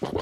What 0.00 0.12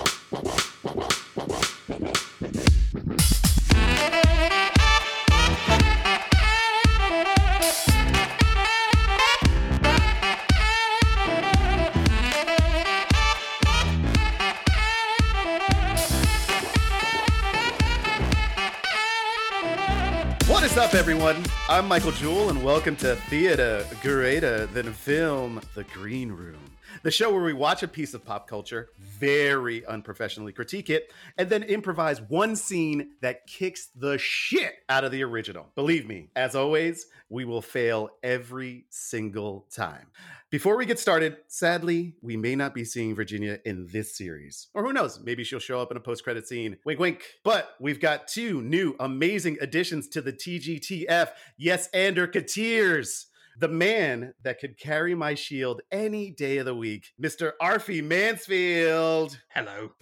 is 20.63 20.79
up, 20.79 20.95
everyone? 20.95 21.45
I'm 21.69 21.87
Michael 21.87 22.13
Jewell, 22.13 22.49
and 22.49 22.65
welcome 22.65 22.97
to 22.97 23.17
Theater 23.29 23.85
Greater 24.01 24.65
Than 24.69 24.95
Film, 24.95 25.61
The 25.75 25.85
Green 25.85 26.33
Room, 26.33 26.66
the 27.03 27.11
show 27.11 27.33
where 27.33 27.43
we 27.43 27.53
watch 27.53 27.83
a 27.83 27.89
piece 27.89 28.15
of 28.15 28.25
pop 28.25 28.49
culture, 28.49 28.91
very 28.99 29.85
unprofessionally 29.87 30.53
critique 30.53 30.91
it, 30.91 31.13
and 31.39 31.49
then 31.49 31.63
improvise 31.63 32.21
one 32.21 32.57
scene 32.57 33.13
that 33.21 33.47
kicks 33.47 33.89
the 33.95 34.19
shit 34.19 34.75
out 34.89 35.05
of 35.05 35.13
the 35.13 35.23
original. 35.23 35.67
Believe 35.75 36.07
me, 36.07 36.31
as 36.37 36.55
always, 36.55 37.07
we 37.29 37.45
will 37.45 37.63
fail 37.63 38.11
every 38.23 38.87
single 38.91 39.67
time. 39.75 40.07
Before 40.49 40.77
we 40.77 40.87
get 40.87 41.01
started, 41.01 41.39
sadly, 41.49 42.15
we 42.23 42.37
may 42.37 42.55
not 42.55 42.73
be 42.73 42.85
seeing 42.85 43.17
Virginia 43.17 43.59
in 43.65 43.89
this 43.93 44.17
series. 44.17 44.69
Or 44.75 44.85
who 44.85 44.93
knows, 44.93 45.21
maybe 45.23 45.43
she'll 45.43 45.59
show 45.59 45.81
up 45.81 45.91
in 45.91 45.97
a 45.97 46.01
post 46.01 46.23
credit 46.23 46.47
scene. 46.47 46.77
Wink, 46.85 47.01
wink. 47.01 47.23
But 47.43 47.71
we've 47.81 47.99
got 47.99 48.29
two 48.29 48.63
new 48.63 48.95
amazing 49.01 49.59
additions 49.61 50.07
to 50.11 50.23
the 50.23 50.33
TGTF. 50.33 51.31
Yes, 51.59 51.89
Ander 51.93 52.29
Kateers. 52.29 53.27
The 53.59 53.69
man 53.69 54.35
that 54.43 54.61
could 54.61 54.79
carry 54.79 55.15
my 55.15 55.35
shield 55.35 55.81
any 55.91 56.31
day 56.31 56.59
of 56.59 56.67
the 56.67 56.75
week, 56.75 57.13
Mr. 57.21 57.53
Arfie 57.61 58.05
Mansfield. 58.05 59.41
Hello. 59.49 59.93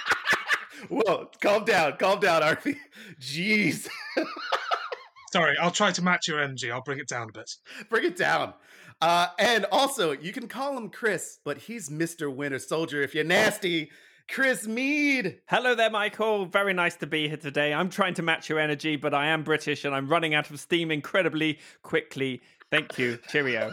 Whoa, 0.90 1.30
calm 1.40 1.64
down, 1.64 1.96
calm 1.96 2.20
down, 2.20 2.42
Arfie. 2.42 2.76
Jeez. 3.18 3.88
Sorry, 5.32 5.56
I'll 5.56 5.70
try 5.70 5.90
to 5.92 6.02
match 6.02 6.28
your 6.28 6.38
energy. 6.38 6.70
I'll 6.70 6.82
bring 6.82 6.98
it 6.98 7.08
down 7.08 7.30
a 7.30 7.32
bit. 7.32 7.50
Bring 7.88 8.04
it 8.04 8.16
down. 8.16 8.52
Uh, 9.00 9.28
and 9.38 9.64
also, 9.72 10.12
you 10.12 10.32
can 10.32 10.46
call 10.46 10.76
him 10.76 10.90
Chris, 10.90 11.38
but 11.44 11.56
he's 11.56 11.88
Mr. 11.88 12.34
Winter 12.34 12.58
Soldier 12.58 13.00
if 13.00 13.14
you're 13.14 13.24
nasty. 13.24 13.90
Chris 14.32 14.64
Mead. 14.64 15.40
Hello 15.46 15.74
there, 15.74 15.90
Michael. 15.90 16.44
Very 16.44 16.72
nice 16.72 16.94
to 16.96 17.06
be 17.06 17.26
here 17.26 17.36
today. 17.36 17.74
I'm 17.74 17.90
trying 17.90 18.14
to 18.14 18.22
match 18.22 18.48
your 18.48 18.60
energy, 18.60 18.94
but 18.94 19.12
I 19.12 19.26
am 19.26 19.42
British 19.42 19.84
and 19.84 19.92
I'm 19.92 20.08
running 20.08 20.34
out 20.34 20.48
of 20.50 20.60
steam 20.60 20.92
incredibly 20.92 21.58
quickly. 21.82 22.40
Thank 22.70 22.96
you. 22.96 23.18
Cheerio. 23.28 23.72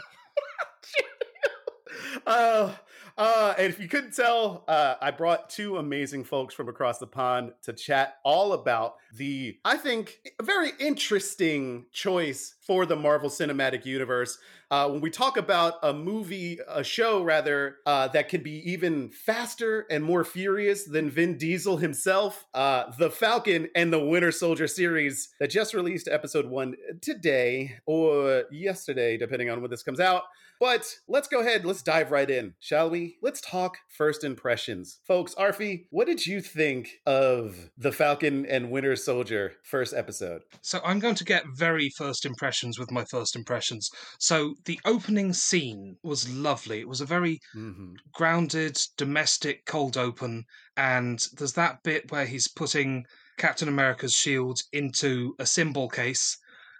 uh, 2.28 2.74
uh, 3.18 3.56
and 3.58 3.68
if 3.68 3.80
you 3.80 3.88
couldn't 3.88 4.14
tell, 4.14 4.64
uh, 4.68 4.96
I 5.02 5.12
brought 5.12 5.50
two 5.50 5.78
amazing 5.78 6.24
folks 6.24 6.54
from 6.54 6.70
across 6.70 7.00
the 7.00 7.08
pond 7.08 7.54
to 7.64 7.74
chat 7.74 8.18
all 8.24 8.54
about 8.54 8.96
the, 9.16 9.58
I 9.66 9.78
think, 9.78 10.20
very 10.42 10.72
interesting 10.80 11.86
choice 11.92 12.56
for 12.62 12.86
the 12.86 12.96
Marvel 12.96 13.30
Cinematic 13.30 13.86
Universe. 13.86 14.38
Uh, 14.70 14.90
when 14.90 15.02
we 15.02 15.10
talk 15.10 15.38
about 15.38 15.76
a 15.82 15.94
movie, 15.94 16.60
a 16.68 16.84
show 16.84 17.24
rather, 17.24 17.78
uh, 17.86 18.08
that 18.10 18.30
can 18.30 18.44
be 18.44 18.72
even 18.72 19.10
faster 19.10 19.88
and 19.90 20.04
more 20.04 20.24
furious 20.24 20.84
than 20.84 21.10
Vin 21.10 21.38
Diesel 21.38 21.78
himself, 21.78 22.46
uh, 22.54 22.92
The 23.00 23.10
Falcon 23.10 23.70
and 23.74 23.92
the 23.92 24.04
Winter 24.04 24.32
Soldier 24.32 24.68
series 24.68 25.30
that 25.40 25.50
just 25.50 25.74
released 25.74 26.08
episode 26.08 26.46
one 26.46 26.76
today 27.02 27.78
or 27.86 28.44
yesterday, 28.52 29.18
depending 29.18 29.50
on 29.50 29.62
when 29.62 29.72
this 29.72 29.84
comes 29.84 30.00
out. 30.00 30.24
But 30.60 30.86
let's 31.08 31.28
go 31.28 31.42
ahead, 31.42 31.66
let's 31.66 31.84
dive 31.84 32.12
right 32.12 32.30
in, 32.30 32.54
shall 32.60 32.90
we? 32.90 33.18
Let's 33.22 33.42
talk 33.42 33.78
first 33.96 34.24
impressions. 34.24 35.00
Folks, 35.08 35.36
Arfie, 35.36 35.86
what 35.92 36.08
did 36.08 36.26
you 36.26 36.42
think 36.42 36.90
of 37.06 37.70
The 37.78 37.92
Falcon 37.92 38.46
and 38.46 38.72
Winter 38.72 38.96
Soldier 38.96 39.54
first 39.64 39.94
episode? 39.94 40.42
So 40.62 40.80
I'm 40.84 41.00
going 41.00 41.16
to 41.16 41.24
get 41.24 41.44
very 41.56 41.90
first 41.98 42.26
impressions 42.26 42.80
with 42.80 42.92
my 42.92 43.06
first 43.12 43.36
impressions. 43.36 43.90
So 44.20 44.56
the 44.66 44.80
opening 44.86 45.34
scene 45.34 45.98
was 46.04 46.30
lovely. 46.30 46.80
It 46.80 46.88
was 46.88 47.02
a 47.02 47.06
very 47.06 47.40
Mm-hmm. 47.56 47.94
grounded, 48.14 48.78
domestic 48.98 49.66
cold 49.66 49.98
open, 49.98 50.44
and 50.76 51.20
there's 51.38 51.54
that 51.54 51.84
bit 51.84 52.12
where 52.12 52.26
he's 52.26 52.48
putting 52.48 53.06
Captain 53.38 53.68
America's 53.68 54.14
shield 54.14 54.60
into 54.72 55.34
a 55.40 55.46
cymbal 55.46 55.90
case, 55.90 56.38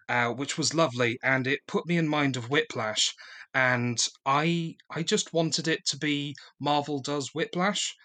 uh, 0.10 0.30
which 0.30 0.58
was 0.58 0.74
lovely, 0.74 1.18
and 1.24 1.48
it 1.48 1.60
put 1.68 1.86
me 1.86 1.98
in 1.98 2.08
mind 2.08 2.38
of 2.38 2.50
Whiplash. 2.50 3.14
And 3.54 3.98
I, 4.26 4.76
I 4.92 5.04
just 5.04 5.34
wanted 5.34 5.68
it 5.68 5.86
to 5.88 5.98
be 5.98 6.36
Marvel 6.60 7.00
does 7.00 7.34
Whiplash. 7.34 7.96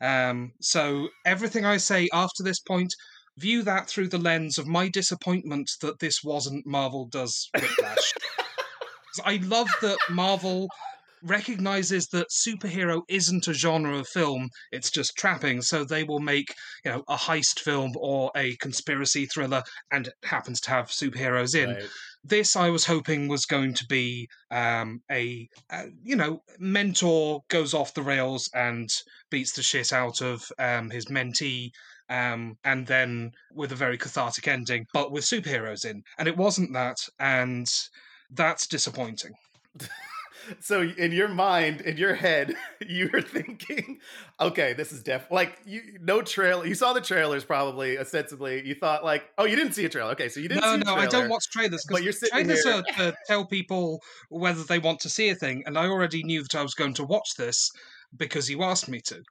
Um, 0.00 0.52
so 0.60 1.08
everything 1.24 1.64
I 1.64 1.76
say 1.76 2.08
after 2.12 2.42
this 2.42 2.60
point, 2.60 2.92
view 3.38 3.62
that 3.62 3.88
through 3.88 4.08
the 4.08 4.18
lens 4.18 4.58
of 4.58 4.66
my 4.66 4.88
disappointment 4.88 5.70
that 5.80 5.98
this 6.00 6.22
wasn't 6.24 6.66
Marvel 6.66 7.06
does 7.06 7.48
Whiplash. 7.54 8.12
I 9.24 9.36
love 9.36 9.68
that 9.82 9.98
Marvel 10.10 10.68
recognizes 11.22 12.06
that 12.08 12.28
superhero 12.30 13.02
isn't 13.08 13.48
a 13.48 13.54
genre 13.54 13.98
of 13.98 14.08
film 14.08 14.48
it's 14.70 14.90
just 14.90 15.16
trapping 15.16 15.62
so 15.62 15.84
they 15.84 16.04
will 16.04 16.20
make 16.20 16.54
you 16.84 16.90
know 16.90 17.02
a 17.08 17.16
heist 17.16 17.60
film 17.60 17.92
or 17.96 18.30
a 18.36 18.56
conspiracy 18.56 19.26
thriller 19.26 19.62
and 19.90 20.08
it 20.08 20.14
happens 20.24 20.60
to 20.60 20.70
have 20.70 20.86
superheroes 20.86 21.54
in 21.54 21.70
Right. 21.70 21.88
this 22.24 22.56
I 22.56 22.70
was 22.70 22.86
hoping 22.86 23.28
was 23.28 23.46
going 23.46 23.74
to 23.74 23.84
be 23.88 24.28
um, 24.50 25.00
a, 25.10 25.48
uh 25.70 25.86
you 26.02 26.16
know 26.16 26.42
mentor 26.58 27.40
goes 27.48 27.74
off 27.74 27.94
the 27.94 28.02
rails 28.02 28.50
and 28.54 28.88
beats 29.30 29.52
the 29.52 29.62
shit 29.62 29.92
out 29.92 30.20
of 30.20 30.44
um, 30.58 30.90
his 30.90 31.06
mentee. 31.06 31.70
Um, 32.10 32.56
and 32.62 32.86
then 32.86 33.30
with 33.54 33.72
a 33.72 33.76
very 33.76 33.96
cathartic 33.96 34.46
ending, 34.46 34.84
but 34.92 35.12
with 35.12 35.24
superheroes 35.24 35.86
in. 35.86 36.02
And 36.18 36.28
it 36.28 36.36
wasn't 36.36 36.74
that, 36.74 36.98
and 37.18 37.66
that's 38.30 38.66
disappointing. 38.66 39.32
So 40.60 40.82
in 40.82 41.12
your 41.12 41.28
mind, 41.28 41.80
in 41.82 41.96
your 41.96 42.14
head, 42.14 42.54
you 42.86 43.08
were 43.12 43.22
thinking, 43.22 44.00
okay, 44.40 44.72
this 44.72 44.92
is 44.92 45.02
def 45.02 45.30
like 45.30 45.58
you 45.64 45.80
no 46.00 46.22
trailer. 46.22 46.66
You 46.66 46.74
saw 46.74 46.92
the 46.92 47.00
trailers 47.00 47.44
probably 47.44 47.98
ostensibly. 47.98 48.66
You 48.66 48.74
thought 48.74 49.04
like, 49.04 49.24
oh, 49.38 49.44
you 49.44 49.56
didn't 49.56 49.72
see 49.74 49.84
a 49.84 49.88
trailer. 49.88 50.10
Okay, 50.12 50.28
so 50.28 50.40
you 50.40 50.48
didn't 50.48 50.62
No, 50.64 50.74
see 50.76 50.80
a 50.82 50.84
no, 50.84 50.94
I 50.94 51.06
don't 51.06 51.28
watch 51.28 51.44
trailers 51.50 51.84
But 51.88 51.94
because 51.96 52.04
you're 52.04 52.12
sitting 52.12 52.44
trailers 52.46 52.64
here- 52.64 52.74
are 52.74 53.10
to 53.12 53.16
tell 53.26 53.44
people 53.46 54.00
whether 54.30 54.62
they 54.64 54.78
want 54.78 55.00
to 55.00 55.08
see 55.08 55.28
a 55.30 55.34
thing, 55.34 55.62
and 55.66 55.78
I 55.78 55.86
already 55.86 56.22
knew 56.24 56.42
that 56.42 56.54
I 56.54 56.62
was 56.62 56.74
going 56.74 56.94
to 56.94 57.04
watch 57.04 57.30
this 57.38 57.70
because 58.16 58.50
you 58.50 58.62
asked 58.62 58.88
me 58.88 59.00
to. 59.06 59.22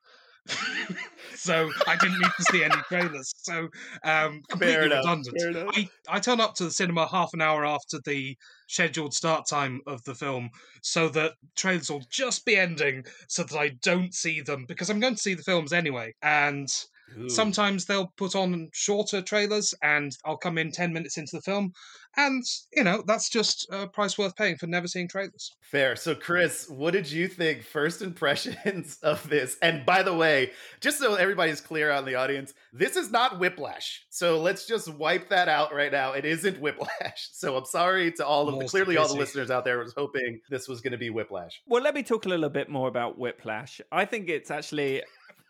so 1.36 1.70
I 1.88 1.96
didn't 1.98 2.20
need 2.20 2.32
to 2.38 2.44
see 2.52 2.64
any 2.64 2.76
trailers. 2.88 3.32
So 3.38 3.68
um, 4.04 4.42
completely 4.50 4.90
redundant. 4.90 5.36
fair 5.40 5.50
enough. 5.50 5.74
I, 5.76 5.90
I 6.10 6.20
turn 6.20 6.40
up 6.40 6.56
to 6.56 6.64
the 6.66 6.72
cinema 6.72 7.08
half 7.08 7.30
an 7.34 7.42
hour 7.42 7.66
after 7.66 8.00
the 8.06 8.36
scheduled 8.72 9.14
start 9.14 9.46
time 9.46 9.82
of 9.86 10.02
the 10.06 10.16
film 10.16 10.50
so 10.82 11.10
that 11.10 11.34
trailers 11.56 11.92
will 11.92 12.04
just 12.10 12.46
be 12.46 12.56
ending 12.56 13.04
so 13.28 13.44
that 13.44 13.58
I 13.58 13.70
don't 13.82 14.14
see 14.14 14.40
them 14.40 14.66
because 14.66 14.90
I'm 14.90 15.00
going 15.02 15.16
to 15.16 15.22
see 15.22 15.34
the 15.34 15.44
films 15.44 15.74
anyway. 15.74 16.14
And 16.22 16.74
Ooh. 17.18 17.30
Sometimes 17.30 17.86
they'll 17.86 18.14
put 18.18 18.36
on 18.36 18.70
shorter 18.74 19.22
trailers 19.22 19.74
and 19.82 20.16
I'll 20.26 20.38
come 20.38 20.58
in 20.58 20.72
10 20.72 20.94
minutes 20.94 21.18
into 21.18 21.36
the 21.36 21.42
film. 21.42 21.74
And, 22.18 22.44
you 22.74 22.84
know, 22.84 23.04
that's 23.08 23.30
just 23.30 23.68
a 23.72 23.88
price 23.88 24.18
worth 24.18 24.36
paying 24.36 24.58
for 24.58 24.68
never 24.68 24.88
seeing 24.88 25.08
trailers. 25.08 25.56
Fair. 25.62 25.96
So, 25.96 26.14
Chris, 26.14 26.68
what 26.70 26.92
did 26.92 27.10
you 27.10 27.30
think? 27.30 27.64
First 27.64 28.02
impressions 28.02 28.98
of 29.04 29.30
this? 29.30 29.58
And 29.62 29.86
by 29.86 30.04
the 30.04 30.14
way, 30.14 30.52
just 30.82 31.00
so 31.00 31.16
everybody's 31.16 31.62
clear 31.62 31.90
out 31.90 32.00
in 32.00 32.06
the 32.06 32.16
audience, 32.16 32.54
this 32.74 32.98
is 32.98 33.12
not 33.12 33.40
Whiplash. 33.40 34.06
So 34.10 34.42
let's 34.42 34.66
just 34.66 34.94
wipe 34.94 35.30
that 35.30 35.48
out 35.48 35.74
right 35.74 35.92
now. 35.92 36.12
It 36.12 36.26
isn't 36.26 36.60
Whiplash. 36.60 36.90
So 37.32 37.58
I'm 37.58 37.66
sorry 37.66 38.12
to 38.14 38.26
all 38.26 38.42
of 38.42 38.48
the 38.48 38.52
More's 38.54 38.72
clearly 38.72 38.98
all 38.98 39.08
the 39.08 39.16
listeners 39.16 39.50
out 39.50 39.66
there 39.66 39.80
was 39.80 39.94
hoping 39.98 40.42
this 40.50 40.68
was 40.68 40.80
going 40.80 40.92
to 40.92 40.98
be 40.98 41.10
Whiplash. 41.10 41.62
Well, 41.66 41.82
let 41.82 41.96
me 41.96 42.04
talk 42.04 42.26
a 42.26 42.30
little 42.30 42.50
bit 42.50 42.70
more 42.70 42.88
about 42.88 43.18
Whiplash. 43.18 43.82
I 43.92 44.06
think 44.06 44.30
it's 44.30 44.52
actually 44.52 45.02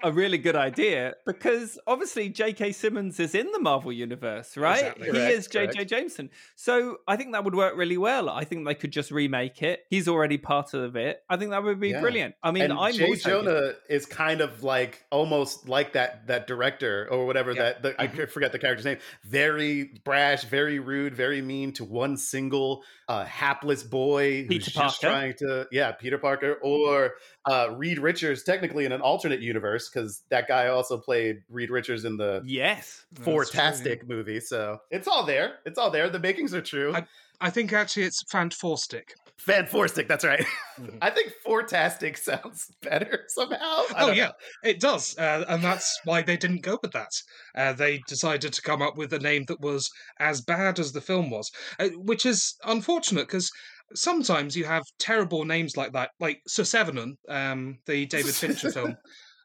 a 0.03 0.12
really 0.12 0.38
good 0.38 0.56
idea 0.56 1.13
because 1.25 1.80
obviously 1.88 2.30
J.K. 2.30 2.71
Simmons 2.71 3.19
is 3.19 3.36
in 3.36 3.51
the 3.51 3.59
Marvel 3.59 3.92
universe, 3.92 4.57
right? 4.57 4.80
Exactly. 4.80 5.06
He 5.06 5.12
Correct, 5.12 5.33
is 5.33 5.48
J.J. 5.48 5.74
correct. 5.74 5.89
Jameson. 5.89 6.30
So 6.56 6.98
I 7.07 7.15
think 7.15 7.33
that 7.33 7.44
would 7.44 7.56
work 7.56 7.75
really 7.75 7.98
well. 7.98 8.30
I 8.30 8.44
think 8.44 8.65
they 8.65 8.75
could 8.75 8.92
just 8.92 9.12
remake 9.12 9.62
it. 9.62 9.81
He's 9.89 10.07
already 10.07 10.38
part 10.38 10.74
of 10.74 10.95
it. 10.95 11.21
I 11.30 11.38
think 11.38 11.51
that 11.51 11.63
would 11.63 11.80
be 11.80 11.89
Yeah. 11.89 12.01
brilliant. 12.01 12.36
I 12.44 12.51
mean, 12.51 12.63
and 12.63 12.74
I'm 12.74 12.94
Jay 12.94 13.07
also 13.07 13.30
Jonah 13.44 13.74
is 13.89 14.06
kind 14.06 14.42
of 14.42 14.63
like 14.63 15.03
almost 15.12 15.68
like 15.68 15.94
that 15.94 16.27
that 16.27 16.48
director 16.48 17.07
or 17.12 17.25
whatever 17.25 17.51
Yeah. 17.51 17.62
that 17.63 17.81
the, 17.83 18.01
I 18.01 18.07
forget 18.25 18.51
the 18.51 18.59
character's 18.59 18.86
name. 18.86 18.98
Very 19.24 19.83
brash, 20.03 20.44
very 20.45 20.80
rude, 20.80 21.15
very 21.15 21.42
mean 21.42 21.74
to 21.74 21.83
one 21.83 22.18
single 22.18 22.83
uh, 23.07 23.25
hapless 23.25 23.83
boy 23.83 24.44
who's 24.44 24.65
Peter 24.65 24.71
just 24.71 25.01
trying 25.01 25.33
to 25.33 25.68
yeah 25.71 25.92
Peter 25.92 26.18
Parker 26.18 26.57
or 26.62 27.15
uh, 27.45 27.69
Reed 27.75 27.97
Richards 27.99 28.43
technically 28.43 28.85
in 28.85 28.91
an 28.91 29.01
alternate 29.01 29.41
universe 29.41 29.89
because 29.89 30.23
that 30.29 30.47
guy 30.47 30.67
also 30.67 30.97
played 30.97 31.41
Reed 31.49 31.69
Richards 31.69 32.05
in 32.05 32.17
the 32.17 32.41
Yes. 32.45 33.05
That's 33.13 33.25
true, 33.25 33.33
yeah. 33.35 33.43
Fantastic 33.45 34.07
movie. 34.07 34.39
So 34.39 34.79
it's 34.91 35.07
all 35.07 35.25
there. 35.25 35.55
It's 35.65 35.77
all 35.79 35.89
there. 35.91 36.09
The 36.09 36.19
makings 36.19 36.53
are 36.53 36.61
true. 36.61 36.93
I- 36.95 37.07
I 37.43 37.49
think 37.49 37.73
actually 37.73 38.03
it's 38.03 38.21
Fantastic. 38.29 39.15
Fantastic. 39.39 40.07
That's 40.07 40.23
right. 40.23 40.45
Mhm. 40.79 40.97
I 41.01 41.09
think 41.09 41.33
Fortastic 41.43 42.15
sounds 42.15 42.71
better 42.83 43.23
somehow. 43.27 43.57
I 43.57 43.93
Oh 43.97 44.11
yeah, 44.11 44.25
know. 44.27 44.31
it 44.63 44.79
does, 44.79 45.17
uh, 45.17 45.43
and 45.47 45.63
that's 45.63 45.99
why 46.03 46.21
they 46.21 46.38
didn't 46.38 46.61
go 46.61 46.77
with 46.83 46.91
that. 46.91 47.09
Uh, 47.55 47.73
they 47.73 48.01
decided 48.07 48.53
to 48.53 48.61
come 48.61 48.83
up 48.83 48.95
with 48.95 49.11
a 49.13 49.17
name 49.19 49.45
that 49.47 49.59
was 49.59 49.89
as 50.19 50.41
bad 50.41 50.77
as 50.77 50.91
the 50.91 51.01
film 51.01 51.31
was, 51.31 51.49
uh, 51.79 51.89
which 51.95 52.27
is 52.27 52.53
unfortunate 52.63 53.27
because 53.27 53.49
sometimes 53.95 54.55
you 54.55 54.65
have 54.65 54.83
terrible 54.99 55.45
names 55.45 55.77
like 55.77 55.93
that. 55.93 56.11
Like 56.19 56.41
Sir 56.47 56.63
Sevenon, 56.63 57.13
um, 57.29 57.77
the 57.85 58.05
David 58.05 58.33
Fincher 58.35 58.71
film, 58.77 58.95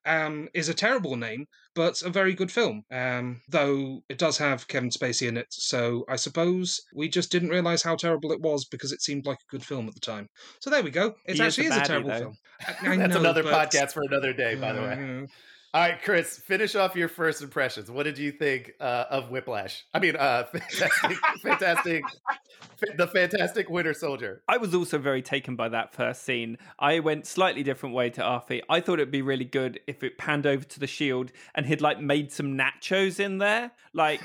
um, 0.05 0.49
is 0.55 0.69
a 0.69 0.75
terrible 0.75 1.17
name, 1.17 1.47
but 1.75 2.01
a 2.03 2.11
very 2.11 2.33
good 2.35 2.51
film. 2.53 2.83
Um, 2.93 3.41
though 3.49 4.01
it 4.09 4.19
does 4.19 4.39
have 4.39 4.69
Kevin 4.69 4.91
Spacey 4.91 5.29
in 5.29 5.37
it, 5.37 5.47
so 5.51 6.05
I 6.09 6.17
suppose 6.17 6.81
we 6.95 7.09
just 7.09 7.33
didn't 7.33 7.49
realize 7.51 7.83
how 7.83 7.97
terrible 7.97 8.33
it 8.33 8.41
was 8.41 8.65
because 8.67 8.93
it 8.93 9.03
seemed 9.03 9.27
like 9.27 9.39
a 9.39 9.51
good 9.51 9.65
film 9.65 9.89
at 9.89 9.95
the 9.95 10.01
time. 10.01 10.29
So 10.61 10.71
there 10.71 10.83
we 10.83 10.91
go. 10.91 11.15
It 11.27 11.35
He 11.37 11.41
is 11.41 11.41
actually 11.41 11.67
a 11.67 11.71
is 11.71 11.77
a 11.77 11.81
terrible 11.85 12.11
though. 12.11 12.19
film. 12.19 12.37
I- 12.69 12.93
I 12.93 12.97
That's 12.97 13.15
know, 13.15 13.21
another 13.21 13.43
but- 13.43 13.71
podcast 13.73 13.93
for 13.93 14.03
another 14.09 14.33
day, 14.33 14.55
by 14.55 14.73
the 14.73 14.81
way. 14.81 14.97
yeah. 14.99 15.27
All 15.75 15.83
right, 15.83 16.01
Chris, 16.03 16.39
finish 16.39 16.75
off 16.75 16.97
your 16.97 17.09
first 17.09 17.43
impressions. 17.43 17.91
What 17.91 18.05
did 18.05 18.17
you 18.17 18.33
think 18.33 18.73
uh, 18.81 19.05
of 19.11 19.29
Whiplash? 19.31 19.85
I 19.93 19.99
mean, 19.99 20.17
uh, 20.17 20.45
fantastic, 20.53 21.19
fantastic, 21.43 22.03
the 22.97 23.07
fantastic 23.07 23.69
Winter 23.71 23.95
Soldier. 23.95 24.43
I 24.49 24.57
was 24.57 24.75
also 24.75 24.99
very 24.99 25.23
taken 25.23 25.57
by 25.57 25.69
that 25.71 25.95
first 25.95 26.23
scene. 26.25 26.59
I 26.79 27.01
went 27.01 27.27
slightly 27.27 27.63
different 27.63 27.95
way 27.95 28.11
to 28.11 28.21
Arfi. 28.21 28.63
I 28.69 28.81
thought 28.81 28.95
it'd 28.95 29.11
be 29.11 29.23
really 29.23 29.45
good 29.45 29.81
if 29.87 30.03
it 30.03 30.19
panned 30.19 30.47
over 30.47 30.65
to 30.65 30.81
the 30.81 30.87
shield 30.87 31.33
and 31.55 31.67
he'd 31.67 31.81
like 31.81 32.01
made 32.01 32.33
some 32.33 32.57
nachos 32.57 33.21
in 33.21 33.39
there. 33.39 33.73
Like 33.93 34.21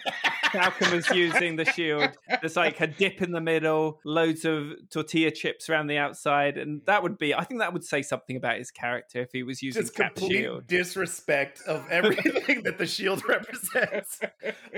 Falcon 0.52 0.92
was 0.94 1.08
using 1.10 1.56
the 1.56 1.64
shield. 1.64 2.10
There's 2.40 2.56
like 2.56 2.80
a 2.80 2.86
dip 2.86 3.22
in 3.22 3.32
the 3.32 3.40
middle, 3.40 4.00
loads 4.04 4.44
of 4.44 4.72
tortilla 4.90 5.30
chips 5.30 5.68
around 5.68 5.86
the 5.88 5.98
outside, 5.98 6.56
and 6.56 6.80
that 6.86 7.02
would 7.02 7.18
be. 7.18 7.34
I 7.34 7.44
think 7.44 7.60
that 7.60 7.72
would 7.72 7.84
say 7.84 8.02
something 8.02 8.36
about 8.36 8.56
his 8.58 8.70
character 8.70 9.20
if 9.20 9.28
he 9.32 9.42
was 9.42 9.62
using 9.62 9.82
Just 9.82 9.94
Cap 9.94 10.14
complete 10.14 10.38
Shield. 10.38 10.66
disrespect 10.66 11.60
of 11.66 11.86
everything 11.90 12.62
that 12.62 12.78
the 12.78 12.86
shield 12.86 13.22
represents. 13.28 14.20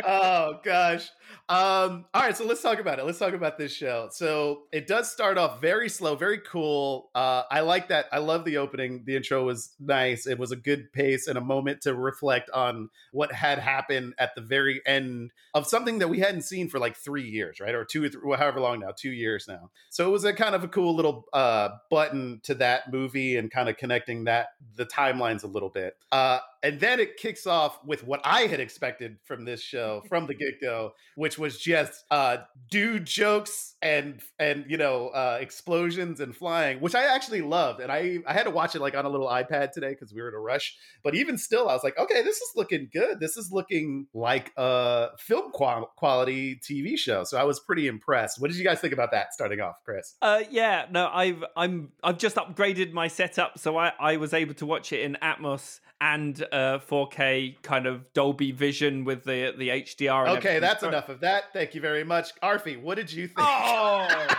oh 0.05 0.59
gosh. 0.65 1.09
Um, 1.49 2.05
all 2.13 2.23
right, 2.23 2.37
so 2.37 2.45
let's 2.45 2.63
talk 2.63 2.79
about 2.79 2.99
it. 2.99 3.02
Let's 3.05 3.19
talk 3.19 3.35
about 3.35 3.59
this 3.59 3.73
show. 3.73 4.09
So 4.13 4.63
it 4.73 4.87
does 4.87 5.11
start 5.11 5.39
off 5.39 5.61
very 5.61 5.89
slow, 5.89 6.15
very 6.15 6.39
cool. 6.39 7.11
Uh, 7.15 7.43
I 7.51 7.61
like 7.61 7.89
that. 7.89 8.07
I 8.13 8.19
love 8.19 8.45
the 8.45 8.59
opening. 8.59 9.03
The 9.05 9.17
intro 9.17 9.45
was 9.45 9.75
nice. 9.79 10.27
It 10.27 10.39
was 10.39 10.53
a 10.53 10.57
good 10.57 10.93
pace 10.93 11.27
and 11.27 11.37
a 11.37 11.41
moment 11.41 11.83
to 11.83 11.95
reflect 11.95 12.51
on 12.51 12.91
what 13.13 13.33
had 13.33 13.59
happened 13.59 14.15
at 14.19 14.35
the 14.35 14.41
very 14.41 14.81
end 14.87 15.31
of 15.55 15.67
something 15.67 15.99
that 15.99 16.09
we 16.09 16.21
hadn't 16.21 16.43
seen 16.43 16.69
for 16.69 16.79
like 16.79 16.97
three 16.97 17.29
years, 17.29 17.61
right? 17.61 17.75
Or 17.75 17.85
two 17.85 18.05
or 18.05 18.09
three, 18.09 18.37
however 18.37 18.61
long 18.61 18.81
now, 18.81 18.93
two 18.97 19.13
years 19.13 19.47
now. 19.49 19.71
So 19.91 20.09
it 20.09 20.13
was 20.13 20.25
a 20.25 20.33
kind 20.33 20.55
of 20.55 20.65
a 20.65 20.69
cool 20.69 20.95
little 20.95 21.27
uh, 21.33 21.71
button 21.91 22.41
to 22.45 22.55
that 22.57 22.93
movie 22.93 23.37
and 23.37 23.51
kind 23.51 23.69
of 23.69 23.77
connecting 23.77 24.25
that 24.25 24.49
the 24.77 24.87
timelines 24.87 25.45
a 25.45 25.49
little 25.49 25.71
bit. 25.71 25.97
Uh, 26.11 26.39
and 26.63 26.79
then 26.79 27.01
it 27.01 27.17
kicks 27.17 27.47
off 27.47 27.79
with 27.85 28.05
what 28.05 28.21
I 28.25 28.43
had 28.43 28.61
expected 28.61 29.17
from 29.25 29.45
this 29.45 29.61
show 29.61 30.03
from 30.09 30.27
the 30.27 30.35
get 30.35 30.61
go, 30.61 30.93
which 31.17 31.39
was 31.39 31.59
just 31.59 32.05
uh, 32.11 32.39
dude 32.71 33.05
jokes 33.05 33.75
and 33.83 34.21
and 34.39 34.65
you 34.69 34.77
know 34.77 35.09
uh, 35.09 35.39
explosions 35.41 36.21
and 36.21 36.35
flying, 36.35 36.81
which 36.81 36.95
I 36.95 37.15
actually 37.15 37.43
loved. 37.43 37.81
And 37.81 37.91
I 37.91 38.19
I 38.27 38.33
had 38.33 38.45
to 38.45 38.51
watch 38.51 38.75
it 38.75 38.81
like 38.81 38.97
on 38.97 39.05
a 39.05 39.09
little 39.09 39.29
iPad 39.29 39.73
today 39.73 39.91
because 39.91 40.13
we 40.15 40.23
were 40.23 40.29
in 40.29 40.35
a 40.35 40.39
rush. 40.39 40.77
But 41.03 41.15
even 41.15 41.37
still, 41.37 41.69
I 41.69 41.75
was 41.75 41.83
like, 41.83 41.99
okay, 41.99 42.23
this 42.23 42.37
is 42.37 42.51
looking 42.55 42.89
good. 42.93 43.19
This 43.19 43.37
is 43.37 43.51
looking 43.51 44.07
like 44.15 44.53
a 44.57 45.09
film 45.19 45.51
qual- 45.53 45.93
quality 45.97 46.57
TV 46.57 46.97
show. 46.97 47.25
So 47.25 47.39
I 47.39 47.45
was 47.45 47.61
pretty 47.61 47.89
impressed. 47.89 48.41
What 48.41 48.51
did 48.51 48.59
you 48.59 48.65
guys 48.65 48.81
think 48.81 48.93
about 48.93 49.11
that? 49.11 49.33
Starting 49.33 49.61
off, 49.61 49.77
Chris. 49.85 50.15
Uh, 50.23 50.43
yeah, 50.51 50.87
no, 50.91 51.09
I've 51.13 51.45
I'm 51.57 51.93
I've 52.03 52.19
just 52.19 52.37
upgraded 52.37 52.93
my 52.93 53.09
setup, 53.09 53.59
so 53.59 53.77
I 53.77 53.93
I 53.99 54.17
was 54.17 54.33
able 54.33 54.55
to 54.55 54.67
watch 54.67 54.93
it 54.93 55.01
in 55.01 55.17
Atmos 55.23 55.81
and 56.03 56.45
uh 56.51 56.81
4K 56.81 57.63
kind 57.63 57.87
of 57.87 58.13
Dolby 58.13 58.51
Vision 58.51 59.05
with 59.05 59.23
the 59.25 59.55
the 59.57 59.69
HDR. 59.69 60.27
And 60.27 60.39
Okay, 60.39 60.49
everything. 60.49 60.61
that's 60.61 60.83
enough 60.83 61.09
of 61.09 61.21
that. 61.21 61.53
Thank 61.53 61.75
you 61.75 61.81
very 61.81 62.03
much, 62.05 62.35
Arfie. 62.43 62.81
What 62.81 62.97
did 62.97 63.13
you 63.13 63.29
think? 63.29 63.39
Oh. 63.49 64.27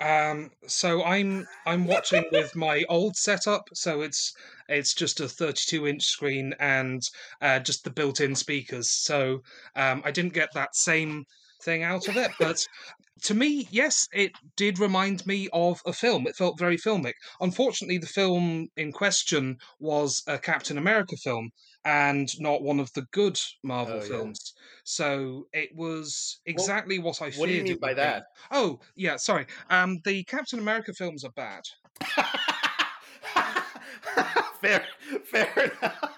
Um, 0.00 0.52
so 0.68 1.02
I'm 1.02 1.44
I'm 1.66 1.84
watching 1.84 2.24
with 2.30 2.54
my 2.54 2.84
old 2.88 3.16
setup, 3.16 3.68
so 3.74 4.02
it's 4.02 4.32
it's 4.68 4.94
just 4.94 5.18
a 5.18 5.28
32 5.28 5.88
inch 5.88 6.04
screen 6.04 6.54
and 6.60 7.02
uh, 7.42 7.58
just 7.58 7.82
the 7.82 7.90
built-in 7.90 8.36
speakers. 8.36 8.90
So 8.90 9.42
um, 9.74 10.02
I 10.04 10.12
didn't 10.12 10.34
get 10.34 10.50
that 10.54 10.76
same 10.76 11.24
thing 11.62 11.82
out 11.82 12.06
of 12.06 12.16
it, 12.16 12.30
but 12.38 12.64
to 13.22 13.34
me, 13.34 13.66
yes, 13.70 14.06
it 14.12 14.32
did 14.56 14.78
remind 14.78 15.26
me 15.26 15.48
of 15.52 15.80
a 15.86 15.92
film. 15.92 16.26
It 16.26 16.36
felt 16.36 16.58
very 16.58 16.76
filmic. 16.76 17.12
Unfortunately, 17.40 17.98
the 17.98 18.06
film 18.06 18.68
in 18.76 18.92
question 18.92 19.56
was 19.78 20.22
a 20.26 20.38
Captain 20.38 20.78
America 20.78 21.16
film 21.22 21.50
and 21.84 22.28
not 22.40 22.62
one 22.62 22.80
of 22.80 22.92
the 22.94 23.02
good 23.12 23.38
Marvel 23.62 23.94
Oh, 23.96 24.02
yeah. 24.02 24.08
films. 24.08 24.52
So 24.84 25.46
it 25.52 25.70
was 25.74 26.40
exactly 26.46 26.98
what 26.98 27.22
I 27.22 27.30
feared. 27.30 27.38
what 27.40 27.46
do 27.46 27.52
you 27.54 27.62
mean 27.64 27.78
by 27.80 27.88
would 27.88 27.96
be. 27.96 28.02
that? 28.02 28.24
Oh, 28.50 28.80
yeah, 28.96 29.16
sorry. 29.16 29.46
Um, 29.70 29.98
the 30.04 30.24
Captain 30.24 30.58
America 30.58 30.92
films 30.92 31.24
are 31.24 31.32
bad. 31.36 31.62
fair, 34.60 34.84
fair 35.24 35.52
enough. 35.80 36.14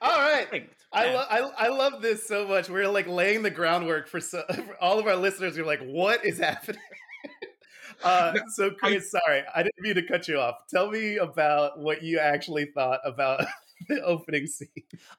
All 0.00 0.18
right. 0.18 0.68
I, 0.92 1.12
lo- 1.14 1.24
I 1.28 1.38
I 1.66 1.68
love 1.68 2.00
this 2.00 2.26
so 2.26 2.46
much. 2.48 2.68
We're 2.70 2.88
like 2.88 3.06
laying 3.06 3.42
the 3.42 3.50
groundwork 3.50 4.08
for, 4.08 4.20
so- 4.20 4.44
for 4.48 4.76
all 4.80 4.98
of 4.98 5.06
our 5.06 5.16
listeners. 5.16 5.56
Who 5.56 5.62
are 5.62 5.66
like, 5.66 5.82
"What 5.82 6.24
is 6.24 6.38
happening?" 6.38 6.80
uh, 8.04 8.32
No, 8.34 8.42
so, 8.54 8.70
Chris, 8.70 9.10
sorry, 9.10 9.42
I 9.54 9.62
didn't 9.62 9.80
mean 9.80 9.94
to 9.96 10.02
cut 10.06 10.28
you 10.28 10.38
off. 10.38 10.56
Tell 10.70 10.90
me 10.90 11.16
about 11.18 11.78
what 11.78 12.02
you 12.02 12.18
actually 12.18 12.66
thought 12.66 13.00
about 13.04 13.44
the 13.88 14.02
opening 14.04 14.46
scene. 14.46 14.68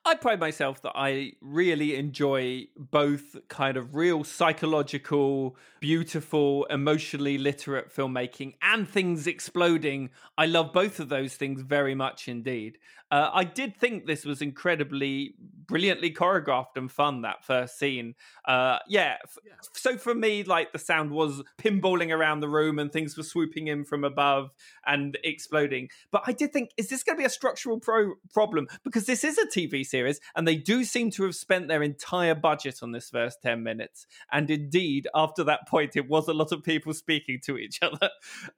I 0.05 0.15
pride 0.15 0.39
myself 0.39 0.81
that 0.81 0.93
I 0.95 1.33
really 1.41 1.95
enjoy 1.95 2.65
both 2.77 3.35
kind 3.47 3.77
of 3.77 3.95
real 3.95 4.23
psychological, 4.23 5.55
beautiful, 5.79 6.65
emotionally 6.65 7.37
literate 7.37 7.93
filmmaking 7.93 8.53
and 8.61 8.87
things 8.87 9.27
exploding. 9.27 10.09
I 10.37 10.45
love 10.45 10.73
both 10.73 10.99
of 10.99 11.09
those 11.09 11.35
things 11.35 11.61
very 11.61 11.95
much 11.95 12.27
indeed. 12.27 12.77
Uh, 13.11 13.29
I 13.33 13.43
did 13.43 13.75
think 13.77 14.05
this 14.05 14.23
was 14.23 14.39
incredibly 14.39 15.33
brilliantly 15.65 16.11
choreographed 16.13 16.75
and 16.75 16.91
fun, 16.91 17.23
that 17.23 17.43
first 17.43 17.79
scene. 17.79 18.13
Uh, 18.45 18.77
yeah, 18.87 19.15
f- 19.23 19.37
Yeah. 19.45 19.53
so 19.73 19.97
for 19.97 20.13
me, 20.13 20.43
like 20.43 20.71
the 20.73 20.79
sound 20.79 21.09
was 21.11 21.41
pinballing 21.59 22.15
around 22.15 22.39
the 22.41 22.49
room 22.49 22.77
and 22.77 22.91
things 22.91 23.17
were 23.17 23.23
swooping 23.23 23.67
in 23.67 23.83
from 23.83 24.03
above 24.03 24.51
and 24.85 25.17
exploding. 25.23 25.89
But 26.11 26.23
I 26.27 26.33
did 26.33 26.53
think, 26.53 26.69
is 26.77 26.89
this 26.89 27.01
going 27.01 27.17
to 27.17 27.21
be 27.21 27.25
a 27.25 27.29
structural 27.29 27.79
pro- 27.79 28.13
problem? 28.31 28.48
Because 28.83 29.05
this 29.05 29.23
is 29.23 29.37
a 29.37 29.45
TV 29.47 29.85
series 29.85 30.19
and 30.35 30.47
they 30.47 30.55
do 30.55 30.83
seem 30.83 31.11
to 31.11 31.23
have 31.23 31.35
spent 31.35 31.67
their 31.67 31.83
entire 31.83 32.35
budget 32.35 32.79
on 32.81 32.91
this 32.91 33.09
first 33.09 33.41
10 33.41 33.63
minutes. 33.63 34.05
And 34.31 34.49
indeed, 34.49 35.07
after 35.15 35.43
that 35.45 35.67
point, 35.67 35.95
it 35.95 36.09
was 36.09 36.27
a 36.27 36.33
lot 36.33 36.51
of 36.51 36.63
people 36.63 36.93
speaking 36.93 37.39
to 37.45 37.57
each 37.57 37.79
other. 37.81 38.09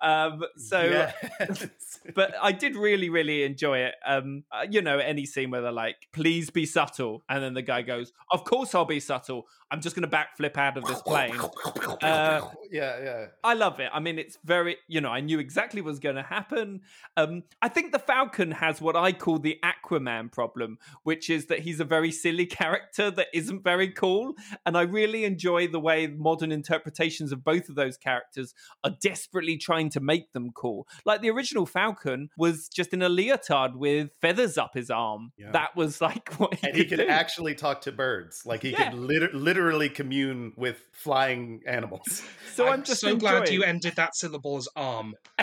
Um, 0.01 0.43
so. 0.57 0.81
Yes. 0.81 1.67
But 2.15 2.33
I 2.41 2.51
did 2.51 2.75
really, 2.75 3.09
really 3.09 3.43
enjoy 3.43 3.79
it. 3.79 3.95
Um, 4.05 4.43
uh, 4.51 4.65
you 4.69 4.81
know, 4.81 4.97
any 4.97 5.25
scene 5.25 5.51
where 5.51 5.61
they're 5.61 5.71
like, 5.71 6.07
"Please 6.11 6.49
be 6.49 6.65
subtle," 6.65 7.21
and 7.29 7.43
then 7.43 7.53
the 7.53 7.61
guy 7.61 7.83
goes, 7.83 8.11
"Of 8.31 8.43
course 8.43 8.73
I'll 8.73 8.85
be 8.85 8.99
subtle. 8.99 9.45
I'm 9.71 9.81
just 9.81 9.95
going 9.95 10.07
to 10.09 10.15
backflip 10.15 10.57
out 10.57 10.77
of 10.77 10.83
this 10.85 11.01
plane." 11.11 11.39
Uh, 12.01 12.41
yeah, 12.71 12.99
yeah. 13.03 13.25
I 13.43 13.53
love 13.53 13.79
it. 13.79 13.89
I 13.93 13.99
mean, 13.99 14.17
it's 14.17 14.37
very, 14.43 14.77
you 14.87 15.01
know, 15.01 15.09
I 15.09 15.19
knew 15.19 15.37
exactly 15.39 15.81
what 15.81 15.89
was 15.89 15.99
going 15.99 16.15
to 16.15 16.23
happen. 16.23 16.81
Um, 17.15 17.43
I 17.61 17.69
think 17.69 17.91
the 17.91 17.99
Falcon 17.99 18.51
has 18.51 18.81
what 18.81 18.95
I 18.95 19.11
call 19.11 19.37
the 19.37 19.59
Aquaman 19.63 20.31
problem, 20.31 20.79
which 21.03 21.29
is 21.29 21.45
that 21.47 21.59
he's 21.59 21.79
a 21.79 21.83
very 21.85 22.11
silly 22.11 22.45
character 22.61 23.11
that 23.11 23.27
isn't 23.33 23.63
very 23.63 23.89
cool. 23.89 24.33
And 24.65 24.75
I 24.77 24.81
really 24.83 25.25
enjoy 25.25 25.67
the 25.67 25.79
way 25.79 26.07
modern 26.07 26.51
interpretations 26.51 27.31
of 27.31 27.43
both 27.43 27.69
of 27.69 27.75
those 27.75 27.97
characters 27.97 28.53
are 28.83 28.91
desperately 29.01 29.57
trying 29.57 29.89
to 29.91 29.99
make 29.99 30.31
them 30.33 30.51
cool. 30.55 30.87
Like 31.05 31.21
the 31.21 31.29
original 31.29 31.65
Falcon 31.67 32.29
was 32.37 32.67
just 32.67 32.93
in 32.93 33.01
a 33.03 33.09
leotard 33.09 33.75
with 33.75 34.09
feathers 34.21 34.57
up 34.57 34.73
his 34.73 34.89
arm. 34.89 35.33
Yeah. 35.37 35.51
That 35.51 35.75
was 35.75 36.01
like 36.01 36.33
what 36.39 36.55
he 36.55 36.67
And 36.67 36.77
he 36.77 36.85
could 36.85 36.97
do. 36.99 37.07
actually 37.07 37.53
talk 37.55 37.81
to 37.81 37.91
birds. 37.91 38.43
Like 38.45 38.63
he 38.63 38.71
Yeah. 38.71 38.89
can 38.89 39.05
liter- 39.07 39.29
literally 39.61 39.89
commune 39.89 40.53
with 40.55 40.81
flying 40.91 41.61
animals. 41.67 42.23
so 42.55 42.65
I'm, 42.67 42.73
I'm 42.73 42.83
just 42.83 43.01
so 43.01 43.15
glad 43.15 43.49
you 43.49 43.63
ended 43.63 43.95
that 43.95 44.15
syllable 44.15 44.57
as 44.57 44.67
arm. 44.75 45.13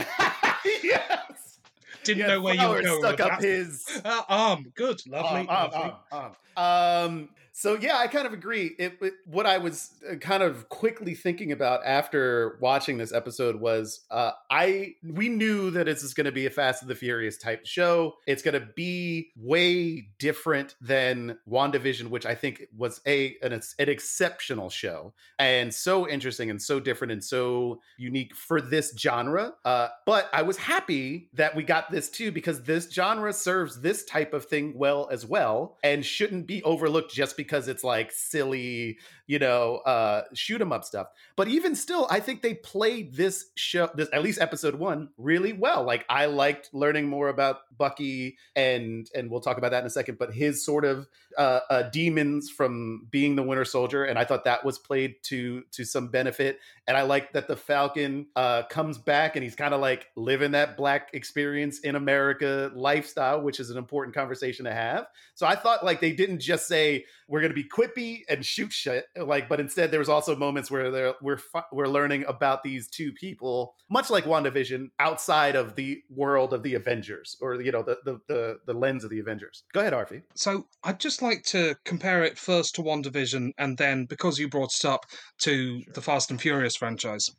yes. 0.83 1.59
Didn't 2.03 2.21
Yeah, 2.21 2.27
know 2.29 2.41
where 2.41 2.55
you 2.55 2.61
were 2.69 2.83
flowers 2.83 2.85
going 2.87 3.01
stuck 3.01 3.11
with 3.13 3.21
up 3.21 3.41
that. 3.41 3.43
his 3.43 3.85
Uh, 4.05 4.23
arm, 4.29 4.65
good, 4.75 4.99
lovely. 5.07 5.49
Um, 5.49 5.71
lovely. 5.71 5.93
um, 6.13 6.33
um. 6.57 7.29
So 7.59 7.75
yeah, 7.75 7.97
I 7.97 8.07
kind 8.07 8.25
of 8.25 8.33
agree. 8.33 8.77
It, 8.79 8.99
it, 9.01 9.15
what 9.25 9.45
I 9.45 9.59
was 9.59 9.91
uh, 10.09 10.15
kind 10.15 10.45
of 10.45 10.69
quickly 10.69 11.17
thinking 11.17 11.51
about 11.51 11.85
after 11.85 12.57
watching 12.61 12.99
this 12.99 13.13
episode 13.13 13.57
was 13.57 14.07
uh, 14.13 14.31
I 14.49 14.95
we 15.03 15.29
knew 15.29 15.73
that 15.73 15.87
this 15.87 16.05
is 16.05 16.15
going 16.15 16.27
to 16.27 16.31
be 16.31 16.47
a 16.47 16.51
Fast 16.51 16.83
and 16.83 16.89
the 16.89 16.95
Furious 16.95 17.37
type 17.37 17.67
show. 17.67 18.15
It's 18.29 18.43
going 18.43 18.55
to 18.55 18.69
be 18.77 19.33
way 19.35 20.07
different 20.21 20.77
than 20.81 21.37
WandaVision, 21.51 22.11
which 22.11 22.27
I 22.27 22.37
think 22.37 22.69
was 22.77 23.01
a 23.09 23.35
an, 23.43 23.53
an 23.53 23.89
exceptional 23.89 24.71
show 24.71 25.13
and 25.41 25.75
so 25.75 26.09
interesting 26.09 26.51
and 26.51 26.63
so 26.63 26.79
different 26.79 27.11
and 27.11 27.25
so 27.25 27.81
unique 27.97 28.37
for 28.37 28.61
this 28.61 28.95
genre. 28.97 29.55
Uh, 29.65 29.89
but 30.07 30.31
I 30.33 30.43
was 30.43 30.59
happy 30.59 31.29
that 31.33 31.57
we 31.57 31.65
got 31.65 31.91
this 31.91 32.09
too 32.09 32.31
because 32.31 32.63
this 32.63 32.89
genre 32.89 33.33
serves 33.33 33.81
this 33.81 34.05
type 34.05 34.33
of 34.33 34.45
thing 34.45 34.75
well 34.77 35.09
as 35.11 35.27
well 35.27 35.77
and 35.83 36.07
shouldn't 36.07 36.47
be 36.47 36.63
overlooked 36.63 37.13
just 37.13 37.37
because 37.37 37.48
because 37.49 37.67
it's 37.67 37.83
like 37.83 38.13
silly, 38.13 38.99
you 39.27 39.39
know, 39.39 39.77
uh 39.79 40.23
shoot 40.35 40.61
'em 40.61 40.73
up 40.73 40.85
stuff. 40.85 41.09
But 41.37 41.49
even 41.49 41.75
still, 41.75 42.07
I 42.11 42.21
think 42.21 42.43
they 42.43 42.55
played 42.55 43.15
this 43.15 43.47
show, 43.57 43.89
this 43.95 44.09
at 44.13 44.23
least 44.23 44.41
episode 44.41 44.75
one, 44.75 45.09
really 45.17 45.53
well. 45.53 45.83
Like 45.83 46.05
I 46.11 46.27
liked 46.27 46.71
learning 46.73 47.09
more 47.09 47.29
about 47.29 47.61
Bucky 47.77 48.37
and 48.55 49.09
and 49.15 49.31
we'll 49.31 49.41
talk 49.41 49.57
about 49.57 49.71
that 49.71 49.81
in 49.81 49.87
a 49.87 49.91
second, 49.91 50.19
but 50.19 50.35
his 50.35 50.65
sort 50.65 50.85
of 50.85 51.09
uh, 51.37 51.61
uh 51.71 51.83
demons 51.91 52.51
from 52.51 53.07
being 53.11 53.37
the 53.37 53.43
Winter 53.43 53.65
Soldier, 53.65 54.05
and 54.05 54.19
I 54.19 54.25
thought 54.25 54.45
that 54.45 54.65
was 54.65 54.79
played 54.79 55.17
to 55.25 55.63
to 55.73 55.85
some 55.85 56.09
benefit. 56.09 56.61
And 56.87 56.97
I 56.97 57.03
like 57.03 57.33
that 57.33 57.49
the 57.49 57.57
Falcon 57.57 58.27
uh 58.37 58.65
comes 58.65 58.99
back 58.99 59.37
and 59.37 59.43
he's 59.43 59.55
kind 59.55 59.73
of 59.73 59.81
like 59.81 60.09
living 60.17 60.53
that 60.53 60.77
black 60.77 61.11
experience 61.15 61.81
in 61.81 61.97
America 61.97 62.71
lifestyle, 62.75 63.41
which 63.41 63.61
is 63.61 63.71
an 63.71 63.79
important 63.79 64.15
conversation 64.15 64.65
to 64.67 64.73
have. 64.73 65.07
So 65.35 65.47
I 65.47 65.55
thought 65.55 65.85
like 65.85 66.01
they 66.01 66.13
didn't 66.13 66.41
just 66.41 66.67
say 66.67 67.05
we're 67.29 67.41
going 67.41 67.55
to 67.55 67.55
be 67.55 67.69
quippy 67.69 68.23
and 68.29 68.45
shoot 68.45 68.73
shit 68.73 69.07
like 69.17 69.49
but 69.49 69.61
instead 69.61 69.91
there 69.91 70.01
was 70.01 70.09
also 70.09 70.35
moments 70.35 70.71
where 70.71 71.15
we're 71.23 71.39
we're 71.73 71.87
learning 71.87 72.25
about 72.27 72.63
these 72.63 72.89
two 72.89 73.13
people 73.13 73.75
much 73.91 74.11
like 74.11 74.25
WandaVision 74.25 74.91
outside 74.99 75.55
of 75.55 75.77
the 75.77 76.03
world 76.11 76.53
of 76.53 76.63
the 76.63 76.75
Avengers 76.75 77.37
or 77.41 77.61
you 77.61 77.73
know 77.73 77.83
the 77.83 77.99
the 78.05 78.19
the, 78.29 78.59
the 78.67 78.73
lens 78.73 79.05
of 79.05 79.11
the 79.11 79.21
Avengers. 79.21 79.65
Go 79.73 79.81
ahead 79.81 79.93
Arfie. 79.93 80.23
So 80.35 80.67
I'd 80.83 81.01
just 81.01 81.23
like 81.23 81.43
to 81.45 81.77
compare 81.85 82.25
it 82.25 82.39
first 82.39 82.75
to 82.77 82.83
WandaVision 82.83 83.53
and 83.59 83.79
then 83.79 84.07
because 84.07 84.39
you 84.39 84.49
brought 84.49 84.75
it 84.75 84.85
up 84.85 85.07
to 85.41 85.83
the 85.95 86.03
Fast 86.03 86.31
and 86.31 86.41
Furious 86.41 86.77
franchise. 86.77 87.31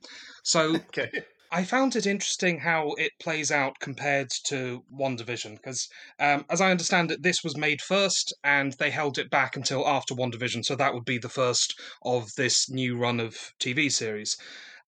So 0.43 0.75
okay. 0.89 1.11
I 1.51 1.63
found 1.63 1.95
it 1.95 2.05
interesting 2.05 2.59
how 2.59 2.91
it 2.99 3.17
plays 3.19 3.51
out 3.51 3.79
compared 3.79 4.29
to 4.45 4.83
WandaVision, 4.93 5.55
because 5.55 5.89
um, 6.19 6.45
as 6.47 6.61
I 6.61 6.69
understand 6.69 7.09
it, 7.09 7.23
this 7.23 7.43
was 7.43 7.57
made 7.57 7.81
first 7.81 8.33
and 8.43 8.73
they 8.73 8.91
held 8.91 9.17
it 9.17 9.31
back 9.31 9.55
until 9.55 9.87
after 9.87 10.13
WandaVision, 10.13 10.63
so 10.63 10.75
that 10.75 10.93
would 10.93 11.05
be 11.05 11.17
the 11.17 11.27
first 11.27 11.73
of 12.03 12.35
this 12.35 12.69
new 12.69 12.95
run 12.95 13.19
of 13.19 13.53
TV 13.59 13.91
series. 13.91 14.37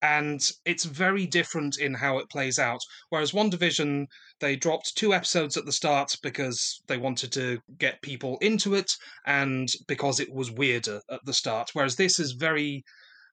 And 0.04 0.52
it's 0.64 0.84
very 0.84 1.26
different 1.26 1.80
in 1.80 1.96
how 1.96 2.20
it 2.20 2.30
plays 2.30 2.60
out. 2.60 2.82
Whereas 3.10 3.32
WandaVision, 3.32 4.06
they 4.40 4.56
dropped 4.56 4.96
two 4.96 5.16
episodes 5.16 5.58
at 5.58 5.66
the 5.66 5.72
start 5.72 6.16
because 6.22 6.82
they 6.86 6.98
wanted 6.98 7.32
to 7.34 7.62
get 7.80 8.04
people 8.04 8.38
into 8.40 8.76
it 8.76 8.92
and 9.26 9.68
because 9.88 10.20
it 10.20 10.32
was 10.32 10.52
weirder 10.52 11.02
at 11.10 11.26
the 11.26 11.34
start. 11.34 11.72
Whereas 11.74 11.96
this 11.96 12.20
is 12.20 12.34
very 12.34 12.84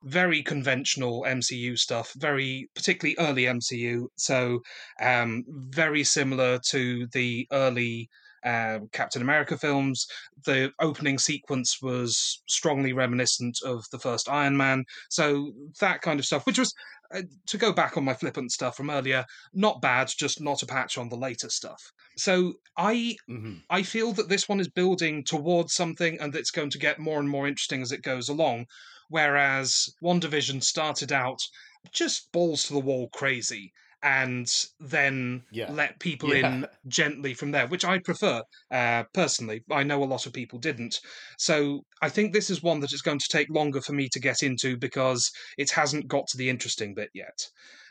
very 0.03 0.43
conventional 0.43 1.25
MCU 1.27 1.79
stuff, 1.79 2.13
very 2.17 2.71
particularly 2.75 3.17
early 3.19 3.45
MCU. 3.45 4.07
So 4.17 4.61
um, 5.01 5.45
very 5.49 6.05
similar 6.05 6.59
to 6.71 7.07
the 7.13 7.47
early 7.53 8.09
uh, 8.45 8.81
Captain 8.93 9.23
America 9.23 9.59
films. 9.59 10.07
The 10.45 10.73
opening 10.81 11.19
sequence 11.19 11.83
was 11.83 12.43
strongly 12.49 12.93
reminiscent 12.93 13.59
of 13.65 13.85
the 13.91 13.99
first 13.99 14.29
Iron 14.29 14.57
Man. 14.57 14.85
So 15.11 15.53
that 15.81 16.03
kind 16.03 16.21
of 16.21 16.27
stuff, 16.27 16.47
which 16.47 16.59
was 16.59 16.73
uh, 17.13 17.23
to 17.47 17.57
go 17.57 17.73
back 17.73 17.97
on 17.97 18.05
my 18.05 18.15
flippant 18.15 18.53
stuff 18.53 18.77
from 18.77 18.91
earlier, 18.91 19.25
not 19.53 19.81
bad, 19.81 20.11
just 20.17 20.41
not 20.41 20.63
a 20.63 20.67
patch 20.67 20.99
on 20.99 21.09
the 21.09 21.17
later 21.17 21.51
stuff. 21.51 21.93
So 22.17 22.55
I 22.77 23.17
mm-hmm. 23.29 23.55
I 23.71 23.83
feel 23.83 24.13
that 24.13 24.29
this 24.29 24.49
one 24.49 24.61
is 24.61 24.69
building 24.69 25.25
towards 25.25 25.75
something 25.75 26.19
and 26.21 26.35
it's 26.35 26.51
going 26.51 26.71
to 26.71 26.79
get 26.79 26.99
more 26.99 27.19
and 27.19 27.29
more 27.29 27.47
interesting 27.47 27.83
as 27.83 27.93
it 27.93 28.03
goes 28.03 28.29
along 28.29 28.67
whereas 29.09 29.89
WandaVision 30.03 30.63
started 30.63 31.13
out 31.13 31.41
just 31.93 32.31
balls 32.33 32.65
to 32.65 32.75
the 32.75 32.81
wall 32.81 33.09
crazy 33.09 33.73
and 34.03 34.67
then 34.79 35.43
yeah. 35.51 35.71
let 35.73 35.99
people 35.99 36.33
yeah. 36.33 36.49
in 36.49 36.67
gently 36.89 37.35
from 37.35 37.51
there, 37.51 37.67
which 37.67 37.85
I 37.85 37.99
prefer 37.99 38.43
uh, 38.71 39.05
personally. 39.13 39.65
I 39.71 39.83
know 39.83 40.03
a 40.03 40.05
lot 40.05 40.27
of 40.27 40.33
people 40.33 40.59
didn't. 40.59 41.01
So 41.37 41.85
I 42.01 42.09
think 42.09 42.33
this 42.33 42.51
is 42.51 42.63
one 42.63 42.81
that 42.81 42.93
is 42.93 43.03
going 43.03 43.19
to 43.19 43.29
take 43.29 43.51
longer 43.51 43.81
for 43.81 43.93
me 43.93 44.09
to 44.11 44.21
get 44.21 44.43
into 44.43 44.77
because 44.77 45.31
it 45.57 45.71
hasn't 45.71 46.07
got 46.07 46.29
to 46.29 46.39
the 46.39 46.49
interesting 46.49 46.95
bit 46.95 47.11
yet. 47.13 47.49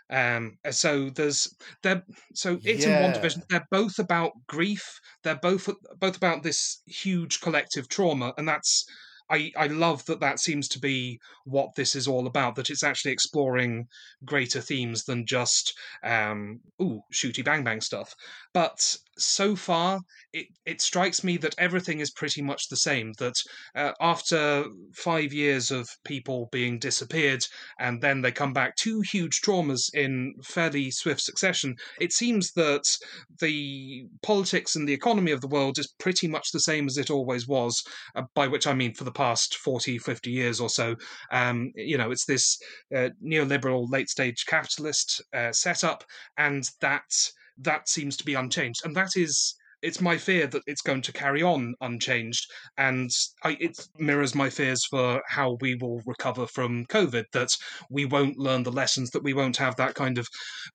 Um, 0.09 0.57
so 0.71 1.09
there's 1.09 1.53
they're 1.83 2.03
so 2.33 2.57
it's 2.63 2.85
yeah. 2.85 3.07
in 3.07 3.13
Division, 3.13 3.43
They're 3.49 3.67
both 3.69 3.99
about 3.99 4.31
grief. 4.47 5.01
They're 5.23 5.35
both 5.35 5.69
both 5.99 6.15
about 6.15 6.43
this 6.43 6.81
huge 6.85 7.41
collective 7.41 7.89
trauma, 7.89 8.33
and 8.37 8.47
that's 8.47 8.85
I, 9.29 9.51
I 9.57 9.67
love 9.67 10.05
that 10.05 10.19
that 10.21 10.39
seems 10.39 10.67
to 10.69 10.79
be 10.79 11.19
what 11.45 11.75
this 11.75 11.95
is 11.95 12.07
all 12.07 12.27
about. 12.27 12.55
That 12.55 12.69
it's 12.69 12.83
actually 12.83 13.11
exploring 13.11 13.87
greater 14.25 14.61
themes 14.61 15.03
than 15.03 15.25
just 15.25 15.77
um, 16.03 16.61
ooh 16.81 17.01
shooty 17.11 17.43
bang 17.43 17.63
bang 17.63 17.81
stuff. 17.81 18.15
But 18.53 18.97
so 19.17 19.55
far, 19.55 20.01
it, 20.33 20.47
it 20.65 20.81
strikes 20.81 21.23
me 21.23 21.37
that 21.37 21.55
everything 21.57 21.99
is 21.99 22.11
pretty 22.11 22.41
much 22.41 22.69
the 22.69 22.77
same. 22.77 23.13
That 23.17 23.35
uh, 23.75 23.93
after 23.99 24.65
five 24.93 25.33
years 25.33 25.71
of 25.71 25.87
people 26.03 26.49
being 26.51 26.79
disappeared 26.79 27.43
and 27.79 28.01
then 28.01 28.21
they 28.21 28.31
come 28.31 28.53
back, 28.53 28.75
two 28.75 29.01
huge 29.01 29.41
traumas 29.41 29.89
in 29.93 30.33
fairly 30.43 30.91
swift 30.91 31.21
succession, 31.21 31.75
it 31.99 32.13
seems 32.13 32.51
that 32.53 32.83
the 33.39 34.05
politics 34.21 34.75
and 34.75 34.87
the 34.87 34.93
economy 34.93 35.31
of 35.31 35.41
the 35.41 35.47
world 35.47 35.79
is 35.79 35.93
pretty 35.99 36.27
much 36.27 36.51
the 36.51 36.59
same 36.59 36.87
as 36.87 36.97
it 36.97 37.09
always 37.09 37.47
was, 37.47 37.83
uh, 38.15 38.23
by 38.35 38.47
which 38.47 38.67
I 38.67 38.73
mean 38.73 38.93
for 38.93 39.03
the 39.03 39.11
past 39.11 39.55
40, 39.57 39.97
50 39.97 40.31
years 40.31 40.59
or 40.59 40.69
so. 40.69 40.95
Um, 41.31 41.71
you 41.75 41.97
know, 41.97 42.11
it's 42.11 42.25
this 42.25 42.57
uh, 42.95 43.09
neoliberal 43.25 43.89
late 43.89 44.09
stage 44.09 44.45
capitalist 44.45 45.21
uh, 45.33 45.51
setup, 45.51 46.03
and 46.37 46.63
that 46.81 47.31
that 47.59 47.89
seems 47.89 48.17
to 48.17 48.25
be 48.25 48.33
unchanged, 48.33 48.81
and 48.85 48.95
that 48.95 49.11
is 49.15 49.55
it's 49.81 50.01
my 50.01 50.17
fear 50.17 50.47
that 50.47 50.63
it's 50.65 50.81
going 50.81 51.01
to 51.03 51.13
carry 51.13 51.43
on 51.43 51.75
unchanged, 51.81 52.49
and 52.77 53.11
I, 53.43 53.57
it 53.59 53.77
mirrors 53.97 54.33
my 54.33 54.49
fears 54.49 54.83
for 54.85 55.21
how 55.27 55.57
we 55.61 55.75
will 55.75 56.01
recover 56.05 56.47
from 56.47 56.85
COVID. 56.87 57.25
That 57.33 57.49
we 57.89 58.05
won't 58.05 58.37
learn 58.37 58.63
the 58.63 58.71
lessons, 58.71 59.11
that 59.11 59.23
we 59.23 59.33
won't 59.33 59.57
have 59.57 59.75
that 59.75 59.93
kind 59.93 60.17
of 60.17 60.27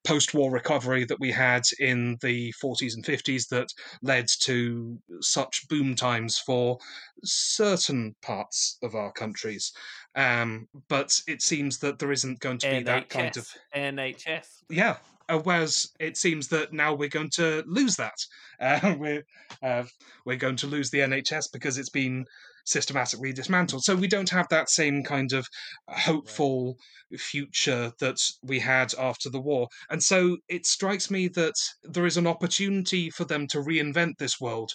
post-war 0.05 0.53
recovery 0.53 1.05
that 1.07 1.19
we 1.19 1.33
had 1.33 1.63
in 1.81 2.17
the 2.23 2.53
40s 2.63 2.95
and 2.95 3.05
50s 3.05 3.49
that 3.49 3.69
led 4.03 4.29
to 4.43 4.99
such 5.21 5.67
boom 5.69 5.97
times 5.97 6.39
for 6.39 6.79
certain 7.25 8.15
parts 8.23 8.79
of 8.83 8.95
our 8.95 9.13
countries. 9.13 9.73
Um, 10.15 10.69
but 10.89 11.21
it 11.27 11.43
seems 11.43 11.79
that 11.79 11.99
there 11.99 12.13
isn't 12.13 12.41
going 12.41 12.59
to 12.59 12.71
be 12.71 12.77
NHS. 12.77 12.85
that 12.85 13.09
kind 13.09 13.37
of 13.37 13.49
NHS. 13.75 14.47
Yeah, 14.71 14.97
uh, 15.33 15.39
whereas 15.39 15.87
it 15.99 16.17
seems 16.17 16.49
that 16.49 16.73
now 16.73 16.95
we're 16.95 17.09
going 17.09 17.31
to 17.31 17.65
lose 17.67 17.97
that. 17.97 18.15
Uh, 18.61 18.95
we're 18.97 19.25
uh, 19.65 19.83
we're 20.25 20.37
going 20.37 20.55
to 20.55 20.69
lose 20.69 20.89
the 20.91 21.01
NHS 21.01 21.47
because 21.53 21.79
it's 21.79 21.91
been 21.91 22.25
systematically 22.65 23.33
dismantled. 23.33 23.83
So 23.83 23.97
we 23.97 24.07
don't 24.07 24.31
have 24.31 24.47
that 24.51 24.71
same 24.71 25.03
kind 25.03 25.33
of 25.33 25.49
hopeful 25.89 26.77
future 27.17 27.91
that 27.99 28.19
we 28.45 28.61
had 28.61 28.95
after 28.95 29.29
the 29.31 29.41
war. 29.41 29.67
And 29.91 30.01
so 30.01 30.37
it 30.49 30.65
strikes 30.65 31.11
me 31.11 31.27
that 31.29 31.55
there 31.83 32.07
is 32.07 32.17
an 32.17 32.29
opportunity 32.29 33.11
for 33.11 33.25
them 33.25 33.49
to 33.49 33.59
reinvent 33.59 34.19
this 34.19 34.41
world. 34.41 34.71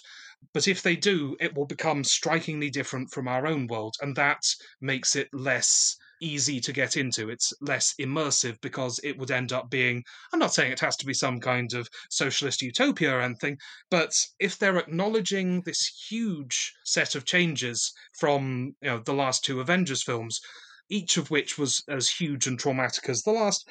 But 0.52 0.68
if 0.68 0.82
they 0.82 0.96
do, 0.96 1.34
it 1.40 1.56
will 1.56 1.66
become 1.66 2.04
strikingly 2.04 2.68
different 2.68 3.10
from 3.10 3.26
our 3.26 3.46
own 3.46 3.68
world. 3.68 3.94
And 4.02 4.14
that 4.16 4.42
makes 4.82 5.16
it 5.16 5.28
less 5.32 5.96
easy 6.20 6.60
to 6.60 6.72
get 6.72 6.96
into. 6.96 7.30
It's 7.30 7.52
less 7.60 7.94
immersive 8.00 8.60
because 8.60 9.00
it 9.02 9.18
would 9.18 9.30
end 9.30 9.52
up 9.52 9.70
being, 9.70 10.04
I'm 10.32 10.38
not 10.38 10.54
saying 10.54 10.72
it 10.72 10.80
has 10.80 10.96
to 10.96 11.06
be 11.06 11.14
some 11.14 11.40
kind 11.40 11.72
of 11.74 11.88
socialist 12.10 12.62
utopia 12.62 13.14
or 13.14 13.20
anything, 13.20 13.58
but 13.90 14.12
if 14.38 14.58
they're 14.58 14.78
acknowledging 14.78 15.62
this 15.62 16.06
huge 16.08 16.72
set 16.84 17.14
of 17.14 17.24
changes 17.24 17.92
from 18.18 18.74
you 18.82 18.90
know 18.90 18.98
the 18.98 19.14
last 19.14 19.44
two 19.44 19.60
Avengers 19.60 20.02
films, 20.02 20.40
each 20.90 21.16
of 21.18 21.30
which 21.30 21.58
was 21.58 21.82
as 21.88 22.08
huge 22.08 22.46
and 22.46 22.58
traumatic 22.58 23.08
as 23.08 23.22
the 23.22 23.30
last, 23.30 23.68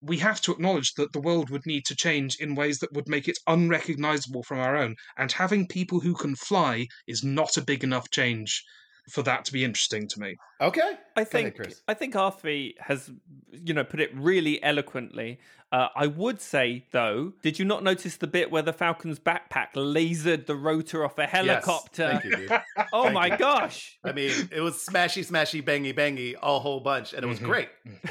we 0.00 0.18
have 0.18 0.40
to 0.40 0.52
acknowledge 0.52 0.94
that 0.94 1.12
the 1.12 1.20
world 1.20 1.50
would 1.50 1.66
need 1.66 1.84
to 1.84 1.96
change 1.96 2.36
in 2.36 2.54
ways 2.54 2.78
that 2.78 2.92
would 2.92 3.08
make 3.08 3.28
it 3.28 3.38
unrecognizable 3.46 4.44
from 4.44 4.60
our 4.60 4.76
own. 4.76 4.94
And 5.16 5.32
having 5.32 5.66
people 5.66 6.00
who 6.00 6.14
can 6.14 6.36
fly 6.36 6.86
is 7.06 7.24
not 7.24 7.56
a 7.56 7.62
big 7.62 7.82
enough 7.82 8.10
change 8.10 8.62
for 9.08 9.22
that 9.22 9.44
to 9.46 9.52
be 9.52 9.64
interesting 9.64 10.06
to 10.08 10.20
me. 10.20 10.36
Okay. 10.60 10.80
I 10.80 10.84
Go 10.86 10.92
ahead, 11.16 11.28
think 11.28 11.56
Chris. 11.56 11.82
I 11.88 11.94
think 11.94 12.14
Arthur 12.16 12.68
has, 12.80 13.10
you 13.52 13.74
know, 13.74 13.84
put 13.84 14.00
it 14.00 14.10
really 14.14 14.62
eloquently. 14.62 15.38
Uh, 15.70 15.88
I 15.94 16.06
would 16.06 16.40
say 16.40 16.86
though, 16.92 17.32
did 17.42 17.58
you 17.58 17.64
not 17.64 17.82
notice 17.84 18.16
the 18.16 18.26
bit 18.26 18.50
where 18.50 18.62
the 18.62 18.72
Falcon's 18.72 19.18
backpack 19.18 19.74
lasered 19.74 20.46
the 20.46 20.56
rotor 20.56 21.04
off 21.04 21.18
a 21.18 21.22
Yes. 21.22 21.30
helicopter? 21.30 22.06
Thank 22.12 22.24
you, 22.24 22.36
dude. 22.36 22.50
Oh 22.92 23.02
Thank 23.04 23.14
my 23.14 23.26
you. 23.26 23.36
gosh! 23.36 23.98
I 24.02 24.12
mean, 24.12 24.48
it 24.50 24.60
was 24.60 24.76
smashy, 24.76 25.26
smashy, 25.28 25.62
bangy, 25.62 25.94
bangy, 25.94 26.34
a 26.42 26.58
whole 26.58 26.80
bunch, 26.80 27.12
and 27.12 27.22
it 27.22 27.26
was 27.26 27.38
Mhm. 27.38 27.44
great. 27.44 27.68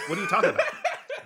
What 0.07 0.17
are 0.17 0.21
you 0.21 0.27
talking 0.27 0.49
about? 0.51 0.65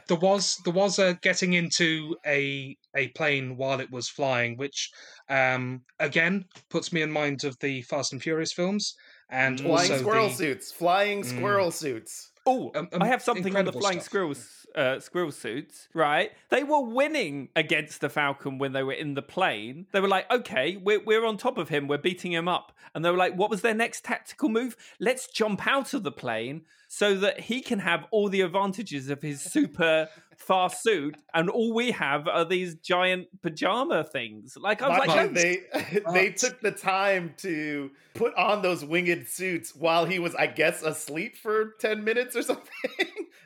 There 0.08 0.18
was 0.20 0.58
there 0.66 0.74
was 0.74 1.00
a 1.00 1.14
getting 1.22 1.54
into 1.54 2.18
a 2.26 2.76
a 2.98 3.10
plane 3.10 3.56
while 3.56 3.80
it 3.80 3.90
was 3.92 4.10
flying, 4.10 4.58
which 4.58 4.90
um, 5.30 5.84
again 6.00 6.46
puts 6.70 6.92
me 6.92 7.02
in 7.02 7.10
mind 7.12 7.46
of 7.46 7.58
the 7.60 7.82
Fast 7.84 8.12
and 8.12 8.22
Furious 8.22 8.52
films, 8.52 8.96
and 9.32 9.60
Flying 9.60 9.92
also 9.92 9.98
squirrel 9.98 10.28
the, 10.28 10.34
suits. 10.36 10.72
Flying 10.72 11.22
Mm. 11.24 11.26
squirrel 11.26 11.72
suits. 11.72 12.28
Oh, 12.46 12.72
Um, 12.76 12.90
um, 12.92 13.02
I 13.04 13.08
have 13.08 13.22
something 13.22 13.56
on 13.56 13.66
the 13.66 13.72
flying 13.72 14.00
stuff. 14.00 14.06
squirrels. 14.06 14.58
Uh, 14.74 15.00
squirrel 15.02 15.32
suits, 15.34 15.90
right? 15.94 16.32
They 16.50 16.64
were 16.64 16.80
winning 16.80 17.50
against 17.58 18.00
the 18.00 18.08
Falcon 18.10 18.58
when 18.58 18.72
they 18.72 18.84
were 18.84 18.94
in 18.94 19.16
the 19.16 19.22
plane. 19.22 19.86
They 19.92 20.00
were 20.00 20.08
like, 20.08 20.32
"Okay, 20.32 20.78
we're 20.78 21.02
we're 21.04 21.26
on 21.26 21.36
top 21.36 21.58
of 21.58 21.68
him. 21.68 21.88
We're 21.90 21.98
beating 21.98 22.32
him 22.32 22.48
up." 22.48 22.72
And 22.96 23.04
they 23.04 23.12
were 23.12 23.18
like, 23.18 23.36
"What 23.36 23.50
was 23.50 23.62
their 23.64 23.74
next 23.74 24.06
tactical 24.06 24.48
move? 24.48 24.78
Let's 24.98 25.28
jump 25.28 25.68
out 25.68 25.94
of 25.94 26.04
the 26.04 26.12
plane 26.12 26.62
so 26.88 27.16
that 27.16 27.42
he 27.42 27.60
can 27.62 27.80
have 27.80 28.06
all 28.12 28.30
the 28.30 28.40
advantages 28.42 29.10
of 29.10 29.22
his 29.22 29.42
super 29.42 30.08
fast 30.42 30.84
suit, 30.84 31.18
and 31.34 31.50
all 31.50 31.74
we 31.74 31.92
have 31.92 32.28
are 32.28 32.46
these 32.46 32.76
giant 32.76 33.28
pajama 33.42 34.04
things." 34.04 34.58
Like 34.60 34.82
I 34.82 34.90
was 34.90 35.08
Mind 35.08 35.36
like, 35.36 35.46
you, 35.46 35.60
they 35.82 36.02
they 36.14 36.30
took 36.32 36.60
the 36.62 36.72
time 36.72 37.34
to 37.38 37.92
put 38.14 38.34
on 38.36 38.62
those 38.62 38.84
winged 38.84 39.28
suits 39.28 39.76
while 39.76 40.06
he 40.06 40.20
was, 40.20 40.36
I 40.36 40.48
guess, 40.48 40.84
asleep 40.84 41.38
for 41.38 41.74
ten 41.80 42.04
minutes 42.04 42.36
or 42.36 42.42
something. 42.52 42.72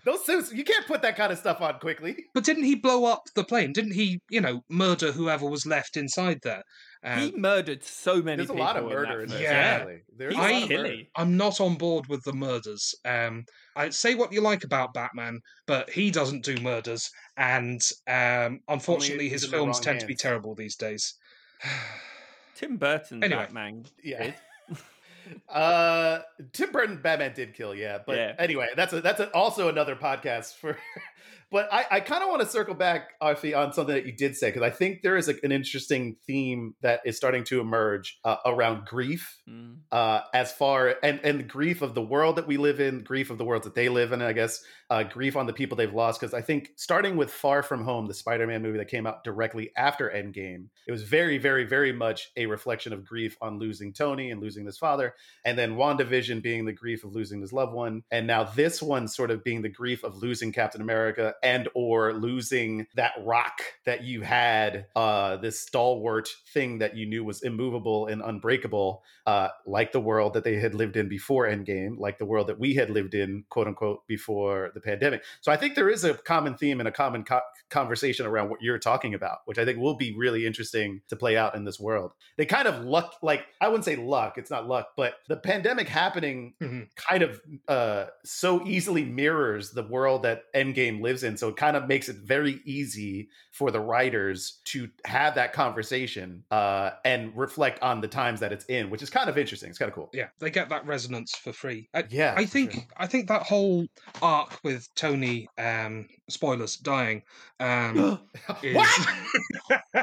those 0.06 0.26
suits, 0.26 0.54
you 0.54 0.64
can't 0.64 0.88
put 0.88 1.02
that 1.02 1.16
kind 1.16 1.32
of 1.32 1.38
stuff 1.38 1.62
on 1.62 1.80
quickly. 1.80 2.16
But 2.34 2.44
didn't 2.44 2.64
he 2.64 2.76
blow 2.76 3.06
up 3.06 3.24
the 3.36 3.44
plane? 3.44 3.74
Didn't 3.74 3.94
he, 3.94 4.22
you 4.30 4.42
know, 4.42 4.62
murder 4.70 5.12
whoever 5.12 5.48
was 5.48 5.66
left 5.66 5.98
inside 5.98 6.40
there? 6.44 6.64
Uh, 7.06 7.20
he 7.20 7.32
murdered 7.34 7.84
so 7.84 8.22
many. 8.22 8.38
There's 8.38 8.50
a 8.50 8.54
people 8.54 8.66
lot 8.66 8.78
of 8.78 8.86
murder 8.86 9.18
that 9.18 9.24
in 9.24 9.30
film. 9.30 9.40
this. 9.40 9.42
Yeah. 9.42 9.50
actually. 9.52 10.02
There's 10.18 10.34
a 10.34 10.38
lot 10.38 10.46
I- 10.46 10.52
of 10.54 10.70
murder. 10.70 10.84
killy. 10.84 11.10
I'm 11.16 11.38
not 11.38 11.62
on 11.62 11.76
board 11.76 12.08
with 12.08 12.24
the 12.24 12.34
murders. 12.34 12.96
Um, 13.06 13.46
I 13.76 13.90
say 13.92 14.16
what 14.16 14.34
you 14.34 14.42
like 14.42 14.64
about 14.64 14.94
Batman, 14.94 15.42
but 15.68 15.90
he 15.90 16.10
doesn't 16.12 16.44
do 16.44 16.56
murders, 16.62 17.12
and 17.38 17.82
um, 18.08 18.62
unfortunately, 18.68 19.30
his 19.30 19.46
films 19.46 19.76
wrong 19.78 19.84
tend 19.84 20.00
to 20.00 20.06
be 20.08 20.16
terrible 20.16 20.56
these 20.56 20.76
days. 20.76 21.14
Tim 22.56 22.78
Burton's 22.78 23.24
Anyway. 23.24 23.42
Batman. 23.44 23.86
Yeah. 24.04 24.24
did. 24.24 24.36
Uh, 25.50 26.20
Tim 26.54 26.72
Burton 26.72 27.00
Batman 27.02 27.34
did 27.34 27.56
kill, 27.56 27.74
yeah. 27.74 27.98
But 28.06 28.16
Yeah. 28.18 28.36
anyway, 28.38 28.68
that's 28.76 28.94
a, 28.94 29.02
that's 29.02 29.20
a, 29.20 29.32
also 29.32 29.70
another 29.70 29.96
podcast 29.96 30.54
for. 30.56 30.78
but 31.52 31.72
I, 31.72 31.86
I 31.92 32.00
kind 32.00 32.24
of 32.24 32.30
want 32.30 32.42
to 32.42 32.48
circle 32.48 32.76
back, 32.76 33.14
Arfi, 33.22 33.56
on 33.58 33.74
something 33.74 33.96
that 33.96 34.06
you 34.06 34.12
did 34.12 34.36
say 34.36 34.50
because 34.50 34.64
I 34.64 34.70
think 34.70 35.02
there 35.04 35.18
is 35.18 35.30
a, 35.30 35.36
an 35.44 35.52
interesting 35.52 36.16
theme 36.26 36.76
that 36.82 37.02
is 37.06 37.18
starting 37.18 37.44
to 37.46 37.60
emerge 37.60 38.20
uh, 38.24 38.38
around 38.46 38.86
grief, 38.86 39.38
Mm. 39.48 39.78
uh, 39.92 40.22
as 40.34 40.52
far 40.52 40.96
and 41.04 41.20
and 41.24 41.40
the 41.40 41.44
grief 41.44 41.84
of 41.84 41.94
the 41.94 42.02
world 42.02 42.38
that 42.38 42.48
we 42.48 42.58
live 42.58 42.80
in, 42.80 43.04
grief 43.04 43.30
of 43.30 43.38
the 43.38 43.46
world 43.46 43.64
that 43.64 43.76
they 43.76 43.90
live 43.90 44.12
in, 44.12 44.22
I 44.24 44.34
guess, 44.34 44.64
uh, 44.90 45.04
grief 45.04 45.36
on 45.36 45.46
the 45.46 45.54
people 45.54 45.78
they've 45.78 45.94
lost. 45.94 46.20
Because 46.20 46.34
I 46.34 46.42
think 46.42 46.72
starting 46.78 47.16
with 47.16 47.30
Far 47.30 47.62
From 47.62 47.84
Home, 47.84 48.08
the 48.08 48.14
Spider-Man 48.16 48.64
movie 48.64 48.80
that 48.80 48.88
came 48.88 49.06
out 49.06 49.24
directly 49.24 49.72
after 49.78 50.10
Endgame, 50.10 50.66
it 50.88 50.92
was 50.92 51.04
very, 51.04 51.38
very, 51.38 51.64
very 51.64 51.92
much 51.94 52.32
a 52.36 52.48
reflection 52.48 52.92
of 52.92 53.06
grief 53.06 53.38
on 53.40 53.60
losing 53.60 53.94
Tony 53.94 54.32
and 54.32 54.42
losing 54.42 54.66
his 54.66 54.78
father 54.80 55.14
and 55.46 55.58
then 55.58 55.76
WandaVision 55.76 56.42
being 56.42 56.66
the 56.66 56.74
grief 56.74 57.04
of 57.04 57.14
losing 57.14 57.40
his 57.42 57.54
loved 57.54 57.74
one, 57.74 58.02
and 58.10 58.26
now 58.26 58.44
this 58.44 58.82
one 58.82 59.08
sort 59.08 59.30
of 59.30 59.44
being 59.44 59.62
the 59.62 59.70
grief 59.70 60.04
of 60.04 60.18
losing 60.18 60.52
Captain 60.52 60.82
America 60.82 61.35
and 61.44 61.68
or 61.74 62.14
losing 62.14 62.88
that 62.96 63.14
rock 63.24 63.60
that 63.86 64.04
you 64.04 64.22
had, 64.22 64.86
uh, 64.96 65.38
this 65.38 65.62
stalwart 65.62 66.30
thing 66.54 66.80
that 66.80 66.96
you 66.96 67.06
knew 67.06 67.24
was 67.24 67.44
immovable 67.44 68.08
and 68.08 68.22
unbreakable, 68.22 69.04
uh, 69.26 69.50
like 69.66 69.92
the 69.92 70.00
world 70.00 70.34
that 70.34 70.44
they 70.44 70.56
had 70.56 70.74
lived 70.76 70.98
in 70.98 71.08
before 71.10 71.48
Endgame, 71.48 71.98
like 71.98 72.18
the 72.18 72.26
world 72.26 72.48
that 72.48 72.60
we 72.60 72.76
had 72.76 72.90
lived 72.90 73.14
in, 73.14 73.44
quote 73.50 73.68
unquote, 73.68 74.06
before 74.08 74.72
the 74.74 74.82
pandemic. 74.82 75.24
So 75.42 75.52
I 75.52 75.58
think 75.58 75.76
there 75.76 75.90
is 75.90 76.04
a 76.04 76.14
common 76.14 76.56
theme 76.56 76.80
and 76.80 76.88
a 76.88 76.92
common 76.92 77.24
co- 77.24 77.42
conversation 77.70 78.26
around 78.26 78.50
what 78.50 78.62
you're 78.62 78.80
talking 78.80 79.14
about, 79.14 79.40
which 79.46 79.58
I 79.58 79.66
think 79.66 79.80
will 79.80 79.96
be 79.98 80.16
really 80.16 80.46
interesting 80.46 81.02
to 81.10 81.16
play 81.16 81.38
out 81.38 81.56
in 81.56 81.66
this 81.66 81.80
world 81.80 82.12
they 82.38 82.46
kind 82.46 82.68
of 82.68 82.84
luck 82.84 83.16
like 83.22 83.46
i 83.62 83.68
wouldn't 83.68 83.86
say 83.86 83.96
luck 83.96 84.38
it's 84.38 84.52
not 84.52 84.68
luck 84.68 84.90
but 84.96 85.16
the 85.28 85.38
pandemic 85.38 85.88
happening 85.88 86.54
Mhm. 86.62 86.88
kind 86.96 87.24
of 87.24 87.42
uh 87.68 88.06
so 88.24 88.66
easily 88.66 89.04
mirrors 89.04 89.72
the 89.72 89.84
world 89.84 90.24
that 90.24 90.44
endgame 90.54 91.02
lives 91.02 91.24
in 91.24 91.25
so 91.36 91.50
it 91.50 91.56
kind 91.56 91.76
of 91.76 91.88
makes 91.88 92.10
it 92.10 92.18
very 92.18 92.62
easy 92.66 93.30
for 93.52 93.72
the 93.72 93.80
writers 93.80 94.60
to 94.66 94.90
have 95.06 95.36
that 95.36 95.54
conversation 95.54 96.44
uh 96.52 96.92
and 97.04 97.36
reflect 97.36 97.82
on 97.82 98.02
the 98.02 98.08
times 98.08 98.40
that 98.40 98.52
it's 98.52 98.66
in 98.66 98.90
which 98.90 99.02
is 99.02 99.10
kind 99.10 99.30
of 99.30 99.38
interesting 99.38 99.70
it's 99.70 99.80
kind 99.80 99.90
of 99.90 99.96
cool 99.96 100.10
Yeah, 100.14 100.28
they 100.40 100.50
get 100.50 100.70
that 100.70 100.86
resonance 100.86 101.36
for 101.36 101.54
free. 101.54 101.90
I, 101.94 102.04
yeah 102.10 102.34
I 102.38 102.46
think 102.46 102.74
sure. 102.74 102.84
I 102.98 103.08
think 103.08 103.28
that 103.28 103.44
whole 103.44 103.88
arc 104.22 104.60
with 104.64 104.88
Tony, 104.96 105.48
um, 105.58 106.08
spoilers, 106.30 106.78
dying, 106.78 107.24
um, 107.60 108.20
is 108.64 109.08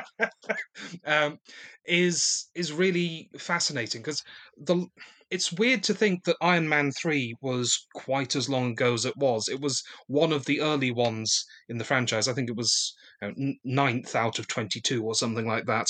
um, 1.06 1.38
is 1.84 2.46
is 2.54 2.72
really 2.72 3.30
fascinating 3.38 4.02
because 4.02 4.22
the 4.56 4.86
it's 5.32 5.52
weird 5.52 5.82
to 5.84 5.94
think 5.94 6.24
that 6.24 6.36
Iron 6.42 6.68
Man 6.68 6.92
three 6.92 7.34
was 7.40 7.86
quite 7.94 8.36
as 8.36 8.50
long 8.50 8.72
ago 8.72 8.92
as 8.92 9.06
it 9.06 9.16
was. 9.16 9.48
It 9.48 9.60
was 9.60 9.82
one 10.06 10.30
of 10.30 10.44
the 10.44 10.60
early 10.60 10.90
ones 10.90 11.44
in 11.70 11.78
the 11.78 11.84
franchise. 11.84 12.28
I 12.28 12.34
think 12.34 12.50
it 12.50 12.56
was 12.56 12.94
you 13.22 13.28
know, 13.28 13.54
ninth 13.64 14.14
out 14.14 14.38
of 14.38 14.46
twenty 14.46 14.80
two 14.80 15.02
or 15.02 15.14
something 15.14 15.46
like 15.46 15.64
that. 15.66 15.86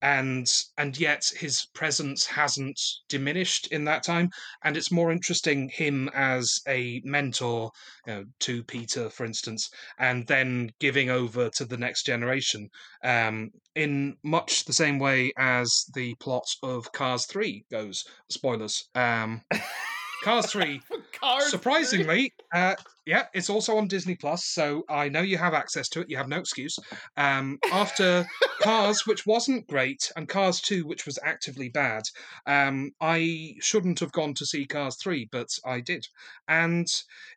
And 0.00 0.48
and 0.76 0.98
yet 0.98 1.30
his 1.36 1.66
presence 1.74 2.26
hasn't 2.26 2.80
diminished 3.08 3.66
in 3.72 3.84
that 3.84 4.04
time, 4.04 4.30
and 4.62 4.76
it's 4.76 4.92
more 4.92 5.10
interesting 5.10 5.68
him 5.68 6.08
as 6.14 6.60
a 6.68 7.00
mentor 7.04 7.70
you 8.06 8.12
know, 8.12 8.24
to 8.40 8.62
Peter, 8.64 9.10
for 9.10 9.24
instance, 9.24 9.70
and 9.98 10.26
then 10.26 10.70
giving 10.78 11.10
over 11.10 11.50
to 11.50 11.64
the 11.64 11.76
next 11.76 12.04
generation 12.04 12.68
um, 13.02 13.50
in 13.74 14.16
much 14.22 14.64
the 14.64 14.72
same 14.72 14.98
way 14.98 15.32
as 15.36 15.84
the 15.94 16.14
plot 16.16 16.46
of 16.62 16.92
Cars 16.92 17.26
3 17.26 17.64
goes. 17.70 18.04
Spoilers. 18.28 18.88
Um, 18.94 19.42
Cars 20.22 20.46
3, 20.50 20.80
Cars 21.12 21.50
surprisingly, 21.50 22.32
uh, 22.52 22.74
yeah, 23.06 23.26
it's 23.32 23.48
also 23.48 23.78
on 23.78 23.88
Disney 23.88 24.16
Plus, 24.16 24.44
so 24.44 24.84
I 24.88 25.08
know 25.08 25.22
you 25.22 25.38
have 25.38 25.54
access 25.54 25.88
to 25.90 26.00
it. 26.00 26.10
You 26.10 26.18
have 26.18 26.28
no 26.28 26.38
excuse. 26.38 26.78
Um, 27.16 27.58
after 27.72 28.26
Cars, 28.60 29.06
which 29.06 29.26
wasn't 29.26 29.66
great, 29.66 30.12
and 30.16 30.28
Cars 30.28 30.60
2, 30.60 30.86
which 30.86 31.06
was 31.06 31.18
actively 31.24 31.68
bad, 31.68 32.02
um, 32.46 32.92
I 33.00 33.54
shouldn't 33.60 34.00
have 34.00 34.12
gone 34.12 34.34
to 34.34 34.46
see 34.46 34.66
Cars 34.66 34.96
3, 34.96 35.28
but 35.32 35.48
I 35.64 35.80
did. 35.80 36.06
And 36.46 36.86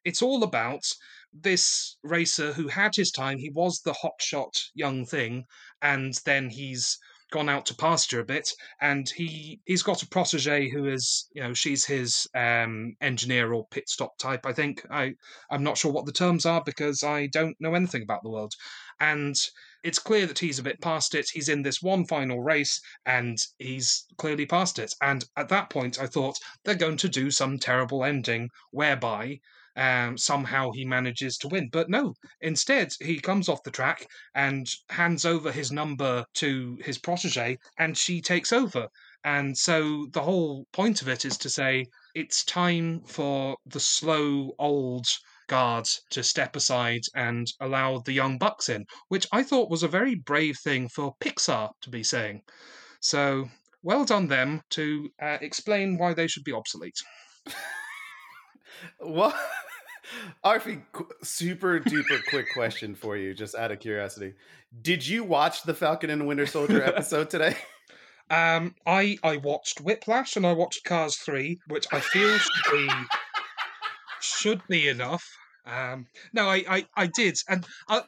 it's 0.03 0.21
all 0.21 0.43
about 0.43 0.83
this 1.33 1.95
racer 2.03 2.51
who 2.53 2.67
had 2.67 2.95
his 2.95 3.11
time. 3.11 3.37
He 3.37 3.49
was 3.49 3.79
the 3.79 3.93
hotshot 3.93 4.71
young 4.73 5.05
thing, 5.05 5.45
and 5.81 6.13
then 6.25 6.49
he's 6.49 6.99
gone 7.31 7.49
out 7.49 7.65
to 7.65 7.75
pasture 7.75 8.19
a 8.19 8.25
bit 8.25 8.49
and 8.81 9.09
he 9.09 9.59
he's 9.65 9.81
got 9.81 10.03
a 10.03 10.07
protege 10.07 10.69
who 10.69 10.87
is 10.87 11.29
you 11.33 11.41
know 11.41 11.53
she's 11.53 11.85
his 11.85 12.27
um 12.35 12.95
engineer 13.01 13.53
or 13.53 13.65
pit 13.67 13.89
stop 13.89 14.17
type 14.17 14.45
i 14.45 14.53
think. 14.53 14.85
I 14.91 15.15
i'm 15.49 15.63
not 15.63 15.77
sure 15.77 15.91
what 15.91 16.05
the 16.05 16.11
terms 16.11 16.45
are 16.45 16.61
because 16.63 17.03
i 17.03 17.27
don't 17.27 17.55
know 17.59 17.73
anything 17.73 18.03
about 18.03 18.21
the 18.23 18.29
world. 18.29 18.53
And 18.99 19.35
it's 19.83 19.97
clear 19.97 20.27
that 20.27 20.37
he's 20.37 20.59
a 20.59 20.63
bit 20.63 20.79
past 20.79 21.15
it. 21.15 21.31
He's 21.33 21.49
in 21.49 21.63
this 21.63 21.81
one 21.81 22.05
final 22.05 22.39
race 22.39 22.79
and 23.03 23.39
he's 23.57 24.05
clearly 24.17 24.45
past 24.45 24.77
it. 24.77 24.93
And 25.01 25.25
at 25.35 25.49
that 25.49 25.71
point 25.71 25.99
i 25.99 26.05
thought 26.05 26.37
they're 26.63 26.75
going 26.75 26.97
to 26.97 27.09
do 27.09 27.31
some 27.31 27.57
terrible 27.57 28.03
ending 28.03 28.49
whereby 28.71 29.39
um, 29.75 30.17
somehow 30.17 30.71
he 30.71 30.85
manages 30.85 31.37
to 31.37 31.47
win. 31.47 31.69
But 31.71 31.89
no, 31.89 32.13
instead, 32.41 32.93
he 32.99 33.19
comes 33.19 33.49
off 33.49 33.63
the 33.63 33.71
track 33.71 34.07
and 34.35 34.67
hands 34.89 35.25
over 35.25 35.51
his 35.51 35.71
number 35.71 36.25
to 36.35 36.77
his 36.83 36.97
protege, 36.97 37.57
and 37.77 37.97
she 37.97 38.21
takes 38.21 38.51
over. 38.51 38.87
And 39.23 39.57
so 39.57 40.07
the 40.11 40.21
whole 40.21 40.65
point 40.71 41.01
of 41.01 41.07
it 41.07 41.25
is 41.25 41.37
to 41.39 41.49
say 41.49 41.85
it's 42.15 42.43
time 42.43 43.01
for 43.05 43.57
the 43.65 43.79
slow, 43.79 44.51
old 44.57 45.05
guards 45.47 46.01
to 46.09 46.23
step 46.23 46.55
aside 46.55 47.01
and 47.13 47.45
allow 47.59 47.99
the 47.99 48.13
young 48.13 48.37
bucks 48.37 48.69
in, 48.69 48.85
which 49.09 49.27
I 49.31 49.43
thought 49.43 49.69
was 49.69 49.83
a 49.83 49.87
very 49.87 50.15
brave 50.15 50.57
thing 50.57 50.89
for 50.89 51.15
Pixar 51.19 51.71
to 51.81 51.89
be 51.89 52.03
saying. 52.03 52.41
So 52.99 53.49
well 53.83 54.05
done 54.05 54.27
them 54.27 54.61
to 54.71 55.09
uh, 55.21 55.37
explain 55.41 55.97
why 55.97 56.13
they 56.13 56.27
should 56.27 56.43
be 56.43 56.53
obsolete. 56.53 56.99
Well, 58.99 59.33
Arfi, 60.45 60.81
super 61.23 61.79
duper 61.79 62.19
quick 62.29 62.47
question 62.53 62.95
for 62.95 63.17
you, 63.17 63.33
just 63.33 63.55
out 63.55 63.71
of 63.71 63.79
curiosity. 63.79 64.33
Did 64.81 65.05
you 65.05 65.23
watch 65.23 65.63
the 65.63 65.73
Falcon 65.73 66.09
and 66.09 66.27
Winter 66.27 66.45
Soldier 66.45 66.83
episode 66.83 67.29
today? 67.29 67.55
Um, 68.29 68.75
I 68.85 69.17
I 69.23 69.37
watched 69.37 69.81
Whiplash 69.81 70.35
and 70.37 70.45
I 70.45 70.53
watched 70.53 70.85
Cars 70.85 71.17
Three, 71.17 71.59
which 71.67 71.85
I 71.91 71.99
feel 71.99 72.37
should 72.37 72.71
be 72.71 72.89
should 74.21 74.61
be 74.69 74.87
enough. 74.87 75.25
Um, 75.65 76.07
no, 76.33 76.49
I, 76.49 76.63
I 76.67 76.85
I 76.95 77.07
did, 77.07 77.37
and 77.49 77.65
I, 77.89 78.03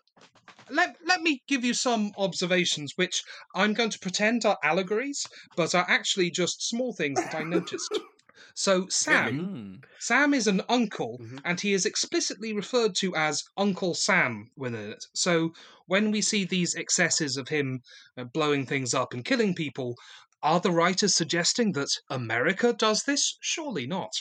let 0.70 0.96
let 1.06 1.22
me 1.22 1.42
give 1.48 1.64
you 1.64 1.74
some 1.74 2.12
observations, 2.18 2.94
which 2.96 3.24
I'm 3.54 3.74
going 3.74 3.90
to 3.90 4.00
pretend 4.00 4.46
are 4.46 4.58
allegories, 4.64 5.26
but 5.56 5.76
are 5.76 5.86
actually 5.88 6.32
just 6.32 6.68
small 6.68 6.94
things 6.94 7.20
that 7.22 7.36
I 7.36 7.44
noticed. 7.44 8.00
So 8.54 8.88
Sam. 8.88 9.82
Sam 10.00 10.34
is 10.34 10.48
an 10.48 10.62
uncle, 10.70 11.18
Mhm. 11.22 11.42
and 11.46 11.60
he 11.60 11.74
is 11.74 11.86
explicitly 11.86 12.54
referred 12.54 12.96
to 12.96 13.16
as 13.16 13.44
Uncle 13.58 13.94
Sam 13.94 14.50
within 14.56 14.92
it. 14.92 15.06
So 15.14 15.54
when 15.88 16.12
we 16.12 16.22
see 16.22 16.46
these 16.46 16.76
excesses 16.76 17.38
of 17.38 17.48
him 17.50 17.82
uh, 18.18 18.26
blowing 18.26 18.66
things 18.66 18.94
up 18.94 19.14
and 19.14 19.26
killing 19.26 19.54
people, 19.56 19.96
are 20.42 20.60
the 20.60 20.72
writers 20.72 21.16
suggesting 21.16 21.72
that 21.72 21.88
America 22.10 22.74
does 22.74 23.04
this? 23.04 23.38
Surely 23.40 23.88
not. 23.88 24.12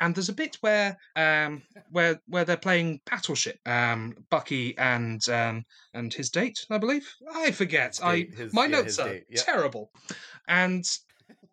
And 0.00 0.14
there's 0.14 0.28
a 0.28 0.34
bit 0.34 0.56
where 0.60 0.98
um, 1.16 1.62
where 1.90 2.20
where 2.26 2.44
they're 2.44 2.58
playing 2.58 3.00
Battleship, 3.10 3.58
um, 3.66 4.14
Bucky 4.28 4.76
and 4.76 5.26
um, 5.30 5.64
and 5.94 6.12
his 6.12 6.28
date, 6.28 6.66
I 6.70 6.76
believe. 6.76 7.08
I 7.34 7.52
forget. 7.52 7.98
I 8.02 8.16
Date, 8.16 8.34
his- 8.34 8.52
my 8.52 8.64
yeah, 8.66 8.68
notes 8.76 8.98
are 8.98 9.08
date, 9.08 9.24
terrible, 9.36 9.90
and 10.46 10.84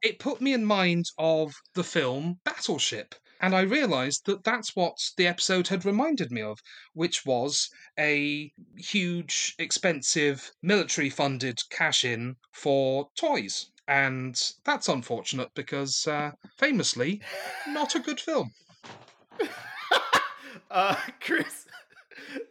it 0.01 0.19
put 0.19 0.41
me 0.41 0.53
in 0.53 0.65
mind 0.65 1.05
of 1.17 1.53
the 1.73 1.83
film 1.83 2.39
Battleship. 2.43 3.15
And 3.41 3.55
I 3.55 3.61
realised 3.61 4.25
that 4.25 4.43
that's 4.43 4.75
what 4.75 4.97
the 5.15 5.27
episode 5.27 5.69
had 5.69 5.85
reminded 5.85 6.29
me 6.29 6.41
of, 6.41 6.59
which 6.93 7.25
was 7.25 7.69
a 7.97 8.51
huge, 8.75 9.55
expensive, 9.57 10.51
military 10.61 11.09
funded 11.09 11.59
cash 11.69 12.03
in 12.03 12.35
for 12.51 13.09
toys. 13.17 13.71
And 13.87 14.39
that's 14.65 14.89
unfortunate 14.89 15.51
because, 15.55 16.05
uh, 16.05 16.31
famously, 16.57 17.21
not 17.67 17.95
a 17.95 17.99
good 17.99 18.19
film. 18.19 18.51
uh, 20.71 20.95
Chris, 21.21 21.65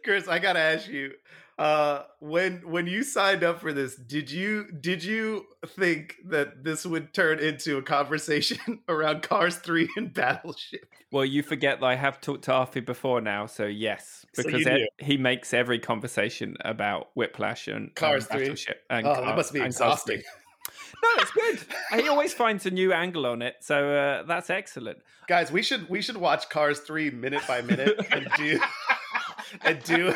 Chris, 0.03 0.27
I 0.27 0.39
gotta 0.39 0.59
ask 0.59 0.87
you. 0.87 1.13
Uh, 1.59 2.03
when 2.19 2.61
when 2.71 2.87
you 2.87 3.03
signed 3.03 3.43
up 3.43 3.59
for 3.59 3.73
this, 3.73 3.95
did 3.97 4.31
you 4.31 4.71
did 4.71 5.03
you 5.03 5.45
think 5.67 6.15
that 6.25 6.63
this 6.63 6.85
would 6.85 7.13
turn 7.13 7.37
into 7.39 7.75
a 7.77 7.81
conversation 7.81 8.79
around 8.87 9.23
Cars 9.23 9.57
Three 9.57 9.89
and 9.97 10.13
Battleship? 10.13 10.85
Well, 11.11 11.25
you 11.25 11.43
forget 11.43 11.81
that 11.81 11.85
I 11.85 11.95
have 11.95 12.21
talked 12.21 12.45
to 12.45 12.51
Arfie 12.51 12.85
before 12.85 13.19
now, 13.19 13.45
so 13.45 13.65
yes, 13.65 14.25
because 14.37 14.65
e- 14.65 14.87
he 14.99 15.17
makes 15.17 15.53
every 15.53 15.79
conversation 15.79 16.55
about 16.63 17.09
Whiplash 17.15 17.67
and 17.67 17.93
Cars 17.93 18.23
and 18.27 18.31
3? 18.31 18.39
Battleship 18.41 18.81
and 18.89 19.05
Oh, 19.05 19.13
Cars- 19.15 19.25
that 19.25 19.35
must 19.35 19.53
be 19.53 19.59
and 19.59 19.75
Cars 19.75 20.01
3. 20.03 20.15
exhausting. 20.15 20.21
No, 21.01 21.09
it's 21.23 21.31
good. 21.31 22.01
he 22.01 22.09
always 22.09 22.33
finds 22.33 22.65
a 22.65 22.71
new 22.71 22.91
angle 22.93 23.25
on 23.25 23.41
it, 23.41 23.55
so 23.61 23.89
uh, 23.93 24.23
that's 24.23 24.49
excellent. 24.49 24.99
Guys, 25.27 25.49
we 25.51 25.61
should 25.63 25.87
we 25.89 26.01
should 26.01 26.17
watch 26.17 26.49
Cars 26.49 26.79
Three 26.79 27.09
minute 27.09 27.41
by 27.47 27.61
minute 27.61 27.99
and 28.11 28.27
do 28.37 28.59
and 29.63 29.81
do 29.83 30.13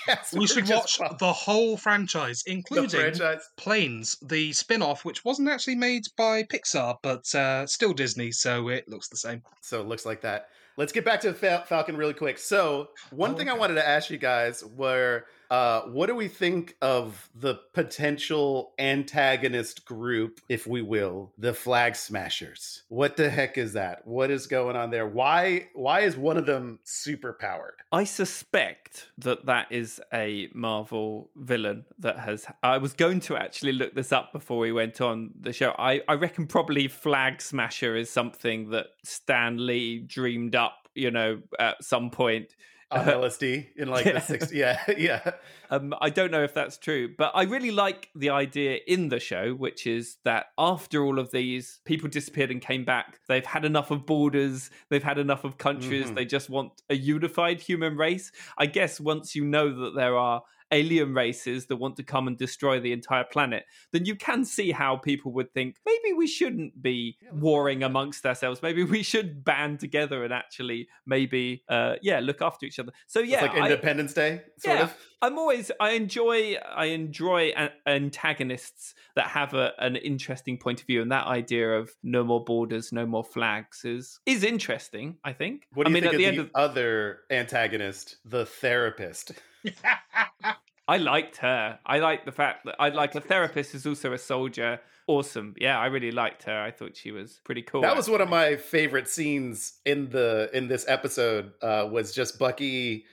podcast. 0.00 0.38
We 0.38 0.46
should 0.46 0.68
watch 0.68 0.98
the 1.18 1.32
whole 1.32 1.76
franchise, 1.76 2.42
the 2.44 2.52
including 2.52 2.88
franchise. 3.00 3.48
Planes, 3.56 4.16
the 4.22 4.52
spin 4.52 4.82
off, 4.82 5.04
which 5.04 5.24
wasn't 5.24 5.48
actually 5.48 5.76
made 5.76 6.04
by 6.16 6.42
Pixar, 6.44 6.96
but 7.02 7.32
uh, 7.34 7.66
still 7.66 7.92
Disney, 7.92 8.32
so 8.32 8.68
it 8.68 8.88
looks 8.88 9.08
the 9.08 9.16
same. 9.16 9.42
So 9.60 9.80
it 9.80 9.86
looks 9.86 10.06
like 10.06 10.20
that. 10.22 10.48
Let's 10.78 10.92
get 10.92 11.04
back 11.06 11.20
to 11.22 11.32
Fal- 11.32 11.64
Falcon 11.64 11.96
really 11.96 12.12
quick. 12.12 12.38
So 12.38 12.88
one 13.10 13.32
Oh, 13.32 13.34
thing 13.34 13.48
I 13.48 13.54
wanted 13.54 13.74
to 13.74 13.88
ask 13.88 14.10
you 14.10 14.18
guys 14.18 14.62
were, 14.62 15.24
uh, 15.50 15.82
what 15.82 16.06
do 16.06 16.14
we 16.14 16.28
think 16.28 16.76
of 16.82 17.28
the 17.34 17.60
potential 17.72 18.72
antagonist 18.78 19.84
group, 19.84 20.40
if 20.48 20.66
we 20.66 20.82
will, 20.82 21.32
the 21.38 21.54
Flag 21.54 21.94
Smashers? 21.96 22.82
What 22.88 23.16
the 23.16 23.30
heck 23.30 23.58
is 23.58 23.72
that? 23.74 24.06
What 24.06 24.30
is 24.30 24.46
going 24.46 24.76
on 24.76 24.90
there? 24.90 25.06
Why 25.06 25.68
why 25.74 26.00
is 26.00 26.16
one 26.16 26.36
of 26.36 26.46
them 26.46 26.80
super 26.84 27.32
powered? 27.32 27.76
I 27.92 28.04
suspect 28.04 29.08
that 29.18 29.46
that 29.46 29.68
is 29.70 30.00
a 30.12 30.48
Marvel 30.52 31.30
villain 31.36 31.84
that 31.98 32.18
has. 32.18 32.46
I 32.62 32.78
was 32.78 32.92
going 32.92 33.20
to 33.20 33.36
actually 33.36 33.72
look 33.72 33.94
this 33.94 34.12
up 34.12 34.32
before 34.32 34.58
we 34.58 34.72
went 34.72 35.00
on 35.00 35.30
the 35.40 35.52
show. 35.52 35.74
I, 35.78 36.02
I 36.08 36.14
reckon 36.14 36.46
probably 36.46 36.88
Flag 36.88 37.40
Smasher 37.40 37.96
is 37.96 38.10
something 38.10 38.70
that 38.70 38.86
Stan 39.04 39.64
Lee 39.64 40.00
dreamed 40.00 40.54
up, 40.54 40.88
you 40.94 41.10
know, 41.10 41.40
at 41.58 41.82
some 41.84 42.10
point. 42.10 42.54
On 42.92 43.04
LSD 43.04 43.66
in 43.76 43.88
like 43.88 44.06
Yeah. 44.06 44.12
the 44.20 44.20
60s. 44.38 44.52
Yeah, 44.52 44.80
yeah. 44.96 45.32
Um, 45.70 45.92
I 46.00 46.08
don't 46.10 46.30
know 46.30 46.44
if 46.44 46.54
that's 46.54 46.78
true, 46.78 47.12
but 47.18 47.32
I 47.34 47.42
really 47.42 47.72
like 47.72 48.10
the 48.14 48.30
idea 48.30 48.78
in 48.86 49.08
the 49.08 49.18
show, 49.18 49.54
which 49.54 49.88
is 49.88 50.18
that 50.24 50.46
after 50.56 51.04
all 51.04 51.18
of 51.18 51.32
these 51.32 51.80
people 51.84 52.08
disappeared 52.08 52.52
and 52.52 52.60
came 52.60 52.84
back, 52.84 53.18
they've 53.28 53.44
had 53.44 53.64
enough 53.64 53.90
of 53.90 54.06
borders, 54.06 54.70
they've 54.88 55.02
had 55.02 55.18
enough 55.18 55.42
of 55.42 55.58
countries, 55.58 56.10
Mhm. 56.10 56.14
they 56.14 56.24
just 56.24 56.48
want 56.48 56.80
a 56.88 56.94
unified 56.94 57.60
human 57.60 57.96
race. 57.96 58.30
I 58.56 58.66
guess 58.66 59.00
once 59.00 59.34
you 59.34 59.44
know 59.44 59.68
that 59.82 59.96
there 59.96 60.16
are 60.16 60.42
alien 60.72 61.14
races 61.14 61.66
that 61.66 61.76
want 61.76 61.96
to 61.96 62.02
come 62.02 62.26
and 62.26 62.36
destroy 62.38 62.80
the 62.80 62.92
entire 62.92 63.24
planet, 63.24 63.64
then 63.92 64.04
you 64.04 64.16
can 64.16 64.44
see 64.44 64.70
how 64.72 64.96
people 64.96 65.32
would 65.32 65.52
think 65.52 65.76
maybe 65.86 66.12
we 66.16 66.26
shouldn't 66.26 66.80
be 66.82 67.16
warring 67.32 67.82
amongst 67.82 68.26
ourselves. 68.26 68.62
Maybe 68.62 68.82
we 68.84 69.02
should 69.02 69.44
band 69.44 69.80
together 69.80 70.24
and 70.24 70.32
actually 70.32 70.88
maybe, 71.06 71.62
uh, 71.68 71.96
yeah, 72.02 72.20
look 72.20 72.42
after 72.42 72.66
each 72.66 72.78
other. 72.78 72.92
So 73.06 73.20
yeah, 73.20 73.44
it's 73.44 73.54
like 73.54 73.62
I- 73.62 73.66
Independence 73.66 74.12
Day, 74.14 74.42
sort 74.58 74.78
Yeah. 74.78 74.82
of. 74.84 74.96
I'm 75.22 75.38
always 75.38 75.70
I 75.80 75.90
enjoy 75.92 76.56
I 76.56 76.86
enjoy 76.86 77.48
an, 77.56 77.70
antagonists 77.86 78.94
that 79.14 79.28
have 79.28 79.54
a, 79.54 79.72
an 79.78 79.96
interesting 79.96 80.58
point 80.58 80.80
of 80.82 80.86
view, 80.86 81.00
and 81.00 81.10
that 81.10 81.26
idea 81.26 81.72
of 81.78 81.90
no 82.02 82.22
more 82.22 82.44
borders, 82.44 82.92
no 82.92 83.06
more 83.06 83.24
flags 83.24 83.84
is 83.84 84.20
is 84.26 84.44
interesting. 84.44 85.16
I 85.24 85.32
think. 85.32 85.66
What 85.72 85.84
do 85.84 85.88
I 85.88 85.90
you 85.90 85.94
mean, 85.94 86.02
think 86.02 86.14
at 86.14 86.16
the 86.18 86.24
the 86.24 86.28
end 86.30 86.38
of 86.38 86.50
other 86.54 87.20
antagonist, 87.30 88.16
the 88.24 88.44
therapist? 88.44 89.32
I 90.88 90.98
liked 90.98 91.38
her. 91.38 91.78
I 91.84 91.98
like 91.98 92.24
the 92.24 92.32
fact 92.32 92.64
that 92.64 92.76
I 92.78 92.90
like 92.90 93.14
a 93.14 93.20
therapist 93.20 93.74
is 93.74 93.86
also 93.86 94.12
a 94.12 94.18
soldier. 94.18 94.80
Awesome. 95.08 95.54
Yeah, 95.58 95.78
I 95.78 95.86
really 95.86 96.10
liked 96.10 96.44
her. 96.44 96.60
I 96.60 96.70
thought 96.70 96.96
she 96.96 97.10
was 97.10 97.40
pretty 97.44 97.62
cool. 97.62 97.82
That 97.82 97.96
was 97.96 98.08
one 98.08 98.20
of 98.20 98.28
my 98.28 98.56
favorite 98.56 99.08
scenes 99.08 99.78
in 99.84 100.10
the 100.10 100.50
in 100.52 100.68
this 100.68 100.84
episode. 100.88 101.52
Uh, 101.60 101.88
was 101.90 102.12
just 102.12 102.38
Bucky. 102.38 103.04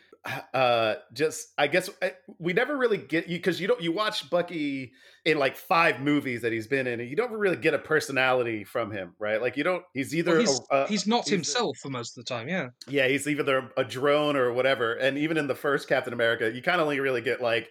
Uh, 0.54 0.96
just 1.12 1.50
I 1.58 1.68
guess 1.68 1.90
I, 2.02 2.14
we 2.40 2.54
never 2.54 2.78
really 2.78 2.98
get 2.98 3.28
you 3.28 3.38
because 3.38 3.60
you 3.60 3.68
don't 3.68 3.82
you 3.82 3.92
watch 3.92 4.30
Bucky 4.30 4.94
in 5.26 5.38
like 5.38 5.58
five 5.58 6.00
movies 6.00 6.42
that 6.44 6.54
he's 6.54 6.68
been 6.68 6.88
in, 6.88 7.02
and 7.02 7.10
you 7.10 7.16
don't 7.16 7.32
really 7.32 7.58
get 7.58 7.74
a 7.74 7.80
personality 7.80 8.64
from 8.64 8.92
him, 8.92 9.16
right? 9.20 9.42
Like 9.42 9.58
you 9.58 9.64
don't. 9.66 9.84
He's 9.94 10.16
either 10.16 10.32
Well, 10.32 10.40
he's, 10.40 10.62
a, 10.72 10.74
uh, 10.74 10.88
he's 10.88 11.08
not 11.08 11.24
he's 11.26 11.32
a- 11.34 11.36
himself 11.36 11.78
for 11.78 11.90
most 11.90 12.18
of 12.18 12.24
the 12.24 12.30
time, 12.30 12.48
yeah. 12.48 12.70
yeah, 12.88 13.08
he's 13.08 13.28
either 13.28 13.70
a 13.76 13.84
drone 13.84 14.38
or 14.38 14.54
whatever. 14.54 14.94
And 14.94 15.18
even 15.18 15.38
in 15.38 15.48
the 15.48 15.56
first 15.56 15.90
Captain 15.90 16.14
America, 16.14 16.50
you 16.50 16.62
kind 16.62 16.80
of 16.80 16.86
only 16.86 17.02
really 17.02 17.22
get 17.22 17.42
like 17.42 17.70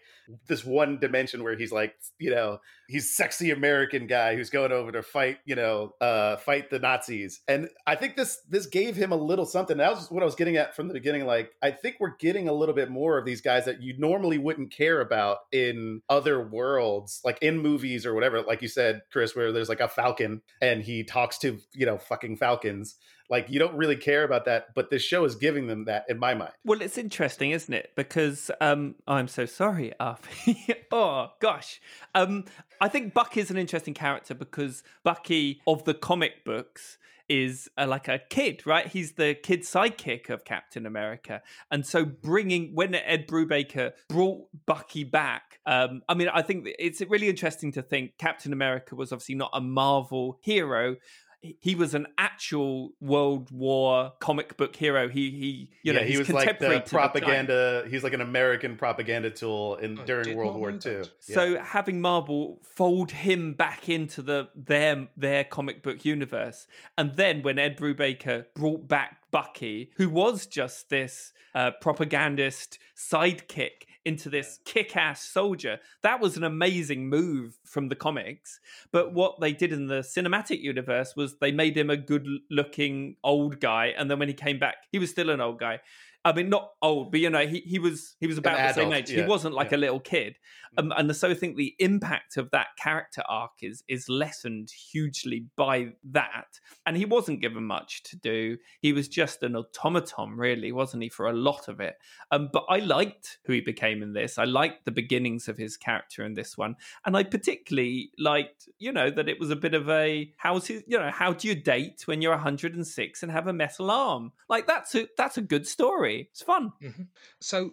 this 0.49 0.65
one 0.65 0.99
dimension 0.99 1.43
where 1.43 1.57
he's 1.57 1.73
like, 1.73 1.95
you 2.19 2.31
know, 2.31 2.59
he's 2.89 3.17
sexy 3.17 3.51
American 3.51 4.07
guy 4.07 4.37
who's 4.37 4.51
going 4.51 4.73
over 4.73 4.93
to 4.93 5.03
fight, 5.03 5.39
you 5.45 5.55
know, 5.55 5.93
uh, 6.01 6.37
fight 6.37 6.71
the 6.71 6.79
Nazis. 6.79 7.41
And 7.49 7.69
I 7.87 7.97
think 7.97 8.17
this 8.17 8.39
this 8.49 8.67
gave 8.67 8.97
him 8.97 9.13
a 9.13 9.17
little 9.17 9.47
something. 9.47 9.77
That 9.79 9.91
was 9.91 10.11
what 10.11 10.23
I 10.23 10.27
was 10.27 10.35
getting 10.35 10.57
at 10.57 10.77
from 10.77 10.89
the 10.89 10.95
beginning. 10.95 11.27
Like, 11.27 11.53
I 11.63 11.71
think 11.71 11.97
we're 12.01 12.17
getting 12.17 12.49
a 12.49 12.53
little 12.53 12.75
bit 12.75 12.91
more 12.91 13.19
of 13.19 13.25
these 13.25 13.41
guys 13.41 13.65
that 13.65 13.83
you 13.83 13.95
normally 13.99 14.39
wouldn't 14.39 14.73
care 14.73 15.01
about 15.01 15.39
in 15.53 16.03
other 16.09 16.47
worlds, 16.47 17.21
like 17.25 17.39
in 17.43 17.59
movies 17.59 18.05
or 18.07 18.15
whatever. 18.15 18.43
Like 18.43 18.63
you 18.63 18.69
said, 18.69 19.03
Chris, 19.11 19.35
where 19.35 19.53
there's 19.53 19.69
like 19.69 19.81
a 19.81 19.89
Falcon 19.89 20.43
and 20.61 20.83
he 20.83 21.05
talks 21.05 21.39
to, 21.39 21.59
you 21.73 21.87
know, 21.87 21.99
fucking 21.99 22.37
Falcons. 22.37 22.97
Like 23.33 23.49
you 23.49 23.59
don't 23.59 23.75
really 23.75 23.97
care 23.97 24.25
about 24.25 24.45
that, 24.45 24.75
but 24.75 24.91
this 24.91 25.03
show 25.03 25.25
is 25.25 25.35
giving 25.35 25.67
them 25.67 25.87
that 25.87 26.05
in 26.09 26.19
my 26.19 26.35
mind. 26.35 26.53
Well, 26.67 26.83
it's 26.83 26.99
interesting, 26.99 27.51
isn't 27.53 27.73
it? 27.73 27.93
Because 27.97 28.51
um, 28.61 28.95
I'm 29.09 29.27
so 29.27 29.47
sorry, 29.47 29.95
Arfie. 30.01 30.77
oh 30.93 31.31
gosh, 31.41 31.81
um, 32.15 32.45
I 32.79 32.89
think 32.89 33.15
Bucky 33.15 33.33
Bucky's 33.33 33.51
an 33.51 33.57
interesting 33.57 33.95
character 33.95 34.35
because 34.35 34.83
Bucky 35.05 35.63
of 35.67 35.85
the 35.85 35.95
comic 35.95 36.45
books 36.45 36.99
is 37.27 37.71
uh, 37.79 37.87
like 37.87 38.07
a 38.07 38.21
kid, 38.29 38.67
right? 38.67 38.87
He's 38.87 39.13
the 39.13 39.35
kid 39.35 39.61
sidekick 39.61 40.29
of 40.29 40.45
Captain 40.45 40.85
America, 40.85 41.41
and 41.71 41.87
so 41.87 42.05
bringing 42.05 42.75
when 42.75 42.95
Ed 42.95 43.27
Brubaker 43.27 43.93
brought 44.11 44.49
Bucky 44.67 45.05
back, 45.05 45.61
um, 45.65 46.03
I 46.11 46.13
mean, 46.13 46.29
I 46.29 46.43
think 46.43 46.69
it's 46.79 47.01
really 47.01 47.31
interesting 47.31 47.73
to 47.73 47.81
think 47.81 48.19
Captain 48.19 48.53
America 48.53 48.95
was 48.95 49.11
obviously 49.13 49.37
not 49.37 49.49
a 49.55 49.63
Marvel 49.63 50.39
hero 50.43 50.97
he 51.43 51.75
was 51.75 51.95
an 51.95 52.07
actual 52.19 52.93
World 53.01 53.51
War 53.51 54.13
comic 54.21 54.57
book 54.57 54.77
hero. 54.77 55.09
He 55.09 55.31
he 55.31 55.71
you 55.83 55.93
know 55.93 56.01
he 56.01 56.11
he's 56.11 56.19
was 56.19 56.31
like 56.31 56.59
the 56.59 56.67
to 56.67 56.73
the 56.73 56.81
time. 56.81 56.89
propaganda. 56.89 57.85
he's 57.89 58.05
like 58.05 58.13
an 58.13 58.21
American 58.21 58.77
propaganda 58.77 59.31
tool 59.31 59.77
in 59.77 59.99
I 59.99 60.05
during 60.05 60.37
World 60.37 60.57
War 60.57 60.71
know 60.71 60.79
II. 60.85 60.97
Yeah. 60.97 61.03
So 61.35 61.59
having 61.59 62.01
Marvel 62.01 62.61
fold 62.63 63.11
him 63.11 63.55
back 63.55 63.89
into 63.89 64.23
the 64.23 64.49
their 64.55 65.09
their 65.17 65.45
comic 65.45 65.83
book 65.83 66.05
universe, 66.05 66.67
and 66.97 67.15
then 67.17 67.43
when 67.43 67.59
Ed 67.59 67.77
Brubaker 67.77 68.47
brought 68.55 68.87
back 68.87 69.22
Bucky, 69.33 69.91
who 69.97 70.09
was 70.09 70.47
just 70.47 70.91
this 70.91 71.33
uh, 71.55 71.73
propagandist 71.81 72.79
sidekick 72.97 73.87
into 74.05 74.29
this 74.29 74.59
kick-ass 74.65 75.23
soldier. 75.23 75.79
That 76.03 76.21
was 76.21 76.37
an 76.37 76.45
amazing 76.45 77.09
move 77.09 77.59
from 77.65 77.89
the 77.89 77.95
comics. 77.95 78.61
But 78.93 79.15
what 79.15 79.41
they 79.41 79.53
did 79.53 79.73
in 79.73 79.87
the 79.87 80.01
cinematic 80.01 80.61
universe 80.61 81.15
was 81.17 81.39
they 81.39 81.53
made 81.53 81.77
him 81.77 81.89
a 81.89 81.97
good-looking 81.97 83.17
old 83.23 83.61
guy, 83.61 83.93
and 83.97 84.11
then 84.11 84.19
when 84.19 84.29
he 84.29 84.35
came 84.35 84.59
back, 84.59 84.77
he 84.91 84.99
was 84.99 85.11
still 85.11 85.31
an 85.31 85.41
old 85.41 85.59
guy. 85.59 85.81
I 86.25 86.33
mean, 86.33 86.49
not 86.51 86.71
old, 86.81 87.11
but 87.11 87.19
you 87.19 87.31
know, 87.31 87.47
he, 87.47 87.61
he 87.61 87.81
was 87.81 88.15
he 88.21 88.29
was 88.29 88.39
about 88.39 88.57
the 88.57 88.81
same 88.81 88.93
age. 88.93 89.11
Yeah, 89.11 89.23
he 89.23 89.29
wasn't 89.29 89.55
like 89.55 89.73
yeah. 89.73 89.79
a 89.79 89.81
little 89.81 89.99
kid, 90.01 90.37
um, 90.79 90.93
and 90.97 91.15
so 91.15 91.31
I 91.31 91.35
think 91.35 91.57
the 91.57 91.75
impact 91.79 92.37
of 92.37 92.51
that 92.51 92.69
character 92.79 93.23
arc 93.29 93.53
is 93.63 93.85
is 93.89 94.09
lessened 94.09 94.71
hugely 94.71 95.47
by 95.57 95.93
that. 96.11 96.61
And 96.87 96.97
he 96.97 97.05
wasn't 97.05 97.41
given 97.41 97.65
much 97.65 98.03
to 98.05 98.17
do. 98.17 98.59
He 98.81 98.93
was 98.93 99.09
just 99.09 99.43
an 99.43 99.57
automaton, 99.57 100.37
really, 100.37 100.73
wasn't 100.73 101.03
he, 101.03 101.09
for 101.09 101.29
a 101.29 101.33
lot 101.33 101.69
of 101.69 101.81
it? 101.81 101.97
Um, 102.31 102.49
but 102.53 102.65
I 102.69 102.79
liked 102.79 103.39
who 103.45 103.53
he 103.53 103.61
became 103.61 104.03
in 104.03 104.13
this. 104.13 104.39
I 104.39 104.45
liked 104.45 104.85
the 104.85 104.91
beginnings 104.91 105.49
of 105.49 105.57
his 105.57 105.77
character 105.77 106.25
in 106.25 106.35
this 106.35 106.57
one, 106.59 106.77
and 107.05 107.17
I 107.17 107.23
particularly 107.25 108.11
liked, 108.19 108.69
you 108.79 108.93
know, 108.93 109.11
that 109.11 109.29
it 109.29 109.39
was 109.39 109.51
a 109.51 109.57
bit 109.57 109.75
of 109.75 109.89
a 109.89 110.33
how's 110.37 110.67
his, 110.67 110.83
you 110.87 110.99
know, 110.99 111.11
how 111.11 111.33
do 111.33 111.49
you 111.49 111.55
date 111.55 112.03
when 112.07 112.23
you're 112.23 112.33
106 112.33 113.23
and 113.23 113.33
have 113.33 113.47
a 113.47 113.53
metal 113.53 113.91
arm? 113.91 114.33
Like 114.49 114.67
that's 114.67 114.95
a 114.95 115.07
that's 115.17 115.39
a 115.39 115.43
good 115.43 115.67
story 115.67 115.83
story. 115.83 116.29
It's 116.31 116.43
fun. 116.43 116.73
Mm-hmm. 116.83 117.03
So 117.41 117.73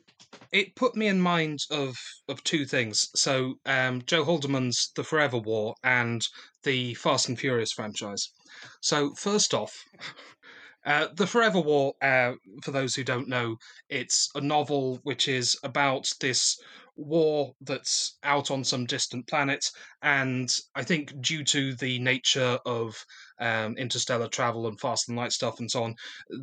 it 0.52 0.76
put 0.76 0.96
me 0.96 1.08
in 1.08 1.20
mind 1.20 1.60
of 1.72 1.98
of 2.28 2.44
two 2.44 2.66
things. 2.66 2.89
So 2.94 3.56
um, 3.66 4.02
Joe 4.06 4.24
Haldeman's 4.24 4.92
The 4.96 5.04
Forever 5.04 5.38
War 5.38 5.76
and 5.84 6.28
the 6.64 6.94
Fast 6.96 7.30
and 7.30 7.40
Furious 7.40 7.72
franchise. 7.72 8.32
So 8.82 9.14
first 9.16 9.54
off. 9.54 9.86
Uh, 10.86 11.08
the 11.14 11.28
Forever 11.28 11.60
War, 11.60 11.94
uh, 12.02 12.32
for 12.64 12.72
those 12.72 12.96
who 12.96 13.04
don't 13.04 13.28
know, 13.28 13.58
it's 13.90 14.30
a 14.34 14.42
novel 14.42 15.00
which 15.04 15.28
is 15.28 15.58
about 15.62 16.10
this 16.22 16.58
war 16.96 17.54
that's 17.62 18.18
out 18.24 18.50
on 18.50 18.64
some 18.64 18.86
distant 18.86 19.28
planet. 19.28 19.70
And 20.02 20.50
I 20.76 20.84
think, 20.84 21.20
due 21.22 21.44
to 21.44 21.76
the 21.76 22.00
nature 22.00 22.60
of 22.66 23.06
um, 23.40 23.78
interstellar 23.78 24.28
travel 24.28 24.68
and 24.68 24.80
fast 24.80 25.08
and 25.10 25.18
light 25.18 25.32
stuff 25.32 25.60
and 25.60 25.70
so 25.70 25.84
on, 25.84 25.96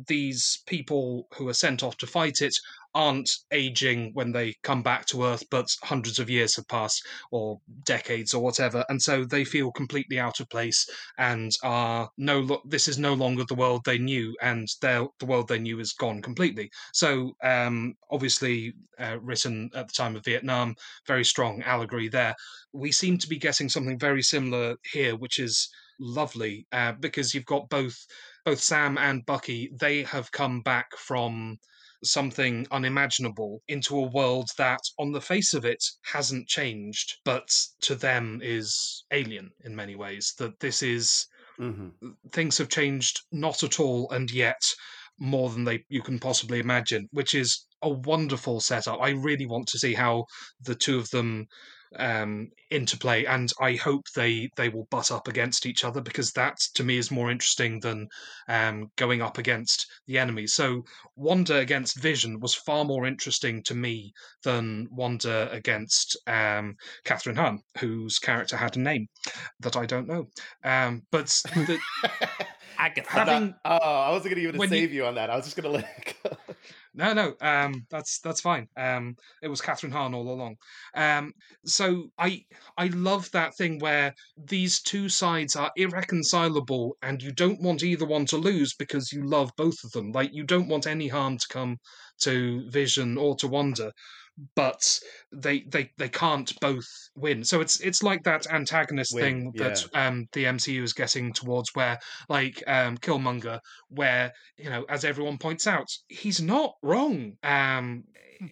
these 0.07 0.61
people 0.65 1.27
who 1.35 1.47
are 1.47 1.53
sent 1.53 1.83
off 1.83 1.97
to 1.97 2.07
fight 2.07 2.41
it 2.41 2.55
aren't 2.97 3.29
aging 3.51 4.11
when 4.13 4.31
they 4.31 4.55
come 4.63 4.81
back 4.81 5.05
to 5.05 5.23
Earth, 5.23 5.43
but 5.51 5.67
hundreds 5.83 6.17
of 6.17 6.31
years 6.31 6.55
have 6.55 6.67
passed, 6.67 7.05
or 7.31 7.59
decades, 7.83 8.33
or 8.33 8.41
whatever, 8.41 8.83
and 8.89 8.99
so 9.01 9.23
they 9.23 9.45
feel 9.45 9.71
completely 9.71 10.19
out 10.19 10.39
of 10.39 10.49
place 10.49 10.87
and 11.19 11.51
are 11.63 12.09
no. 12.17 12.59
This 12.65 12.87
is 12.87 12.97
no 12.97 13.13
longer 13.13 13.43
the 13.47 13.55
world 13.55 13.83
they 13.85 13.99
knew, 13.99 14.35
and 14.41 14.67
the 14.81 15.07
world 15.25 15.47
they 15.47 15.59
knew 15.59 15.79
is 15.79 15.93
gone 15.93 16.21
completely. 16.23 16.71
So, 16.91 17.35
um, 17.43 17.93
obviously, 18.09 18.73
uh, 18.99 19.17
written 19.21 19.69
at 19.75 19.87
the 19.87 19.93
time 19.93 20.15
of 20.15 20.25
Vietnam, 20.25 20.75
very 21.05 21.25
strong 21.25 21.61
allegory 21.63 22.07
there. 22.07 22.35
We 22.73 22.91
seem 22.91 23.19
to 23.19 23.29
be 23.29 23.37
getting 23.37 23.69
something 23.69 23.99
very 23.99 24.23
similar 24.23 24.75
here, 24.91 25.15
which 25.15 25.37
is 25.39 25.69
lovely 25.99 26.65
uh, 26.71 26.93
because 26.93 27.33
you've 27.33 27.45
got 27.45 27.69
both 27.69 27.95
both 28.45 28.59
Sam 28.59 28.97
and 28.97 29.25
Bucky. 29.25 29.71
They 29.79 30.03
have 30.03 30.31
come 30.31 30.61
back 30.61 30.95
from 30.97 31.57
something 32.03 32.67
unimaginable 32.71 33.61
into 33.67 33.97
a 33.97 34.09
world 34.11 34.49
that, 34.57 34.81
on 34.99 35.11
the 35.11 35.21
face 35.21 35.53
of 35.53 35.65
it, 35.65 35.83
hasn't 36.03 36.47
changed, 36.47 37.17
but 37.25 37.49
to 37.81 37.95
them 37.95 38.39
is 38.43 39.03
alien 39.11 39.51
in 39.63 39.75
many 39.75 39.95
ways. 39.95 40.33
That 40.37 40.59
this 40.59 40.83
is. 40.83 41.27
Mm-hmm. 41.59 42.11
Things 42.31 42.59
have 42.59 42.69
changed 42.69 43.21
not 43.31 43.63
at 43.63 43.79
all, 43.79 44.11
and 44.11 44.29
yet 44.29 44.61
more 45.19 45.49
than 45.49 45.63
they 45.63 45.83
you 45.89 46.01
can 46.01 46.19
possibly 46.19 46.59
imagine, 46.59 47.09
which 47.11 47.33
is 47.33 47.65
a 47.81 47.89
wonderful 47.89 48.59
setup. 48.59 48.99
I 49.01 49.09
really 49.09 49.45
want 49.45 49.67
to 49.69 49.79
see 49.79 49.93
how 49.93 50.25
the 50.61 50.75
two 50.75 50.97
of 50.99 51.09
them 51.09 51.47
um, 51.95 52.49
interplay, 52.69 53.25
and 53.25 53.51
I 53.59 53.75
hope 53.75 54.05
they 54.15 54.49
they 54.55 54.69
will 54.69 54.87
butt 54.89 55.11
up 55.11 55.27
against 55.27 55.65
each 55.65 55.83
other 55.83 56.01
because 56.01 56.31
that 56.33 56.57
to 56.75 56.83
me 56.83 56.97
is 56.97 57.11
more 57.11 57.31
interesting 57.31 57.79
than 57.79 58.07
um, 58.47 58.91
going 58.95 59.21
up 59.21 59.37
against 59.37 59.87
the 60.07 60.17
enemy. 60.17 60.47
So 60.47 60.83
Wanda 61.15 61.57
against 61.57 62.01
Vision 62.01 62.39
was 62.39 62.53
far 62.53 62.85
more 62.85 63.05
interesting 63.05 63.63
to 63.63 63.75
me 63.75 64.13
than 64.43 64.87
Wanda 64.91 65.49
against 65.51 66.17
um, 66.27 66.75
Kathryn 67.05 67.37
Hahn, 67.37 67.61
whose 67.79 68.19
character 68.19 68.57
had 68.57 68.77
a 68.77 68.81
name 68.81 69.07
that 69.59 69.75
I 69.75 69.85
don't 69.85 70.07
know. 70.07 70.27
Um, 70.63 71.03
but 71.11 71.27
the, 71.53 71.79
Agatha. 72.77 73.09
Having, 73.09 73.55
oh, 73.65 73.77
I 73.77 74.11
wasn't 74.11 74.35
going 74.35 74.43
to 74.43 74.49
even 74.49 74.69
save 74.69 74.91
you, 74.91 75.01
you, 75.01 75.05
on 75.05 75.15
that. 75.15 75.29
I 75.29 75.35
was 75.35 75.45
just 75.45 75.57
going 75.57 75.71
to 75.71 75.77
let 75.77 75.89
it 75.97 76.15
go. 76.23 76.46
No, 76.97 77.13
no, 77.13 77.35
um, 77.41 77.85
that's 77.91 78.19
that's 78.21 78.41
fine. 78.41 78.67
Um, 78.75 79.15
it 79.43 79.47
was 79.49 79.61
Kathryn 79.61 79.91
Hahn 79.91 80.15
all 80.15 80.29
along. 80.29 80.55
Um, 80.95 81.31
so 81.63 82.09
I 82.17 82.43
I 82.75 82.87
love 82.87 83.29
that 83.31 83.55
thing 83.55 83.77
where 83.79 84.13
these 84.35 84.81
two 84.81 85.07
sides 85.07 85.55
are 85.55 85.71
irreconcilable, 85.75 86.97
and 87.03 87.21
you 87.21 87.31
don't 87.31 87.61
want 87.61 87.83
either 87.83 88.05
one 88.05 88.25
to 88.27 88.37
lose 88.37 88.73
because 88.73 89.13
you 89.13 89.21
love 89.23 89.51
both 89.55 89.77
of 89.83 89.91
them. 89.91 90.11
Like 90.11 90.31
you 90.33 90.43
don't 90.43 90.67
want 90.69 90.87
any 90.87 91.07
harm 91.07 91.37
to 91.37 91.47
come 91.49 91.77
to 92.23 92.67
Vision 92.71 93.15
or 93.17 93.35
to 93.37 93.47
Wanda, 93.47 93.93
but 94.55 94.99
they 95.31 95.61
they 95.61 95.91
they 95.97 96.09
can't 96.09 96.57
both 96.59 96.87
win. 97.15 97.43
So 97.43 97.61
it's 97.61 97.79
it's 97.79 98.03
like 98.03 98.23
that 98.23 98.47
antagonist 98.47 99.13
win, 99.13 99.23
thing 99.23 99.51
yeah. 99.55 99.63
that 99.69 99.85
um, 99.93 100.27
the 100.33 100.45
MCU 100.45 100.83
is 100.83 100.93
getting 100.93 101.33
towards, 101.33 101.73
where 101.73 101.99
like 102.29 102.63
um, 102.67 102.97
Killmonger, 102.97 103.59
where 103.89 104.31
you 104.57 104.69
know, 104.69 104.85
as 104.89 105.05
everyone 105.05 105.37
points 105.37 105.67
out, 105.67 105.87
he's 106.07 106.41
not 106.41 106.73
wrong. 106.83 107.33
Um, 107.43 108.03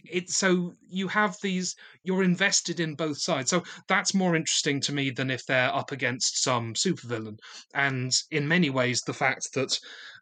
it's 0.06 0.36
so 0.36 0.74
you 0.82 1.08
have 1.08 1.36
these 1.44 1.76
you're 2.04 2.24
invested 2.24 2.80
in 2.80 2.96
both 2.96 3.20
sides 3.20 3.52
so 3.52 3.62
that's 3.88 4.16
more 4.16 4.36
interesting 4.36 4.80
to 4.82 4.92
me 4.92 5.12
than 5.12 5.30
if 5.30 5.46
they're 5.46 5.74
up 5.76 5.92
against 5.92 6.42
some 6.42 6.74
supervillain 6.74 7.38
and 7.76 8.12
in 8.32 8.48
many 8.48 8.72
ways 8.72 9.02
the 9.02 9.14
fact 9.14 9.54
that 9.54 9.78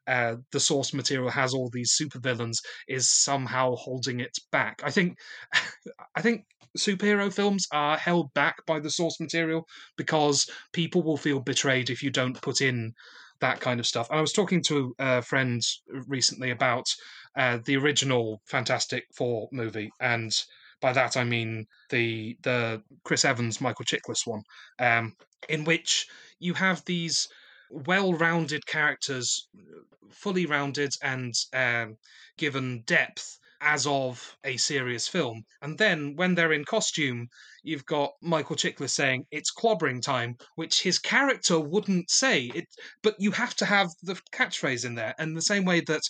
uh, 0.07 0.35
the 0.51 0.59
source 0.59 0.93
material 0.93 1.29
has 1.29 1.53
all 1.53 1.69
these 1.69 1.97
supervillains 1.99 2.57
is 2.87 3.09
somehow 3.09 3.75
holding 3.75 4.19
it 4.19 4.37
back. 4.51 4.81
I 4.83 4.91
think, 4.91 5.17
I 6.15 6.21
think 6.21 6.45
superhero 6.77 7.31
films 7.31 7.67
are 7.71 7.97
held 7.97 8.33
back 8.33 8.65
by 8.65 8.79
the 8.79 8.89
source 8.89 9.19
material 9.19 9.67
because 9.97 10.49
people 10.73 11.03
will 11.03 11.17
feel 11.17 11.39
betrayed 11.39 11.89
if 11.89 12.01
you 12.01 12.09
don't 12.09 12.41
put 12.41 12.61
in 12.61 12.93
that 13.41 13.59
kind 13.59 13.79
of 13.79 13.87
stuff. 13.87 14.09
And 14.09 14.17
I 14.17 14.21
was 14.21 14.33
talking 14.33 14.63
to 14.63 14.95
a 14.99 15.21
friend 15.21 15.61
recently 16.07 16.51
about 16.51 16.85
uh, 17.35 17.59
the 17.65 17.77
original 17.77 18.41
Fantastic 18.45 19.05
Four 19.13 19.49
movie, 19.51 19.91
and 19.99 20.31
by 20.81 20.93
that 20.93 21.17
I 21.17 21.23
mean 21.23 21.65
the 21.89 22.37
the 22.43 22.81
Chris 23.03 23.25
Evans 23.25 23.59
Michael 23.59 23.85
Chiklis 23.85 24.25
one, 24.25 24.43
um, 24.79 25.13
in 25.49 25.63
which 25.65 26.07
you 26.39 26.53
have 26.53 26.83
these 26.85 27.27
well-rounded 27.73 28.65
characters, 28.65 29.47
fully 30.11 30.45
rounded 30.45 30.93
and 31.01 31.33
um, 31.53 31.97
given 32.37 32.83
depth 32.85 33.39
as 33.61 33.87
of 33.87 34.35
a 34.43 34.57
serious 34.57 35.07
film. 35.07 35.43
And 35.61 35.77
then 35.77 36.15
when 36.15 36.35
they're 36.35 36.51
in 36.51 36.65
costume, 36.65 37.29
you've 37.63 37.85
got 37.85 38.11
Michael 38.21 38.57
Chiklis 38.57 38.89
saying 38.89 39.25
it's 39.31 39.53
clobbering 39.53 40.01
time, 40.01 40.37
which 40.55 40.83
his 40.83 40.99
character 40.99 41.59
wouldn't 41.59 42.11
say. 42.11 42.51
It, 42.53 42.67
but 43.01 43.15
you 43.19 43.31
have 43.31 43.55
to 43.55 43.65
have 43.65 43.89
the 44.03 44.19
catchphrase 44.33 44.85
in 44.85 44.95
there, 44.95 45.15
and 45.17 45.35
the 45.35 45.41
same 45.41 45.65
way 45.65 45.79
that. 45.81 46.01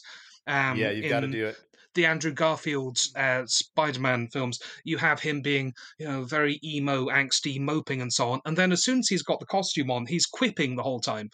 Um, 0.46 0.78
yeah, 0.78 0.92
you've 0.92 1.10
got 1.10 1.22
to 1.22 1.28
do 1.28 1.46
it 1.46 1.58
the 1.94 2.06
Andrew 2.06 2.32
Garfield 2.32 2.98
uh, 3.16 3.44
Spider-Man 3.46 4.30
films, 4.30 4.60
you 4.84 4.98
have 4.98 5.20
him 5.20 5.42
being, 5.42 5.74
you 6.00 6.08
know, 6.08 6.24
very 6.24 6.60
emo, 6.64 7.08
angsty, 7.08 7.60
moping, 7.60 8.02
and 8.02 8.12
so 8.12 8.30
on. 8.30 8.42
And 8.46 8.58
then 8.58 8.72
as 8.72 8.84
soon 8.84 9.00
as 9.00 9.08
he's 9.08 9.24
got 9.24 9.40
the 9.40 9.46
costume 9.46 9.92
on, 9.92 10.06
he's 10.06 10.26
quipping 10.26 10.76
the 10.76 10.84
whole 10.84 11.00
time. 11.00 11.30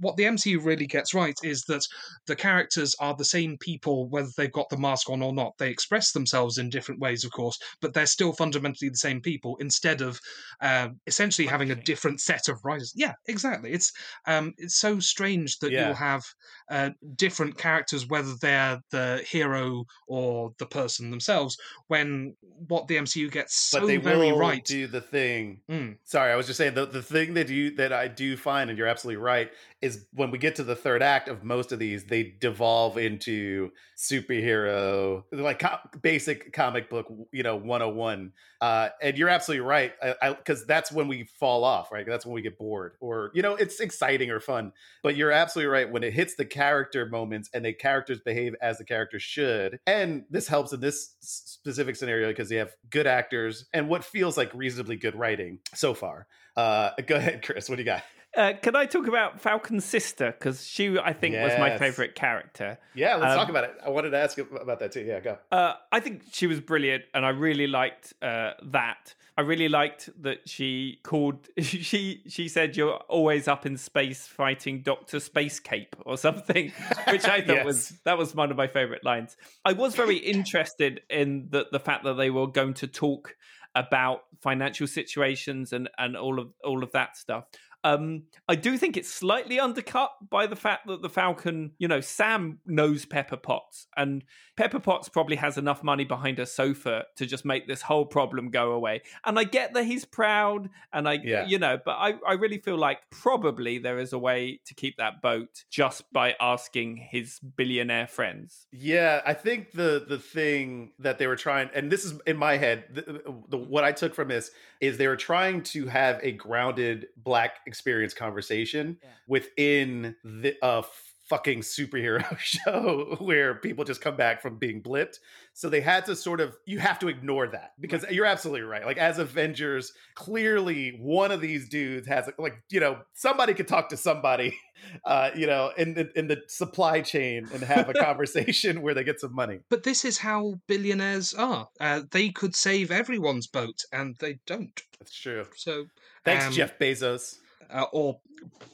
What 0.00 0.16
the 0.16 0.24
MCU 0.24 0.64
really 0.64 0.86
gets 0.86 1.14
right 1.14 1.38
is 1.42 1.62
that 1.64 1.86
the 2.26 2.36
characters 2.36 2.94
are 3.00 3.14
the 3.14 3.24
same 3.24 3.56
people 3.58 4.08
whether 4.08 4.30
they've 4.36 4.52
got 4.52 4.68
the 4.68 4.76
mask 4.76 5.10
on 5.10 5.22
or 5.22 5.32
not. 5.32 5.58
They 5.58 5.70
express 5.70 6.12
themselves 6.12 6.58
in 6.58 6.70
different 6.70 7.00
ways, 7.00 7.24
of 7.24 7.32
course, 7.32 7.58
but 7.80 7.94
they're 7.94 8.06
still 8.06 8.32
fundamentally 8.32 8.88
the 8.88 8.96
same 8.96 9.20
people. 9.20 9.56
Instead 9.60 10.00
of 10.00 10.20
uh, 10.60 10.88
essentially 11.06 11.46
having 11.46 11.70
a 11.70 11.74
different 11.74 12.20
set 12.20 12.48
of 12.48 12.64
writers. 12.64 12.92
Yeah, 12.94 13.14
exactly. 13.26 13.72
It's 13.72 13.92
um, 14.26 14.54
it's 14.58 14.78
so 14.78 14.98
strange 15.00 15.58
that 15.58 15.72
yeah. 15.72 15.86
you'll 15.86 15.94
have 15.94 16.22
uh, 16.70 16.90
different 17.16 17.58
characters, 17.58 18.08
whether 18.08 18.34
they're 18.40 18.80
the 18.90 19.24
hero 19.28 19.81
or 20.06 20.52
the 20.58 20.66
person 20.66 21.10
themselves 21.10 21.56
when 21.88 22.34
what 22.68 22.86
the 22.88 22.96
MCU 22.96 23.30
gets 23.30 23.54
so 23.54 23.80
but 23.80 23.86
they 23.86 23.96
very 23.96 24.32
will 24.32 24.38
right 24.38 24.64
do 24.64 24.86
the 24.86 25.00
thing. 25.00 25.60
Mm. 25.70 25.96
Sorry, 26.04 26.32
I 26.32 26.36
was 26.36 26.46
just 26.46 26.58
saying 26.58 26.74
the 26.74 26.86
the 26.86 27.02
thing 27.02 27.34
that 27.34 27.48
you 27.48 27.74
that 27.76 27.92
I 27.92 28.08
do 28.08 28.36
find, 28.36 28.70
and 28.70 28.78
you're 28.78 28.88
absolutely 28.88 29.22
right, 29.22 29.50
is 29.82 30.06
when 30.14 30.30
we 30.30 30.38
get 30.38 30.54
to 30.56 30.62
the 30.62 30.76
third 30.76 31.02
act 31.02 31.28
of 31.28 31.42
most 31.42 31.72
of 31.72 31.80
these, 31.80 32.04
they 32.04 32.22
devolve 32.40 32.96
into 32.96 33.70
superhero, 33.98 35.24
like 35.32 35.58
co- 35.58 35.78
basic 36.00 36.52
comic 36.52 36.88
book, 36.88 37.12
you 37.32 37.42
know, 37.42 37.56
101. 37.56 38.32
Uh, 38.60 38.90
and 39.02 39.18
you're 39.18 39.28
absolutely 39.28 39.66
right, 39.66 39.92
because 40.38 40.64
that's 40.66 40.92
when 40.92 41.08
we 41.08 41.24
fall 41.24 41.64
off, 41.64 41.90
right? 41.90 42.06
That's 42.06 42.24
when 42.24 42.34
we 42.34 42.42
get 42.42 42.56
bored, 42.56 42.92
or 43.00 43.32
you 43.34 43.42
know, 43.42 43.56
it's 43.56 43.80
exciting 43.80 44.30
or 44.30 44.38
fun. 44.38 44.72
But 45.02 45.16
you're 45.16 45.32
absolutely 45.32 45.72
right 45.72 45.90
when 45.90 46.04
it 46.04 46.12
hits 46.12 46.36
the 46.36 46.44
character 46.44 47.06
moments 47.06 47.50
and 47.52 47.64
the 47.64 47.72
characters 47.72 48.20
behave 48.20 48.54
as 48.62 48.78
the 48.78 48.84
characters 48.84 49.22
should. 49.22 49.80
And 49.86 50.24
this 50.30 50.46
helps 50.46 50.72
in 50.72 50.78
this 50.80 51.16
specific 51.20 51.96
scenario 51.96 52.28
because 52.28 52.48
they 52.48 52.56
have 52.56 52.72
good 52.88 53.08
actors 53.08 53.66
and 53.74 53.88
what 53.88 54.04
feels 54.04 54.36
like 54.36 54.54
reasonably 54.54 54.96
good 54.96 55.16
writing 55.16 55.58
so 55.74 55.92
far. 55.92 56.28
Uh, 56.56 56.90
go 57.06 57.16
ahead, 57.16 57.44
Chris. 57.44 57.68
What 57.68 57.76
do 57.76 57.82
you 57.82 57.86
got? 57.86 58.02
Uh, 58.36 58.54
can 58.62 58.74
I 58.74 58.86
talk 58.86 59.06
about 59.06 59.40
Falcon's 59.40 59.84
sister? 59.84 60.32
Because 60.32 60.66
she, 60.66 60.98
I 60.98 61.12
think, 61.12 61.34
was 61.34 61.52
my 61.58 61.76
favorite 61.76 62.14
character. 62.14 62.78
Yeah, 62.94 63.16
let's 63.16 63.32
Um, 63.32 63.38
talk 63.38 63.48
about 63.50 63.64
it. 63.64 63.74
I 63.84 63.90
wanted 63.90 64.10
to 64.10 64.18
ask 64.18 64.36
you 64.38 64.46
about 64.60 64.78
that 64.78 64.92
too. 64.92 65.02
Yeah, 65.02 65.20
go. 65.20 65.38
Uh, 65.50 65.74
I 65.90 66.00
think 66.00 66.22
she 66.32 66.46
was 66.46 66.60
brilliant, 66.60 67.04
and 67.12 67.26
I 67.26 67.30
really 67.30 67.66
liked 67.66 68.14
uh, 68.22 68.52
that. 68.64 69.14
I 69.36 69.40
really 69.42 69.68
liked 69.68 70.10
that 70.22 70.48
she 70.48 70.98
called. 71.02 71.48
She 71.62 72.22
she 72.26 72.48
said 72.48 72.76
you're 72.76 72.96
always 73.08 73.48
up 73.48 73.66
in 73.66 73.76
space 73.76 74.26
fighting 74.26 74.82
Doctor 74.82 75.20
Space 75.20 75.58
Cape 75.60 75.96
or 76.06 76.16
something, 76.16 76.72
which 77.10 77.24
I 77.26 77.40
thought 77.42 77.64
was 77.64 77.90
that 78.04 78.16
was 78.16 78.34
one 78.34 78.50
of 78.50 78.56
my 78.56 78.66
favorite 78.66 79.04
lines. 79.04 79.36
I 79.64 79.72
was 79.72 79.94
very 79.94 80.16
interested 80.16 81.02
in 81.10 81.48
the 81.50 81.66
the 81.70 81.80
fact 81.80 82.04
that 82.04 82.14
they 82.14 82.30
were 82.30 82.46
going 82.46 82.74
to 82.74 82.86
talk 82.86 83.36
about 83.74 84.24
financial 84.42 84.86
situations 84.86 85.72
and 85.72 85.88
and 85.98 86.16
all 86.16 86.38
of 86.38 86.48
all 86.64 86.82
of 86.82 86.92
that 86.92 87.16
stuff. 87.16 87.44
Um, 87.84 88.24
I 88.48 88.54
do 88.54 88.76
think 88.78 88.96
it's 88.96 89.10
slightly 89.10 89.58
undercut 89.58 90.12
by 90.30 90.46
the 90.46 90.56
fact 90.56 90.86
that 90.86 91.02
the 91.02 91.08
Falcon, 91.08 91.72
you 91.78 91.88
know, 91.88 92.00
Sam 92.00 92.58
knows 92.66 93.04
Pepper 93.04 93.36
Potts, 93.36 93.86
and 93.96 94.22
Pepper 94.56 94.78
Potts 94.80 95.08
probably 95.08 95.36
has 95.36 95.58
enough 95.58 95.82
money 95.82 96.04
behind 96.04 96.38
her 96.38 96.46
sofa 96.46 97.04
to 97.16 97.26
just 97.26 97.44
make 97.44 97.66
this 97.66 97.82
whole 97.82 98.04
problem 98.04 98.50
go 98.50 98.72
away. 98.72 99.02
And 99.24 99.38
I 99.38 99.44
get 99.44 99.72
that 99.74 99.84
he's 99.84 100.04
proud, 100.04 100.68
and 100.92 101.08
I, 101.08 101.14
Yeah. 101.22 101.46
you 101.46 101.58
know, 101.58 101.78
but 101.84 101.92
I, 101.92 102.14
I 102.26 102.34
really 102.34 102.58
feel 102.58 102.76
like 102.76 102.98
probably 103.10 103.78
there 103.78 103.98
is 103.98 104.12
a 104.12 104.18
way 104.18 104.60
to 104.66 104.74
keep 104.74 104.98
that 104.98 105.22
boat 105.22 105.64
just 105.70 106.12
by 106.12 106.36
asking 106.40 106.98
his 107.10 107.40
billionaire 107.40 108.06
friends. 108.06 108.66
Yeah, 108.70 109.22
I 109.26 109.34
think 109.34 109.72
the 109.72 110.04
the 110.06 110.18
thing 110.18 110.92
that 110.98 111.18
they 111.18 111.26
were 111.26 111.36
trying, 111.36 111.70
and 111.74 111.90
this 111.90 112.04
is 112.04 112.14
in 112.26 112.36
my 112.36 112.58
head, 112.58 112.84
the, 112.92 113.22
the, 113.48 113.58
what 113.58 113.84
I 113.84 113.92
took 113.92 114.14
from 114.14 114.28
this 114.28 114.50
is 114.80 114.98
they 114.98 115.08
were 115.08 115.16
trying 115.16 115.62
to 115.62 115.86
have 115.86 116.20
a 116.22 116.32
grounded 116.32 117.06
Black 117.16 117.60
experience 117.72 118.14
conversation 118.14 118.98
Yeah. 119.02 119.08
within 119.26 120.16
the 120.22 120.54
uh, 120.62 120.82
fucking 121.28 121.60
superhero 121.60 122.36
show 122.54 123.16
where 123.18 123.54
people 123.54 123.84
just 123.84 124.02
come 124.02 124.16
back 124.16 124.42
from 124.42 124.58
being 124.58 124.82
blipped. 124.82 125.16
So 125.54 125.70
they 125.70 125.80
had 125.80 126.04
to 126.06 126.16
sort 126.16 126.40
of 126.40 126.56
you 126.66 126.78
have 126.78 126.98
to 126.98 127.08
ignore 127.08 127.46
that 127.48 127.72
because 127.80 128.04
you're 128.10 128.26
absolutely 128.26 128.62
right. 128.62 128.84
Like 128.84 128.98
as 128.98 129.18
Avengers, 129.18 129.92
clearly 130.14 130.98
one 131.00 131.30
of 131.30 131.40
these 131.40 131.68
dudes 131.68 132.06
has 132.08 132.28
like 132.38 132.54
you 132.70 132.80
know 132.80 132.98
somebody 133.14 133.54
could 133.54 133.68
talk 133.68 133.88
to 133.90 133.96
somebody, 133.96 134.58
uh, 135.06 135.30
you 135.34 135.46
know, 135.46 135.70
in 135.78 135.94
the 135.94 136.10
in 136.18 136.26
the 136.28 136.38
supply 136.48 137.00
chain 137.00 137.48
and 137.52 137.62
have 137.62 137.88
a 137.88 137.94
conversation 138.08 138.82
where 138.82 138.94
they 138.94 139.04
get 139.04 139.20
some 139.20 139.34
money. 139.34 139.60
But 139.70 139.84
this 139.84 140.04
is 140.04 140.18
how 140.18 140.60
billionaires 140.66 141.32
are. 141.34 141.68
Uh, 141.80 142.02
they 142.10 142.28
could 142.30 142.54
save 142.54 142.90
everyone's 142.90 143.46
boat, 143.46 143.84
and 143.92 144.16
they 144.18 144.38
don't. 144.46 144.78
That's 144.98 145.14
true. 145.18 145.46
So, 145.56 145.86
Thanks, 146.24 146.46
um, 146.46 146.52
Jeff 146.52 146.78
Bezos. 146.78 147.38
Uh, 147.72 147.86
or 147.92 148.18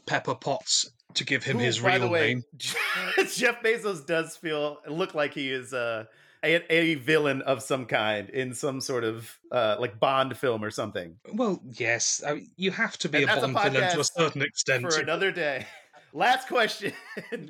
Pepper 0.06 0.34
Potts 0.34 0.90
to 1.14 1.24
give 1.24 1.44
him 1.44 1.58
Who, 1.58 1.64
his 1.64 1.80
real 1.80 2.00
the 2.00 2.08
way, 2.08 2.34
name. 2.34 2.44
Jeff 3.32 3.62
Bezos 3.62 4.06
does 4.06 4.36
feel 4.36 4.78
look 4.88 5.14
like 5.14 5.34
he 5.34 5.50
is 5.50 5.72
uh, 5.72 6.04
a 6.44 6.72
a 6.72 6.94
villain 6.96 7.42
of 7.42 7.62
some 7.62 7.86
kind 7.86 8.28
in 8.30 8.54
some 8.54 8.80
sort 8.80 9.04
of 9.04 9.38
uh, 9.50 9.76
like 9.78 9.98
Bond 9.98 10.36
film 10.36 10.62
or 10.62 10.70
something. 10.70 11.16
Well, 11.32 11.60
yes, 11.72 12.22
I 12.26 12.34
mean, 12.34 12.50
you 12.56 12.70
have 12.70 12.96
to 12.98 13.08
be 13.08 13.18
And 13.18 13.24
a 13.24 13.34
that's 13.34 13.44
a 13.44 13.48
Bond 13.48 13.72
villain 13.72 13.92
to 13.92 14.00
a 14.00 14.04
certain 14.04 14.42
extent. 14.42 14.92
For 14.92 15.00
another 15.00 15.32
day. 15.32 15.66
Last 16.12 16.48
question. 16.48 16.92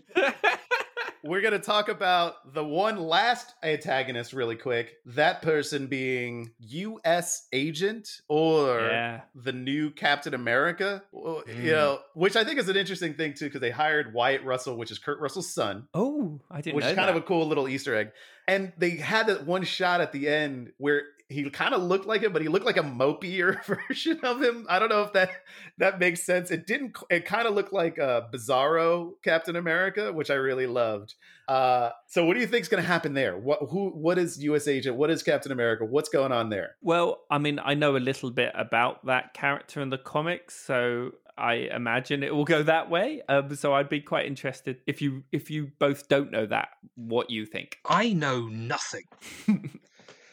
We're 1.25 1.41
going 1.41 1.53
to 1.53 1.59
talk 1.59 1.89
about 1.89 2.55
the 2.55 2.65
one 2.65 2.99
last 2.99 3.55
antagonist 3.63 4.33
really 4.33 4.57
quick. 4.57 4.99
That 5.07 5.43
person 5.43 5.87
being 5.87 6.53
U.S. 6.61 7.47
agent 7.53 8.21
or 8.29 8.81
yeah. 8.81 9.21
the 9.35 9.53
new 9.53 9.91
Captain 9.91 10.35
America. 10.35 11.03
Mm. 11.15 11.65
You 11.65 11.71
know, 11.73 12.01
which 12.15 12.37
I 12.37 12.45
think 12.45 12.59
is 12.59 12.69
an 12.69 12.77
interesting 12.77 13.15
thing 13.15 13.35
too, 13.35 13.47
because 13.47 13.61
they 13.61 13.71
hired 13.71 14.13
Wyatt 14.15 14.45
Russell, 14.45 14.77
which 14.77 14.91
is 14.91 14.99
Kurt 14.99 15.21
Russell's 15.21 15.53
son, 15.53 15.89
Oh, 15.95 16.41
I 16.51 16.61
didn't 16.61 16.77
which 16.77 16.85
know 16.85 16.91
is 16.91 16.97
kind 16.97 17.09
that. 17.09 17.17
of 17.17 17.23
a 17.23 17.27
cool 17.27 17.47
little 17.47 17.69
Easter 17.69 17.95
egg. 17.95 18.11
And 18.47 18.73
they 18.79 18.91
had 18.91 19.27
that 19.27 19.47
one 19.47 19.65
shot 19.65 20.01
at 20.01 20.13
the 20.13 20.29
end 20.29 20.73
where 20.79 21.03
he 21.31 21.49
kind 21.51 21.75
of 21.75 21.83
looked 21.83 22.07
like 22.07 22.23
him, 22.23 22.33
but 22.33 22.41
he 22.41 22.49
looked 22.49 22.65
like 22.65 22.79
a 22.79 22.83
mopier 22.83 23.61
version 23.67 24.21
of 24.23 24.43
him. 24.43 24.67
I 24.69 24.79
don't 24.79 24.89
know 24.89 25.03
if 25.03 25.13
that 25.13 25.31
that 25.77 25.99
makes 25.99 26.23
sense. 26.23 26.51
It 26.51 26.67
didn't. 26.67 26.97
It 27.11 27.27
kind 27.27 27.47
of 27.47 27.55
looked 27.55 27.73
like 27.73 27.99
a 27.99 28.29
Bizarro 28.33 29.13
Captain 29.23 29.57
America, 29.57 30.13
which 30.13 30.31
I 30.31 30.35
really 30.35 30.67
loved. 30.67 31.15
Uh, 31.47 31.91
so, 32.07 32.25
what 32.25 32.35
do 32.35 32.41
you 32.41 32.47
think 32.47 32.63
is 32.63 32.69
going 32.69 32.83
to 32.83 32.89
happen 32.89 33.13
there? 33.13 33.37
What 33.37 33.59
who? 33.71 33.91
What 33.91 34.19
is 34.19 34.43
U.S. 34.45 34.67
Agent? 34.67 34.97
What 34.97 35.11
is 35.11 35.23
Captain 35.23 35.53
America? 35.53 35.85
What's 35.85 36.09
going 36.09 36.33
on 36.33 36.49
there? 36.49 36.77
Well, 36.81 37.21
I 37.31 37.39
mean, 37.39 37.61
I 37.63 37.75
know 37.75 37.97
a 37.97 37.99
little 37.99 38.31
bit 38.31 38.53
about 38.55 39.05
that 39.07 39.35
character 39.35 39.83
in 39.83 39.91
the 39.91 39.99
comics, 39.99 40.57
so 40.57 41.13
I 41.37 41.69
imagine 41.73 42.23
it 42.23 42.35
will 42.35 42.45
go 42.45 42.63
that 42.63 42.91
way. 42.91 43.23
Um, 43.29 43.55
so 43.55 43.75
I'd 43.75 43.89
be 43.89 44.01
quite 44.01 44.27
interested 44.27 44.79
if 44.87 45.01
you 45.01 45.25
if 45.31 45.51
you 45.51 45.73
both 45.79 46.09
don't 46.09 46.31
know 46.31 46.47
that, 46.47 46.71
what 46.97 47.31
you 47.31 47.47
think. 47.47 47.79
I 47.85 48.13
know 48.13 48.47
nothing. 48.47 49.05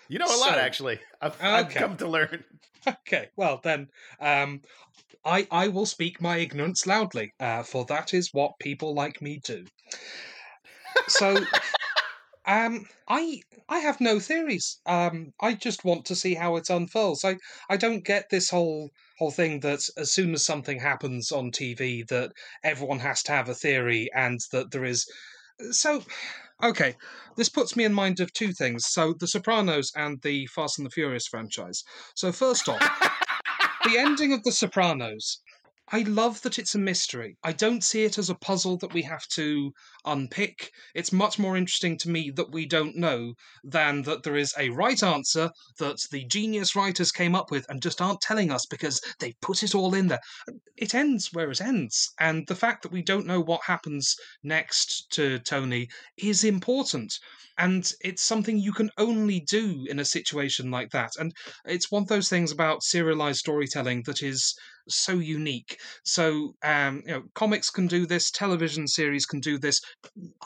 You 0.08 0.20
know 0.20 0.26
a 0.26 0.38
lot, 0.40 0.58
actually. 0.58 1.00
I've, 1.22 1.42
I've 1.42 1.70
come 1.70 1.98
to 1.98 2.08
learn. 2.08 2.44
Okay, 2.88 3.30
well 3.36 3.60
then, 3.64 3.88
um, 4.20 4.62
I 5.26 5.48
I 5.50 5.70
will 5.70 5.88
speak 5.88 6.22
my 6.22 6.38
ignorance 6.38 6.86
loudly, 6.86 7.34
uh, 7.40 7.64
for 7.64 7.84
that 7.86 8.14
is 8.14 8.30
what 8.32 8.60
people 8.60 8.94
like 8.94 9.24
me 9.24 9.40
do. 9.44 9.66
So, 11.08 11.44
um, 12.46 12.86
I 13.08 13.42
I 13.68 13.80
have 13.80 14.00
no 14.00 14.20
theories. 14.20 14.80
Um, 14.86 15.34
I 15.40 15.56
just 15.56 15.84
want 15.84 16.06
to 16.06 16.16
see 16.16 16.36
how 16.36 16.58
it 16.58 16.70
unfolds. 16.70 17.26
I 17.26 17.38
I 17.70 17.78
don't 17.78 18.06
get 18.06 18.30
this 18.30 18.52
whole 18.52 18.92
whole 19.18 19.32
thing 19.32 19.62
that 19.62 19.80
as 19.98 20.14
soon 20.14 20.34
as 20.36 20.46
something 20.46 20.80
happens 20.80 21.32
on 21.32 21.52
TV, 21.52 22.04
that 22.10 22.32
everyone 22.64 23.00
has 23.00 23.24
to 23.24 23.32
have 23.32 23.50
a 23.50 23.56
theory, 23.56 24.10
and 24.14 24.40
that 24.52 24.70
there 24.70 24.86
is. 24.86 25.06
So, 25.72 26.04
okay, 26.64 26.96
this 27.36 27.50
puts 27.50 27.76
me 27.76 27.84
in 27.84 27.94
mind 27.94 28.20
of 28.20 28.34
two 28.34 28.54
things. 28.54 28.86
So, 28.88 29.14
The 29.18 29.28
Sopranos 29.28 29.92
and 29.96 30.22
the 30.22 30.48
Fast 30.48 30.80
and 30.80 30.86
the 30.86 30.92
Furious 30.92 31.28
franchise. 31.28 31.84
So, 32.16 32.32
first 32.32 32.70
off, 32.70 32.80
the 33.84 33.98
ending 33.98 34.34
of 34.34 34.44
The 34.44 34.52
Sopranos. 34.52 35.42
I 35.92 36.02
love 36.02 36.42
that 36.42 36.58
it's 36.58 36.74
a 36.74 36.80
mystery. 36.80 37.38
I 37.44 37.52
don't 37.52 37.84
see 37.84 38.06
it 38.06 38.18
as 38.18 38.32
a 38.32 38.36
puzzle 38.36 38.76
that 38.78 38.94
we 38.94 39.04
have 39.04 39.28
to 39.36 39.72
unpick. 40.04 40.72
It's 40.96 41.12
much 41.12 41.38
more 41.38 41.56
interesting 41.56 41.96
to 42.00 42.10
me 42.10 42.32
that 42.32 42.52
we 42.52 42.66
don't 42.66 42.96
know 42.96 43.36
than 43.64 44.02
that 44.02 44.24
there 44.24 44.36
is 44.36 44.52
a 44.58 44.70
right 44.70 45.04
answer 45.04 45.52
that 45.78 45.98
the 46.10 46.26
genius 46.26 46.76
writers 46.76 47.12
came 47.12 47.36
up 47.36 47.52
with 47.52 47.68
and 47.70 47.84
just 47.84 48.02
aren't 48.02 48.22
telling 48.22 48.50
us 48.50 48.66
because 48.66 49.00
they 49.20 49.36
put 49.44 49.62
it 49.62 49.76
all 49.76 49.94
in 49.94 50.08
there. 50.08 50.22
It 50.76 50.96
ends 50.96 51.32
where 51.34 51.52
it 51.52 51.62
ends. 51.62 52.12
And 52.20 52.48
the 52.48 52.56
fact 52.56 52.82
that 52.82 52.92
we 52.92 53.04
don't 53.04 53.28
know 53.28 53.40
what 53.40 53.66
happens 53.66 54.16
next 54.42 55.12
to 55.12 55.38
Tony 55.38 55.88
is 56.18 56.44
important. 56.44 57.14
And 57.60 57.90
it's 58.02 58.24
something 58.24 58.58
you 58.58 58.74
can 58.74 58.90
only 58.98 59.40
do 59.40 59.86
in 59.88 60.00
a 60.00 60.06
situation 60.06 60.72
like 60.72 60.90
that. 60.92 61.12
And 61.18 61.32
it's 61.64 61.92
one 61.92 62.02
of 62.02 62.10
those 62.10 62.28
things 62.28 62.52
about 62.52 62.84
serialized 62.84 63.40
storytelling 63.40 64.02
that 64.08 64.24
is 64.24 64.56
so 64.88 65.14
unique. 65.14 65.80
So, 66.04 66.56
um, 66.64 67.02
you 67.06 67.14
know, 67.14 67.24
comics 67.34 67.70
can 67.70 67.88
do 67.88 68.06
this, 68.06 68.32
television 68.32 68.88
series 68.88 69.26
can 69.26 69.40
do 69.40 69.58
this, 69.58 69.82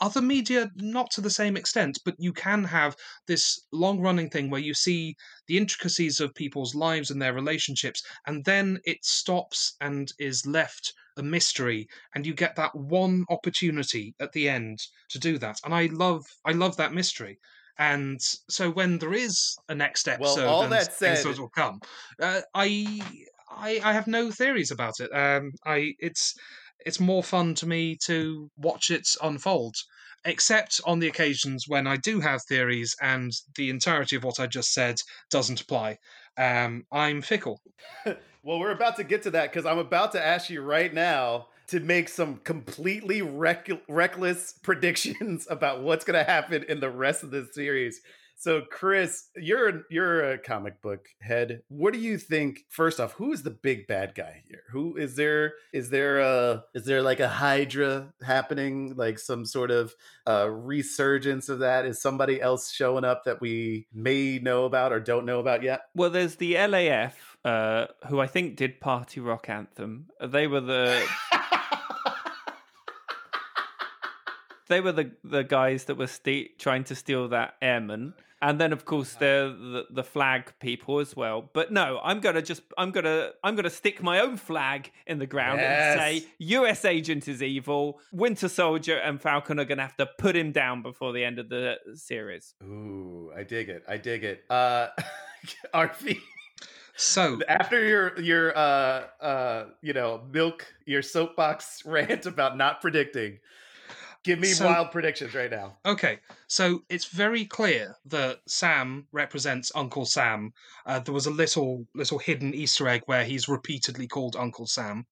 other 0.00 0.22
media 0.22 0.70
not 0.76 1.10
to 1.12 1.20
the 1.20 1.30
same 1.30 1.56
extent, 1.56 1.98
but 2.04 2.14
you 2.18 2.32
can 2.32 2.64
have 2.64 2.96
this 3.26 3.66
long 3.72 4.00
running 4.00 4.30
thing 4.30 4.50
where 4.50 4.60
you 4.60 4.74
see 4.74 5.14
the 5.46 5.58
intricacies 5.58 6.20
of 6.20 6.34
people's 6.34 6.74
lives 6.74 7.10
and 7.10 7.20
their 7.20 7.34
relationships, 7.34 8.02
and 8.26 8.44
then 8.44 8.78
it 8.84 9.04
stops 9.04 9.76
and 9.80 10.12
is 10.18 10.46
left 10.46 10.92
a 11.16 11.22
mystery 11.22 11.86
and 12.14 12.24
you 12.24 12.32
get 12.32 12.56
that 12.56 12.74
one 12.74 13.24
opportunity 13.30 14.14
at 14.20 14.32
the 14.32 14.48
end 14.48 14.78
to 15.08 15.18
do 15.18 15.38
that 15.38 15.58
and 15.64 15.74
i 15.74 15.86
love 15.92 16.22
i 16.46 16.52
love 16.52 16.76
that 16.76 16.94
mystery 16.94 17.36
and 17.78 18.20
so 18.48 18.70
when 18.70 18.98
there 18.98 19.14
is 19.14 19.56
a 19.70 19.74
next 19.74 20.06
episode, 20.06 20.44
Well, 20.44 20.48
all 20.48 20.68
that 20.68 20.92
things 20.98 21.22
said- 21.22 21.38
will 21.38 21.48
come 21.48 21.80
uh, 22.22 22.42
I, 22.54 23.00
I 23.50 23.80
i 23.84 23.92
have 23.92 24.06
no 24.06 24.30
theories 24.30 24.70
about 24.70 25.00
it. 25.00 25.10
Um 25.12 25.52
i 25.66 25.94
it's 25.98 26.34
it's 26.86 27.00
more 27.00 27.22
fun 27.22 27.54
to 27.56 27.66
me 27.66 27.96
to 28.06 28.50
watch 28.56 28.90
it 28.90 29.08
unfold 29.22 29.74
except 30.24 30.80
on 30.84 30.98
the 30.98 31.08
occasions 31.08 31.64
when 31.66 31.86
i 31.86 31.96
do 31.96 32.20
have 32.20 32.42
theories 32.42 32.94
and 33.00 33.32
the 33.56 33.70
entirety 33.70 34.16
of 34.16 34.24
what 34.24 34.38
i 34.40 34.46
just 34.46 34.72
said 34.72 34.96
doesn't 35.30 35.60
apply. 35.60 35.98
Um 36.38 36.84
i'm 36.92 37.22
fickle. 37.22 37.60
Well, 38.42 38.58
we're 38.58 38.70
about 38.70 38.96
to 38.96 39.04
get 39.04 39.22
to 39.24 39.30
that 39.32 39.50
because 39.50 39.66
I'm 39.66 39.78
about 39.78 40.12
to 40.12 40.24
ask 40.24 40.48
you 40.48 40.62
right 40.62 40.92
now 40.92 41.48
to 41.66 41.80
make 41.80 42.08
some 42.08 42.38
completely 42.38 43.20
reck- 43.20 43.68
reckless 43.86 44.54
predictions 44.62 45.46
about 45.50 45.82
what's 45.82 46.04
going 46.04 46.18
to 46.18 46.30
happen 46.30 46.64
in 46.66 46.80
the 46.80 46.90
rest 46.90 47.22
of 47.22 47.30
this 47.30 47.54
series. 47.54 48.00
So, 48.40 48.62
Chris, 48.62 49.28
you're 49.36 49.82
you're 49.90 50.30
a 50.30 50.38
comic 50.38 50.80
book 50.80 51.08
head. 51.20 51.60
What 51.68 51.92
do 51.92 51.98
you 51.98 52.16
think? 52.16 52.64
First 52.70 52.98
off, 52.98 53.12
who 53.12 53.34
is 53.34 53.42
the 53.42 53.50
big 53.50 53.86
bad 53.86 54.14
guy 54.14 54.42
here? 54.48 54.62
Who 54.70 54.96
is 54.96 55.14
there? 55.14 55.52
Is 55.74 55.90
there 55.90 56.20
a 56.20 56.64
is 56.74 56.86
there 56.86 57.02
like 57.02 57.20
a 57.20 57.28
Hydra 57.28 58.14
happening? 58.22 58.94
Like 58.96 59.18
some 59.18 59.44
sort 59.44 59.70
of 59.70 59.94
uh, 60.26 60.48
resurgence 60.48 61.50
of 61.50 61.58
that? 61.58 61.84
Is 61.84 62.00
somebody 62.00 62.40
else 62.40 62.72
showing 62.72 63.04
up 63.04 63.24
that 63.24 63.42
we 63.42 63.86
may 63.92 64.38
know 64.38 64.64
about 64.64 64.94
or 64.94 65.00
don't 65.00 65.26
know 65.26 65.40
about 65.40 65.62
yet? 65.62 65.82
Well, 65.94 66.08
there's 66.08 66.36
the 66.36 66.54
LAF, 66.54 67.12
uh, 67.44 67.88
who 68.08 68.20
I 68.20 68.26
think 68.26 68.56
did 68.56 68.80
Party 68.80 69.20
Rock 69.20 69.50
Anthem. 69.50 70.06
They 70.18 70.46
were 70.46 70.62
the 70.62 71.06
they 74.68 74.80
were 74.80 74.92
the 74.92 75.10
the 75.24 75.44
guys 75.44 75.84
that 75.84 75.96
were 75.96 76.06
ste- 76.06 76.58
trying 76.58 76.84
to 76.84 76.94
steal 76.94 77.28
that 77.28 77.56
airman 77.60 78.14
and 78.42 78.58
then 78.60 78.72
of 78.72 78.84
course 78.84 79.14
they're 79.14 79.48
the, 79.50 79.84
the 79.90 80.02
flag 80.04 80.52
people 80.60 80.98
as 80.98 81.14
well 81.14 81.48
but 81.52 81.70
no 81.72 82.00
i'm 82.02 82.20
gonna 82.20 82.40
just 82.42 82.62
i'm 82.78 82.90
gonna 82.90 83.30
i'm 83.44 83.54
gonna 83.54 83.68
stick 83.70 84.02
my 84.02 84.20
own 84.20 84.36
flag 84.36 84.90
in 85.06 85.18
the 85.18 85.26
ground 85.26 85.60
Yes. 85.60 85.98
and 85.98 86.22
say 86.22 86.26
us 86.68 86.84
agent 86.84 87.28
is 87.28 87.42
evil 87.42 88.00
winter 88.12 88.48
soldier 88.48 88.96
and 88.96 89.20
falcon 89.20 89.60
are 89.60 89.64
gonna 89.64 89.82
have 89.82 89.96
to 89.96 90.06
put 90.06 90.34
him 90.34 90.52
down 90.52 90.82
before 90.82 91.12
the 91.12 91.24
end 91.24 91.38
of 91.38 91.48
the 91.48 91.76
series 91.94 92.54
Ooh, 92.62 93.30
I 93.36 93.42
dig 93.44 93.68
it. 93.68 93.84
I 93.88 93.96
dig 93.96 94.24
it. 94.24 94.44
Uh, 94.50 94.88
Arfi, 95.74 96.18
So 96.96 97.40
after 97.48 97.82
your 97.86 98.20
your 98.20 98.56
uh 98.56 99.04
uh 99.20 99.64
you 99.82 99.92
know 99.92 100.22
milk 100.32 100.66
your 100.86 101.02
soapbox 101.02 101.82
rant 101.86 102.26
about 102.26 102.56
not 102.56 102.80
predicting, 102.80 103.38
give 104.24 104.38
me 104.38 104.48
So- 104.48 104.66
wild 104.66 104.90
predictions 104.92 105.34
right 105.34 105.50
now. 105.50 105.78
Okay, 105.84 106.18
so 106.46 106.82
it's 106.88 107.06
very 107.06 107.44
clear 107.44 107.96
that 108.06 108.38
Sam 108.46 109.06
represents 109.12 109.72
Uncle 109.74 110.04
Sam. 110.06 110.52
Uh, 110.86 110.98
there 111.00 111.14
was 111.14 111.26
a 111.26 111.30
little 111.30 111.86
little 111.94 112.18
hidden 112.18 112.54
Easter 112.54 112.88
egg 112.88 113.02
where 113.06 113.24
he's 113.24 113.48
repeatedly 113.48 114.06
called 114.06 114.36
Uncle 114.36 114.66
Sam. 114.66 115.06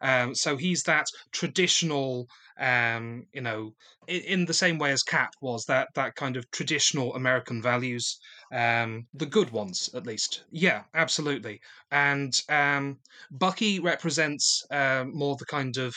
Um, 0.00 0.34
so 0.34 0.56
he's 0.56 0.82
that 0.84 1.06
traditional, 1.32 2.26
um, 2.58 3.26
you 3.32 3.40
know, 3.40 3.74
in, 4.06 4.20
in 4.22 4.44
the 4.46 4.54
same 4.54 4.78
way 4.78 4.92
as 4.92 5.02
Cap 5.02 5.30
was 5.40 5.64
that 5.66 5.88
that 5.94 6.14
kind 6.14 6.36
of 6.36 6.50
traditional 6.50 7.14
American 7.14 7.62
values, 7.62 8.18
um, 8.52 9.06
the 9.14 9.26
good 9.26 9.50
ones 9.50 9.90
at 9.94 10.06
least. 10.06 10.44
Yeah, 10.50 10.82
absolutely. 10.94 11.60
And 11.90 12.38
um, 12.48 12.98
Bucky 13.30 13.80
represents 13.80 14.64
uh, 14.70 15.04
more 15.12 15.36
the 15.36 15.46
kind 15.46 15.76
of 15.78 15.94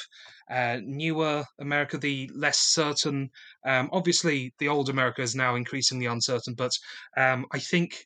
uh, 0.49 0.79
newer 0.83 1.43
America, 1.59 1.97
the 1.97 2.29
less 2.33 2.59
certain 2.59 3.29
um, 3.65 3.89
obviously, 3.91 4.53
the 4.59 4.67
old 4.67 4.89
America 4.89 5.21
is 5.21 5.35
now 5.35 5.55
increasingly 5.55 6.05
uncertain, 6.05 6.53
but 6.53 6.71
um, 7.17 7.45
I 7.51 7.59
think 7.59 8.05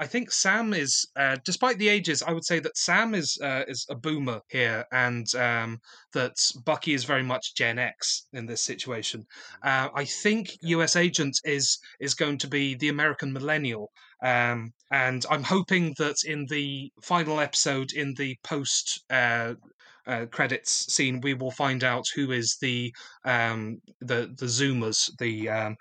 I 0.00 0.06
think 0.06 0.30
Sam 0.30 0.72
is, 0.74 1.06
uh, 1.16 1.38
despite 1.44 1.78
the 1.78 1.88
ages, 1.88 2.22
I 2.22 2.32
would 2.32 2.44
say 2.44 2.60
that 2.60 2.76
Sam 2.76 3.14
is 3.14 3.38
uh, 3.42 3.64
is 3.66 3.84
a 3.90 3.96
boomer 3.96 4.40
here, 4.48 4.84
and 4.92 5.26
um, 5.34 5.80
that 6.12 6.36
Bucky 6.64 6.94
is 6.94 7.04
very 7.04 7.24
much 7.24 7.54
Gen 7.54 7.78
X 7.78 8.26
in 8.32 8.46
this 8.46 8.62
situation. 8.62 9.26
Uh, 9.62 9.88
I 9.94 10.04
think 10.04 10.56
U.S. 10.62 10.94
Agent 10.94 11.40
is 11.44 11.78
is 12.00 12.14
going 12.14 12.38
to 12.38 12.48
be 12.48 12.74
the 12.74 12.88
American 12.88 13.32
millennial. 13.32 13.90
Um, 14.22 14.72
and 14.90 15.24
I'm 15.30 15.44
hoping 15.44 15.94
that 15.98 16.16
in 16.24 16.46
the 16.46 16.92
final 17.02 17.40
episode, 17.40 17.92
in 17.92 18.14
the 18.14 18.36
post 18.42 19.04
uh, 19.10 19.54
uh, 20.06 20.26
credits 20.26 20.92
scene, 20.92 21.20
we 21.20 21.34
will 21.34 21.50
find 21.50 21.84
out 21.84 22.06
who 22.14 22.30
is 22.32 22.56
the 22.60 22.94
um, 23.24 23.80
the 24.00 24.32
the 24.38 24.46
Zoomers, 24.46 25.10
the 25.18 25.48
um, 25.48 25.76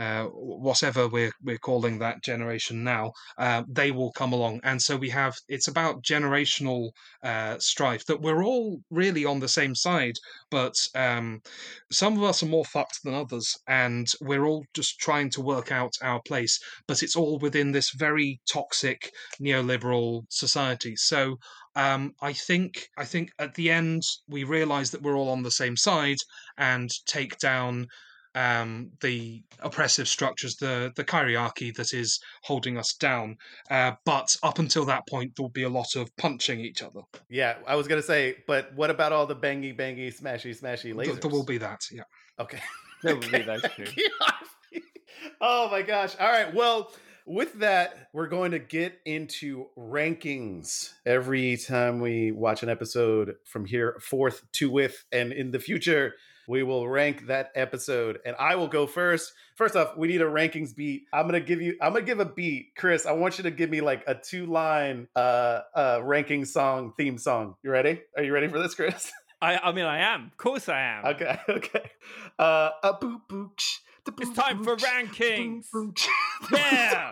uh, 0.00 0.24
whatever 0.24 1.06
we're 1.08 1.32
we're 1.42 1.58
calling 1.58 1.98
that 1.98 2.22
generation 2.22 2.82
now. 2.82 3.12
Uh, 3.36 3.62
they 3.68 3.90
will 3.90 4.12
come 4.12 4.32
along, 4.32 4.58
and 4.64 4.80
so 4.80 4.96
we 4.96 5.10
have 5.10 5.36
it's 5.46 5.68
about 5.68 6.02
generational 6.02 6.88
uh, 7.22 7.58
strife 7.58 8.06
that 8.06 8.22
we're 8.22 8.42
all 8.42 8.80
really 8.90 9.26
on 9.26 9.40
the 9.40 9.48
same 9.48 9.74
side, 9.74 10.14
but 10.50 10.74
um, 10.94 11.42
some 11.92 12.16
of 12.16 12.22
us 12.22 12.42
are 12.42 12.46
more 12.46 12.64
fucked 12.64 13.00
than 13.04 13.12
others, 13.12 13.54
and 13.68 14.08
we're 14.22 14.46
all 14.46 14.64
just 14.72 14.98
trying 14.98 15.28
to 15.28 15.42
work 15.42 15.70
out 15.70 15.92
our 16.00 16.22
place. 16.22 16.58
But 16.86 17.02
it's 17.02 17.16
all 17.16 17.38
within 17.38 17.72
this 17.72 17.90
very 17.90 18.40
toxic 18.50 19.12
neoliberal 19.38 20.22
society. 20.30 20.96
So 20.96 21.36
um, 21.76 22.14
I 22.22 22.32
think 22.32 22.88
I 22.96 23.04
think 23.04 23.32
at 23.38 23.54
the 23.54 23.70
end 23.70 24.02
we 24.26 24.44
realise 24.44 24.90
that 24.90 25.02
we're 25.02 25.16
all 25.16 25.28
on 25.28 25.42
the 25.42 25.50
same 25.50 25.76
side 25.76 26.18
and 26.56 26.90
take 27.06 27.38
down 27.38 27.86
um, 28.34 28.90
the 29.00 29.42
oppressive 29.60 30.08
structures, 30.08 30.56
the 30.56 30.92
the 30.94 31.04
hierarchy 31.08 31.70
that 31.72 31.92
is 31.92 32.20
holding 32.42 32.78
us 32.78 32.94
down. 32.94 33.36
Uh, 33.70 33.92
but 34.04 34.36
up 34.42 34.58
until 34.58 34.84
that 34.86 35.06
point, 35.08 35.32
there'll 35.36 35.50
be 35.50 35.64
a 35.64 35.68
lot 35.68 35.96
of 35.96 36.14
punching 36.16 36.60
each 36.60 36.82
other. 36.82 37.00
Yeah, 37.28 37.56
I 37.66 37.76
was 37.76 37.88
gonna 37.88 38.02
say, 38.02 38.36
but 38.46 38.74
what 38.74 38.90
about 38.90 39.12
all 39.12 39.26
the 39.26 39.36
bangy 39.36 39.76
bangy 39.76 40.14
smashy 40.14 40.58
smashy 40.58 40.94
lasers? 40.94 41.20
There 41.20 41.30
will 41.30 41.44
be 41.44 41.58
that. 41.58 41.80
Yeah. 41.90 42.02
Okay. 42.38 42.60
There 43.02 43.14
will 43.14 43.30
be 43.30 43.40
those 43.40 43.62
two. 43.76 43.86
oh 45.40 45.70
my 45.70 45.80
gosh. 45.80 46.14
All 46.20 46.30
right. 46.30 46.54
Well, 46.54 46.92
with 47.26 47.60
that, 47.60 48.08
we're 48.12 48.28
going 48.28 48.50
to 48.50 48.58
get 48.58 48.98
into 49.06 49.66
rankings 49.78 50.92
every 51.06 51.56
time 51.56 52.00
we 52.00 52.32
watch 52.32 52.62
an 52.62 52.68
episode 52.68 53.36
from 53.46 53.64
here 53.64 53.98
forth 54.02 54.42
to 54.52 54.70
with. 54.70 55.04
And 55.12 55.32
in 55.32 55.50
the 55.50 55.58
future, 55.58 56.14
we 56.48 56.62
will 56.62 56.88
rank 56.88 57.26
that 57.26 57.52
episode. 57.54 58.18
And 58.24 58.36
I 58.38 58.56
will 58.56 58.68
go 58.68 58.86
first. 58.86 59.32
First 59.56 59.76
off, 59.76 59.96
we 59.96 60.08
need 60.08 60.20
a 60.20 60.26
rankings 60.26 60.74
beat. 60.74 61.04
I'm 61.12 61.26
gonna 61.26 61.40
give 61.40 61.60
you, 61.60 61.76
I'm 61.80 61.92
gonna 61.92 62.04
give 62.04 62.20
a 62.20 62.24
beat. 62.24 62.72
Chris, 62.76 63.06
I 63.06 63.12
want 63.12 63.38
you 63.38 63.44
to 63.44 63.50
give 63.50 63.70
me 63.70 63.80
like 63.80 64.04
a 64.06 64.14
two-line 64.14 65.08
uh 65.14 65.60
uh 65.74 66.00
ranking 66.02 66.44
song, 66.44 66.92
theme 66.96 67.18
song. 67.18 67.54
You 67.62 67.70
ready? 67.70 68.02
Are 68.16 68.22
you 68.22 68.32
ready 68.32 68.48
for 68.48 68.58
this, 68.58 68.74
Chris? 68.74 69.10
I, 69.42 69.56
I 69.56 69.72
mean, 69.72 69.86
I 69.86 70.00
am. 70.00 70.26
Of 70.26 70.36
course, 70.36 70.68
I 70.68 70.80
am. 70.80 71.04
Okay, 71.06 71.38
okay. 71.48 71.90
Uh, 72.38 72.70
a 72.82 72.94
boop 72.94 73.20
boop. 73.28 73.50
It's 74.18 74.32
time 74.32 74.64
for 74.64 74.76
rankings. 74.76 75.66
Yeah. 76.52 77.08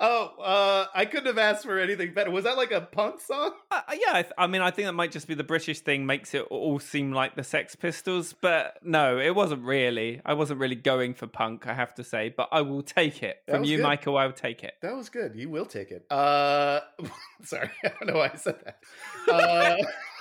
Oh, 0.00 0.34
uh, 0.40 0.86
I 0.94 1.04
couldn't 1.04 1.26
have 1.26 1.38
asked 1.38 1.64
for 1.64 1.78
anything 1.78 2.12
better. 2.14 2.30
Was 2.30 2.44
that 2.44 2.56
like 2.56 2.72
a 2.72 2.80
punk 2.80 3.20
song? 3.20 3.52
Uh, 3.70 3.80
yeah, 3.92 4.12
I, 4.12 4.22
th- 4.22 4.34
I 4.38 4.46
mean, 4.46 4.62
I 4.62 4.70
think 4.70 4.86
that 4.86 4.92
might 4.92 5.12
just 5.12 5.28
be 5.28 5.34
the 5.34 5.44
British 5.44 5.80
thing 5.80 6.06
makes 6.06 6.34
it 6.34 6.42
all 6.50 6.78
seem 6.78 7.12
like 7.12 7.36
the 7.36 7.44
Sex 7.44 7.74
Pistols, 7.76 8.34
but 8.40 8.78
no, 8.82 9.18
it 9.18 9.34
wasn't 9.34 9.62
really. 9.64 10.20
I 10.24 10.34
wasn't 10.34 10.60
really 10.60 10.76
going 10.76 11.14
for 11.14 11.26
punk, 11.26 11.66
I 11.66 11.74
have 11.74 11.94
to 11.94 12.04
say, 12.04 12.32
but 12.36 12.48
I 12.52 12.62
will 12.62 12.82
take 12.82 13.22
it 13.22 13.42
from 13.48 13.64
you, 13.64 13.78
good. 13.78 13.82
Michael. 13.82 14.16
I 14.16 14.26
will 14.26 14.32
take 14.32 14.62
it. 14.64 14.74
That 14.82 14.96
was 14.96 15.08
good. 15.08 15.34
You 15.34 15.48
will 15.48 15.66
take 15.66 15.90
it. 15.90 16.04
Uh, 16.10 16.80
sorry, 17.42 17.70
I 17.84 17.88
don't 17.88 18.06
know 18.08 18.16
why 18.16 18.30
I 18.32 18.36
said 18.36 18.56
that. 18.64 19.86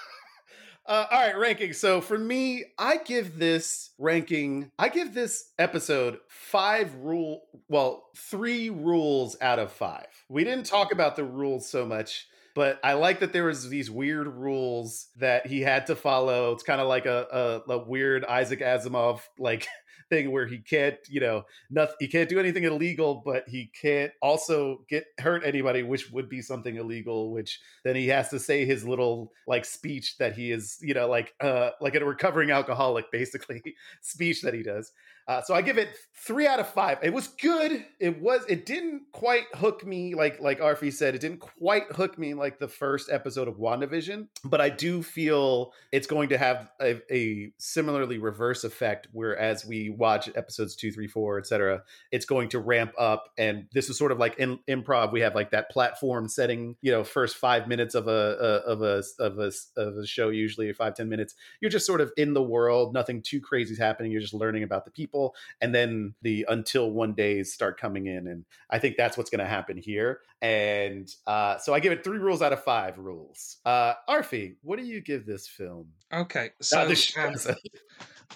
Uh, 0.91 1.07
all 1.09 1.21
right, 1.21 1.37
ranking. 1.37 1.71
So 1.71 2.01
for 2.01 2.17
me, 2.17 2.65
I 2.77 2.97
give 2.97 3.39
this 3.39 3.91
ranking. 3.97 4.69
I 4.77 4.89
give 4.89 5.13
this 5.13 5.45
episode 5.57 6.17
five 6.27 6.93
rule. 6.95 7.43
Well, 7.69 8.09
three 8.17 8.69
rules 8.69 9.37
out 9.39 9.57
of 9.57 9.71
five. 9.71 10.07
We 10.27 10.43
didn't 10.43 10.65
talk 10.65 10.91
about 10.91 11.15
the 11.15 11.23
rules 11.23 11.69
so 11.69 11.85
much. 11.85 12.27
But 12.55 12.77
I 12.83 12.95
like 12.95 13.21
that 13.21 13.31
there 13.31 13.45
was 13.45 13.69
these 13.69 13.89
weird 13.89 14.27
rules 14.27 15.07
that 15.15 15.47
he 15.47 15.61
had 15.61 15.87
to 15.87 15.95
follow. 15.95 16.51
It's 16.51 16.63
kind 16.63 16.81
of 16.81 16.89
like 16.89 17.05
a, 17.05 17.61
a, 17.69 17.71
a 17.71 17.77
weird 17.77 18.25
Isaac 18.25 18.59
Asimov 18.59 19.21
like 19.39 19.69
thing 20.11 20.31
where 20.31 20.45
he 20.45 20.59
can't, 20.59 20.97
you 21.09 21.21
know, 21.21 21.45
nothing 21.71 21.95
he 21.99 22.07
can't 22.07 22.29
do 22.29 22.39
anything 22.39 22.65
illegal 22.65 23.21
but 23.23 23.47
he 23.47 23.71
can't 23.81 24.11
also 24.21 24.81
get 24.89 25.05
hurt 25.19 25.43
anybody 25.45 25.83
which 25.83 26.11
would 26.11 26.29
be 26.29 26.41
something 26.41 26.75
illegal 26.75 27.31
which 27.31 27.59
then 27.83 27.95
he 27.95 28.07
has 28.07 28.29
to 28.29 28.39
say 28.39 28.65
his 28.65 28.85
little 28.85 29.31
like 29.47 29.65
speech 29.65 30.17
that 30.17 30.35
he 30.35 30.51
is 30.51 30.77
you 30.81 30.93
know 30.93 31.07
like 31.07 31.33
uh 31.39 31.71
like 31.79 31.95
a 31.95 32.03
recovering 32.03 32.51
alcoholic 32.51 33.11
basically 33.11 33.61
speech 34.01 34.41
that 34.41 34.53
he 34.53 34.63
does 34.63 34.91
uh, 35.31 35.41
so 35.41 35.53
I 35.53 35.61
give 35.61 35.77
it 35.77 35.95
three 36.13 36.45
out 36.45 36.59
of 36.59 36.67
five. 36.67 36.97
It 37.01 37.13
was 37.13 37.29
good. 37.29 37.85
It 38.01 38.21
was. 38.21 38.43
It 38.49 38.65
didn't 38.65 39.03
quite 39.13 39.45
hook 39.53 39.85
me 39.85 40.13
like 40.13 40.41
like 40.41 40.59
Arfi 40.59 40.91
said. 40.91 41.15
It 41.15 41.21
didn't 41.21 41.39
quite 41.39 41.85
hook 41.93 42.17
me 42.19 42.33
like 42.33 42.59
the 42.59 42.67
first 42.67 43.09
episode 43.09 43.47
of 43.47 43.55
WandaVision. 43.55 44.27
But 44.43 44.59
I 44.59 44.69
do 44.69 45.01
feel 45.01 45.71
it's 45.93 46.07
going 46.07 46.29
to 46.29 46.37
have 46.37 46.69
a, 46.81 46.99
a 47.09 47.53
similarly 47.59 48.17
reverse 48.17 48.65
effect. 48.65 49.07
Whereas 49.13 49.65
we 49.65 49.89
watch 49.89 50.29
episodes 50.35 50.75
two, 50.75 50.91
three, 50.91 51.07
four, 51.07 51.39
etc., 51.39 51.83
it's 52.11 52.25
going 52.25 52.49
to 52.49 52.59
ramp 52.59 52.91
up. 52.99 53.29
And 53.37 53.67
this 53.71 53.89
is 53.89 53.97
sort 53.97 54.11
of 54.11 54.19
like 54.19 54.37
in 54.37 54.59
improv. 54.67 55.13
We 55.13 55.21
have 55.21 55.33
like 55.33 55.51
that 55.51 55.71
platform 55.71 56.27
setting. 56.27 56.75
You 56.81 56.91
know, 56.91 57.05
first 57.05 57.37
five 57.37 57.69
minutes 57.69 57.95
of 57.95 58.09
a, 58.09 58.11
a 58.11 58.71
of 58.71 58.81
a 58.81 59.01
of 59.17 59.39
a 59.39 59.51
of 59.77 59.95
a 59.95 60.05
show, 60.05 60.27
usually 60.27 60.73
five 60.73 60.93
ten 60.93 61.07
minutes. 61.07 61.35
You're 61.61 61.71
just 61.71 61.85
sort 61.85 62.01
of 62.01 62.11
in 62.17 62.33
the 62.33 62.43
world. 62.43 62.93
Nothing 62.93 63.21
too 63.21 63.39
crazy 63.39 63.71
is 63.71 63.79
happening. 63.79 64.11
You're 64.11 64.19
just 64.19 64.33
learning 64.33 64.63
about 64.63 64.83
the 64.83 64.91
people 64.91 65.20
and 65.61 65.73
then 65.73 66.13
the 66.21 66.45
until 66.49 66.91
one 66.91 67.13
days 67.13 67.53
start 67.53 67.79
coming 67.79 68.05
in 68.07 68.27
and 68.27 68.45
i 68.69 68.77
think 68.79 68.95
that's 68.97 69.17
what's 69.17 69.29
going 69.29 69.39
to 69.39 69.45
happen 69.57 69.77
here 69.77 70.19
and 70.41 71.13
uh, 71.27 71.57
so 71.57 71.73
i 71.73 71.79
give 71.79 71.91
it 71.91 72.03
three 72.03 72.19
rules 72.19 72.41
out 72.41 72.53
of 72.53 72.63
five 72.63 72.97
rules 72.97 73.57
uh 73.65 73.93
arfi 74.09 74.55
what 74.63 74.77
do 74.79 74.85
you 74.85 75.01
give 75.01 75.25
this 75.25 75.47
film 75.47 75.87
Okay. 76.13 76.49
So 76.61 76.93
show- 76.95 77.21
um, 77.21 77.35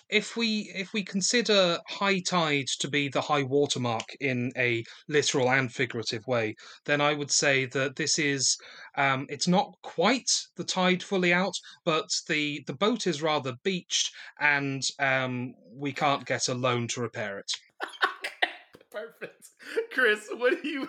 if 0.10 0.36
we 0.36 0.72
if 0.76 0.94
we 0.94 1.04
consider 1.04 1.80
high 1.88 2.20
tide 2.20 2.68
to 2.80 2.90
be 2.90 3.10
the 3.10 3.22
high 3.22 3.44
watermark 3.44 4.16
in 4.20 4.52
a 4.58 4.84
literal 5.08 5.50
and 5.50 5.72
figurative 5.72 6.26
way, 6.28 6.56
then 6.86 7.02
I 7.02 7.14
would 7.14 7.32
say 7.32 7.66
that 7.68 7.96
this 7.96 8.20
is 8.20 8.58
um, 8.98 9.26
it's 9.30 9.48
not 9.48 9.74
quite 9.82 10.30
the 10.56 10.64
tide 10.64 11.04
fully 11.04 11.34
out, 11.34 11.56
but 11.84 12.10
the 12.28 12.64
the 12.68 12.74
boat 12.74 13.08
is 13.08 13.22
rather 13.22 13.54
beached, 13.64 14.12
and 14.40 14.84
um, 15.00 15.54
we 15.74 15.92
can't 15.92 16.26
get 16.26 16.48
a 16.48 16.54
loan 16.54 16.88
to 16.90 17.02
repair 17.02 17.40
it. 17.40 17.52
Perfect. 18.92 19.50
Chris, 19.92 20.30
what 20.38 20.62
do 20.62 20.68
you 20.68 20.88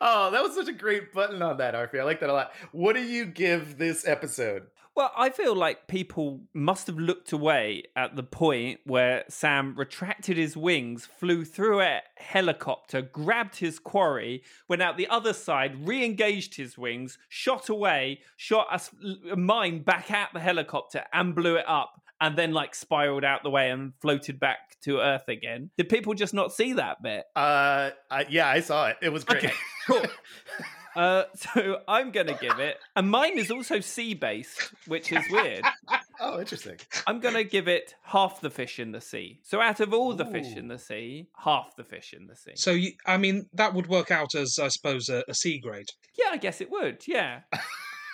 Oh, 0.00 0.30
that 0.30 0.42
was 0.42 0.54
such 0.54 0.68
a 0.68 0.72
great 0.72 1.12
button 1.12 1.42
on 1.42 1.58
that, 1.58 1.74
Arfi. 1.74 2.00
I 2.00 2.04
like 2.04 2.20
that 2.20 2.30
a 2.30 2.32
lot. 2.32 2.52
What 2.72 2.94
do 2.94 3.02
you 3.02 3.26
give 3.26 3.78
this 3.78 4.06
episode? 4.06 4.66
Well, 4.96 5.10
I 5.16 5.30
feel 5.30 5.56
like 5.56 5.88
people 5.88 6.42
must 6.52 6.86
have 6.86 6.98
looked 6.98 7.32
away 7.32 7.82
at 7.96 8.14
the 8.14 8.22
point 8.22 8.78
where 8.84 9.24
Sam 9.28 9.74
retracted 9.76 10.36
his 10.36 10.56
wings, 10.56 11.04
flew 11.04 11.44
through 11.44 11.80
a 11.80 12.02
helicopter, 12.16 13.02
grabbed 13.02 13.56
his 13.56 13.80
quarry, 13.80 14.44
went 14.68 14.82
out 14.82 14.96
the 14.96 15.08
other 15.08 15.32
side, 15.32 15.84
re 15.88 16.04
engaged 16.04 16.54
his 16.54 16.78
wings, 16.78 17.18
shot 17.28 17.68
away, 17.68 18.20
shot 18.36 18.88
a 19.32 19.36
mine 19.36 19.82
back 19.82 20.12
at 20.12 20.28
the 20.32 20.38
helicopter, 20.38 21.02
and 21.12 21.34
blew 21.34 21.56
it 21.56 21.68
up. 21.68 22.00
And 22.20 22.38
then, 22.38 22.52
like, 22.52 22.76
spiraled 22.76 23.24
out 23.24 23.42
the 23.42 23.50
way 23.50 23.70
and 23.70 23.94
floated 24.00 24.38
back 24.38 24.80
to 24.82 25.00
Earth 25.00 25.26
again. 25.26 25.70
Did 25.76 25.88
people 25.88 26.14
just 26.14 26.32
not 26.32 26.52
see 26.52 26.72
that 26.74 27.02
bit? 27.02 27.24
Uh, 27.34 27.90
I, 28.08 28.26
yeah, 28.30 28.48
I 28.48 28.60
saw 28.60 28.86
it. 28.86 28.98
It 29.02 29.12
was 29.12 29.24
great. 29.24 29.44
Okay, 29.44 29.54
cool. 29.88 30.00
Uh, 30.94 31.24
so 31.34 31.80
I'm 31.88 32.10
gonna 32.10 32.38
give 32.40 32.58
it, 32.58 32.78
and 32.96 33.10
mine 33.10 33.38
is 33.38 33.50
also 33.50 33.80
sea 33.80 34.14
based, 34.14 34.72
which 34.86 35.12
is 35.12 35.22
weird. 35.30 35.64
oh, 36.20 36.40
interesting. 36.40 36.76
I'm 37.06 37.20
gonna 37.20 37.44
give 37.44 37.68
it 37.68 37.94
half 38.02 38.40
the 38.40 38.50
fish 38.50 38.78
in 38.78 38.92
the 38.92 39.00
sea. 39.00 39.40
So 39.42 39.60
out 39.60 39.80
of 39.80 39.92
all 39.92 40.14
the 40.14 40.26
fish 40.26 40.56
in 40.56 40.68
the 40.68 40.78
sea, 40.78 41.28
half 41.36 41.76
the 41.76 41.84
fish 41.84 42.14
in 42.14 42.26
the 42.26 42.36
sea. 42.36 42.52
So 42.56 42.72
you, 42.72 42.92
I 43.06 43.16
mean, 43.16 43.46
that 43.54 43.74
would 43.74 43.88
work 43.88 44.10
out 44.10 44.34
as 44.34 44.58
I 44.60 44.68
suppose 44.68 45.08
a, 45.08 45.24
a 45.28 45.34
C 45.34 45.58
grade. 45.58 45.88
yeah, 46.18 46.30
I 46.30 46.36
guess 46.36 46.60
it 46.60 46.70
would. 46.70 47.06
Yeah. 47.06 47.40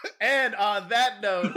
And 0.21 0.55
on 0.55 0.89
that 0.91 1.23
note, 1.23 1.57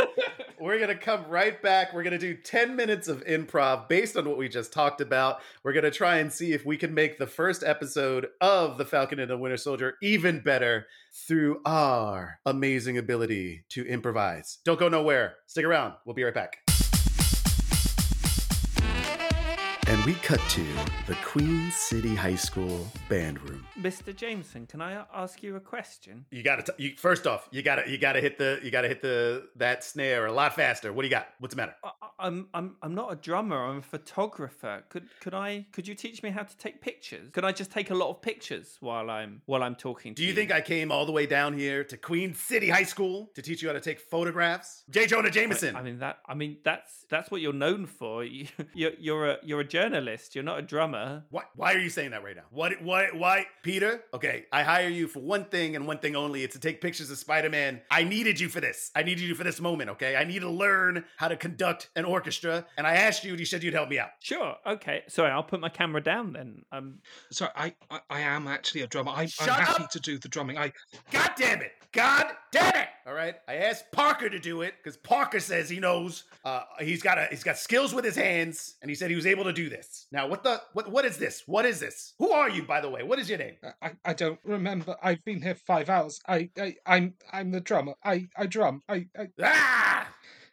we're 0.59 0.77
going 0.77 0.89
to 0.89 0.95
come 0.95 1.25
right 1.27 1.61
back. 1.61 1.93
We're 1.93 2.03
going 2.03 2.17
to 2.17 2.17
do 2.17 2.35
10 2.35 2.75
minutes 2.75 3.07
of 3.07 3.23
improv 3.25 3.89
based 3.89 4.15
on 4.15 4.27
what 4.27 4.37
we 4.37 4.47
just 4.47 4.71
talked 4.71 5.01
about. 5.01 5.41
We're 5.63 5.73
going 5.73 5.83
to 5.83 5.91
try 5.91 6.19
and 6.19 6.31
see 6.31 6.53
if 6.53 6.65
we 6.65 6.77
can 6.77 6.93
make 6.93 7.17
the 7.17 7.27
first 7.27 7.63
episode 7.63 8.27
of 8.39 8.77
The 8.77 8.85
Falcon 8.85 9.19
and 9.19 9.29
the 9.29 9.37
Winter 9.37 9.57
Soldier 9.57 9.95
even 10.01 10.39
better 10.39 10.87
through 11.27 11.61
our 11.65 12.39
amazing 12.45 12.97
ability 12.97 13.65
to 13.69 13.85
improvise. 13.85 14.59
Don't 14.63 14.79
go 14.79 14.89
nowhere. 14.89 15.35
Stick 15.47 15.65
around. 15.65 15.95
We'll 16.05 16.15
be 16.15 16.23
right 16.23 16.33
back. 16.33 16.62
And 19.85 20.03
we 20.05 20.13
cut 20.15 20.39
to 20.51 20.65
the 21.07 21.15
Queen 21.25 21.69
City 21.71 22.15
High 22.15 22.35
School 22.35 22.87
band 23.09 23.41
room. 23.41 23.65
Mr. 23.79 24.15
Jameson, 24.15 24.65
can 24.65 24.81
I 24.81 25.03
ask 25.13 25.43
you 25.43 25.57
a 25.57 25.59
question? 25.59 26.25
You 26.31 26.41
got 26.41 26.65
to 26.65 26.75
you 26.77 26.93
first 26.95 27.27
off, 27.27 27.49
you 27.51 27.61
got 27.61 27.75
to 27.75 27.89
you 27.91 27.97
got 27.97 28.13
to 28.13 28.21
hit 28.21 28.37
the 28.37 28.59
you 28.63 28.71
got 28.71 28.81
to 28.81 28.87
hit 28.87 29.01
the 29.01 29.49
that 29.57 29.83
snare 29.83 30.25
a 30.25 30.31
lot 30.31 30.55
faster. 30.55 30.93
What 30.93 31.01
do 31.01 31.07
you 31.07 31.11
got? 31.11 31.27
What's 31.39 31.53
the 31.53 31.61
matter? 31.61 31.75
I, 31.83 31.87
I- 32.01 32.07
I'm 32.19 32.47
I'm 32.53 32.75
I'm 32.81 32.95
not 32.95 33.11
a 33.11 33.15
drummer. 33.17 33.57
I'm 33.57 33.79
a 33.79 33.81
photographer. 33.81 34.83
Could 34.87 35.09
could 35.19 35.33
I 35.33 35.65
could 35.73 35.87
you 35.87 35.95
teach 35.95 36.23
me 36.23 36.29
how 36.29 36.43
to 36.43 36.57
take 36.57 36.79
pictures? 36.79 37.29
Could 37.33 37.43
I 37.43 37.51
just 37.51 37.69
take 37.71 37.89
a 37.89 37.95
lot 37.95 38.09
of 38.11 38.21
pictures 38.21 38.77
while 38.79 39.09
I'm 39.09 39.41
while 39.45 39.61
I'm 39.63 39.75
talking 39.75 40.15
to 40.15 40.21
Do 40.21 40.25
you 40.25 40.33
think 40.33 40.49
I 40.51 40.61
came 40.61 40.91
all 40.91 41.05
the 41.05 41.11
way 41.11 41.25
down 41.25 41.57
here 41.57 41.83
to 41.83 41.97
Queen 41.97 42.33
City 42.33 42.69
High 42.69 42.83
School 42.83 43.29
to 43.35 43.41
teach 43.41 43.61
you 43.61 43.67
how 43.67 43.73
to 43.73 43.81
take 43.81 43.99
photographs? 43.99 44.83
J. 44.89 45.05
Jonah 45.07 45.31
Jameson. 45.31 45.75
I 45.75 45.81
mean 45.81 45.99
that. 45.99 46.19
I 46.25 46.33
mean 46.35 46.57
that's 46.63 47.02
that's 47.13 47.29
what 47.29 47.41
you're 47.41 47.53
known 47.53 47.85
for. 47.85 48.23
You, 48.33 48.47
you're 48.73 48.91
you're 48.99 49.29
a 49.31 49.37
you're 49.43 49.59
a 49.59 49.67
journalist. 49.67 50.33
You're 50.33 50.43
not 50.43 50.57
a 50.57 50.61
drummer. 50.61 51.23
why, 51.29 51.43
why 51.55 51.73
are 51.73 51.77
you 51.77 51.89
saying 51.89 52.11
that 52.11 52.23
right 52.23 52.35
now? 52.35 52.43
What? 52.49 52.81
Why? 52.81 53.09
Why? 53.13 53.45
Peter? 53.61 54.03
Okay, 54.13 54.45
I 54.51 54.63
hire 54.63 54.89
you 54.89 55.07
for 55.07 55.19
one 55.19 55.45
thing 55.45 55.75
and 55.75 55.85
one 55.85 55.99
thing 55.99 56.15
only. 56.15 56.43
It's 56.43 56.53
to 56.53 56.59
take 56.59 56.81
pictures 56.81 57.11
of 57.11 57.17
Spider-Man. 57.17 57.81
I 57.91 58.03
needed 58.03 58.39
you 58.39 58.49
for 58.49 58.61
this. 58.61 58.91
I 58.95 59.03
needed 59.03 59.21
you 59.21 59.35
for 59.35 59.43
this 59.43 59.59
moment. 59.59 59.91
Okay, 59.91 60.15
I 60.15 60.23
need 60.23 60.39
to 60.39 60.49
learn 60.49 61.03
how 61.17 61.27
to 61.27 61.35
conduct 61.35 61.89
an 61.95 62.05
orchestra, 62.05 62.65
and 62.77 62.87
I 62.87 62.95
asked 62.95 63.23
you, 63.23 63.31
and 63.31 63.39
you 63.39 63.45
said 63.45 63.61
you'd 63.61 63.73
help 63.73 63.89
me 63.89 63.99
out. 63.99 64.09
Sure. 64.19 64.55
Okay. 64.65 65.03
Sorry, 65.07 65.29
I'll 65.29 65.43
put 65.43 65.59
my 65.59 65.69
camera 65.69 66.01
down 66.01 66.33
then. 66.33 66.63
Um. 66.71 66.99
So 67.29 67.49
I, 67.55 67.75
I, 67.91 67.99
I 68.09 68.21
am 68.21 68.47
actually 68.47 68.81
a 68.81 68.87
drummer. 68.87 69.11
I, 69.11 69.27
I'm 69.39 69.49
happy 69.49 69.83
up! 69.83 69.91
to 69.91 69.99
do 69.99 70.17
the 70.17 70.29
drumming. 70.29 70.57
I, 70.57 70.71
God 71.11 71.31
damn 71.37 71.61
it! 71.61 71.73
God 71.91 72.25
damn 72.51 72.75
it! 72.75 72.87
All 73.05 73.13
right, 73.13 73.35
I 73.49 73.55
asked 73.55 73.91
Parker 73.91 74.29
to 74.29 74.39
do 74.39 74.61
it 74.61 74.75
because 74.81 74.95
Parker 74.95 75.41
says 75.41 75.69
he 75.69 75.79
knows. 75.79 76.23
Uh, 76.45 76.61
he's 76.79 77.03
got 77.03 77.17
a 77.17 77.27
he's 77.29 77.43
got 77.43 77.57
skills 77.57 77.93
with 77.93 78.05
his 78.05 78.15
hands, 78.15 78.75
and 78.81 78.89
he 78.89 78.95
said 78.95 79.09
he 79.09 79.15
was 79.15 79.25
able 79.25 79.43
to 79.43 79.51
do 79.51 79.69
this. 79.69 80.07
Now, 80.11 80.27
what 80.27 80.43
the 80.43 80.61
what 80.71 80.89
what 80.89 81.03
is 81.03 81.17
this? 81.17 81.43
What 81.45 81.65
is 81.65 81.81
this? 81.81 82.13
Who 82.17 82.31
are 82.31 82.49
you, 82.49 82.63
by 82.63 82.79
the 82.79 82.89
way? 82.89 83.03
What 83.03 83.19
is 83.19 83.27
your 83.29 83.39
name? 83.39 83.55
I, 83.81 83.91
I 84.05 84.13
don't 84.13 84.39
remember. 84.45 84.95
I've 85.03 85.23
been 85.25 85.41
here 85.41 85.55
five 85.55 85.89
hours. 85.89 86.21
I, 86.27 86.49
I, 86.57 86.75
I'm, 86.85 87.15
I'm 87.31 87.51
the 87.51 87.59
drummer. 87.59 87.95
I, 88.03 88.27
I 88.37 88.45
drum. 88.45 88.83
I, 88.87 89.07
I 89.17 89.27
Ah! 89.41 89.92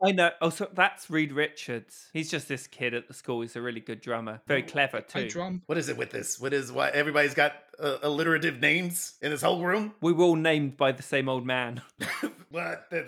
I 0.02 0.12
know. 0.12 0.30
Oh, 0.40 0.50
so 0.50 0.68
that's 0.72 1.10
Reed 1.10 1.32
Richards. 1.32 2.08
He's 2.12 2.30
just 2.30 2.48
this 2.48 2.66
kid 2.66 2.94
at 2.94 3.08
the 3.08 3.14
school. 3.14 3.42
He's 3.42 3.56
a 3.56 3.60
really 3.60 3.80
good 3.80 4.00
drummer. 4.00 4.40
Very 4.46 4.62
clever 4.62 5.00
too. 5.00 5.18
I 5.20 5.28
drum. 5.28 5.62
What 5.66 5.78
is 5.78 5.88
it 5.88 5.96
with 5.96 6.10
this? 6.10 6.40
What 6.40 6.52
is 6.52 6.72
why 6.72 6.88
everybody's 6.90 7.34
got 7.34 7.54
uh, 7.78 7.98
alliterative 8.02 8.60
names 8.60 9.14
in 9.20 9.30
this 9.30 9.42
whole 9.42 9.62
room? 9.62 9.92
We 10.00 10.12
were 10.12 10.24
all 10.24 10.36
named 10.36 10.76
by 10.76 10.92
the 10.92 11.02
same 11.02 11.28
old 11.28 11.44
man. 11.44 11.82
what? 12.50 12.86
Uh, 12.92 13.02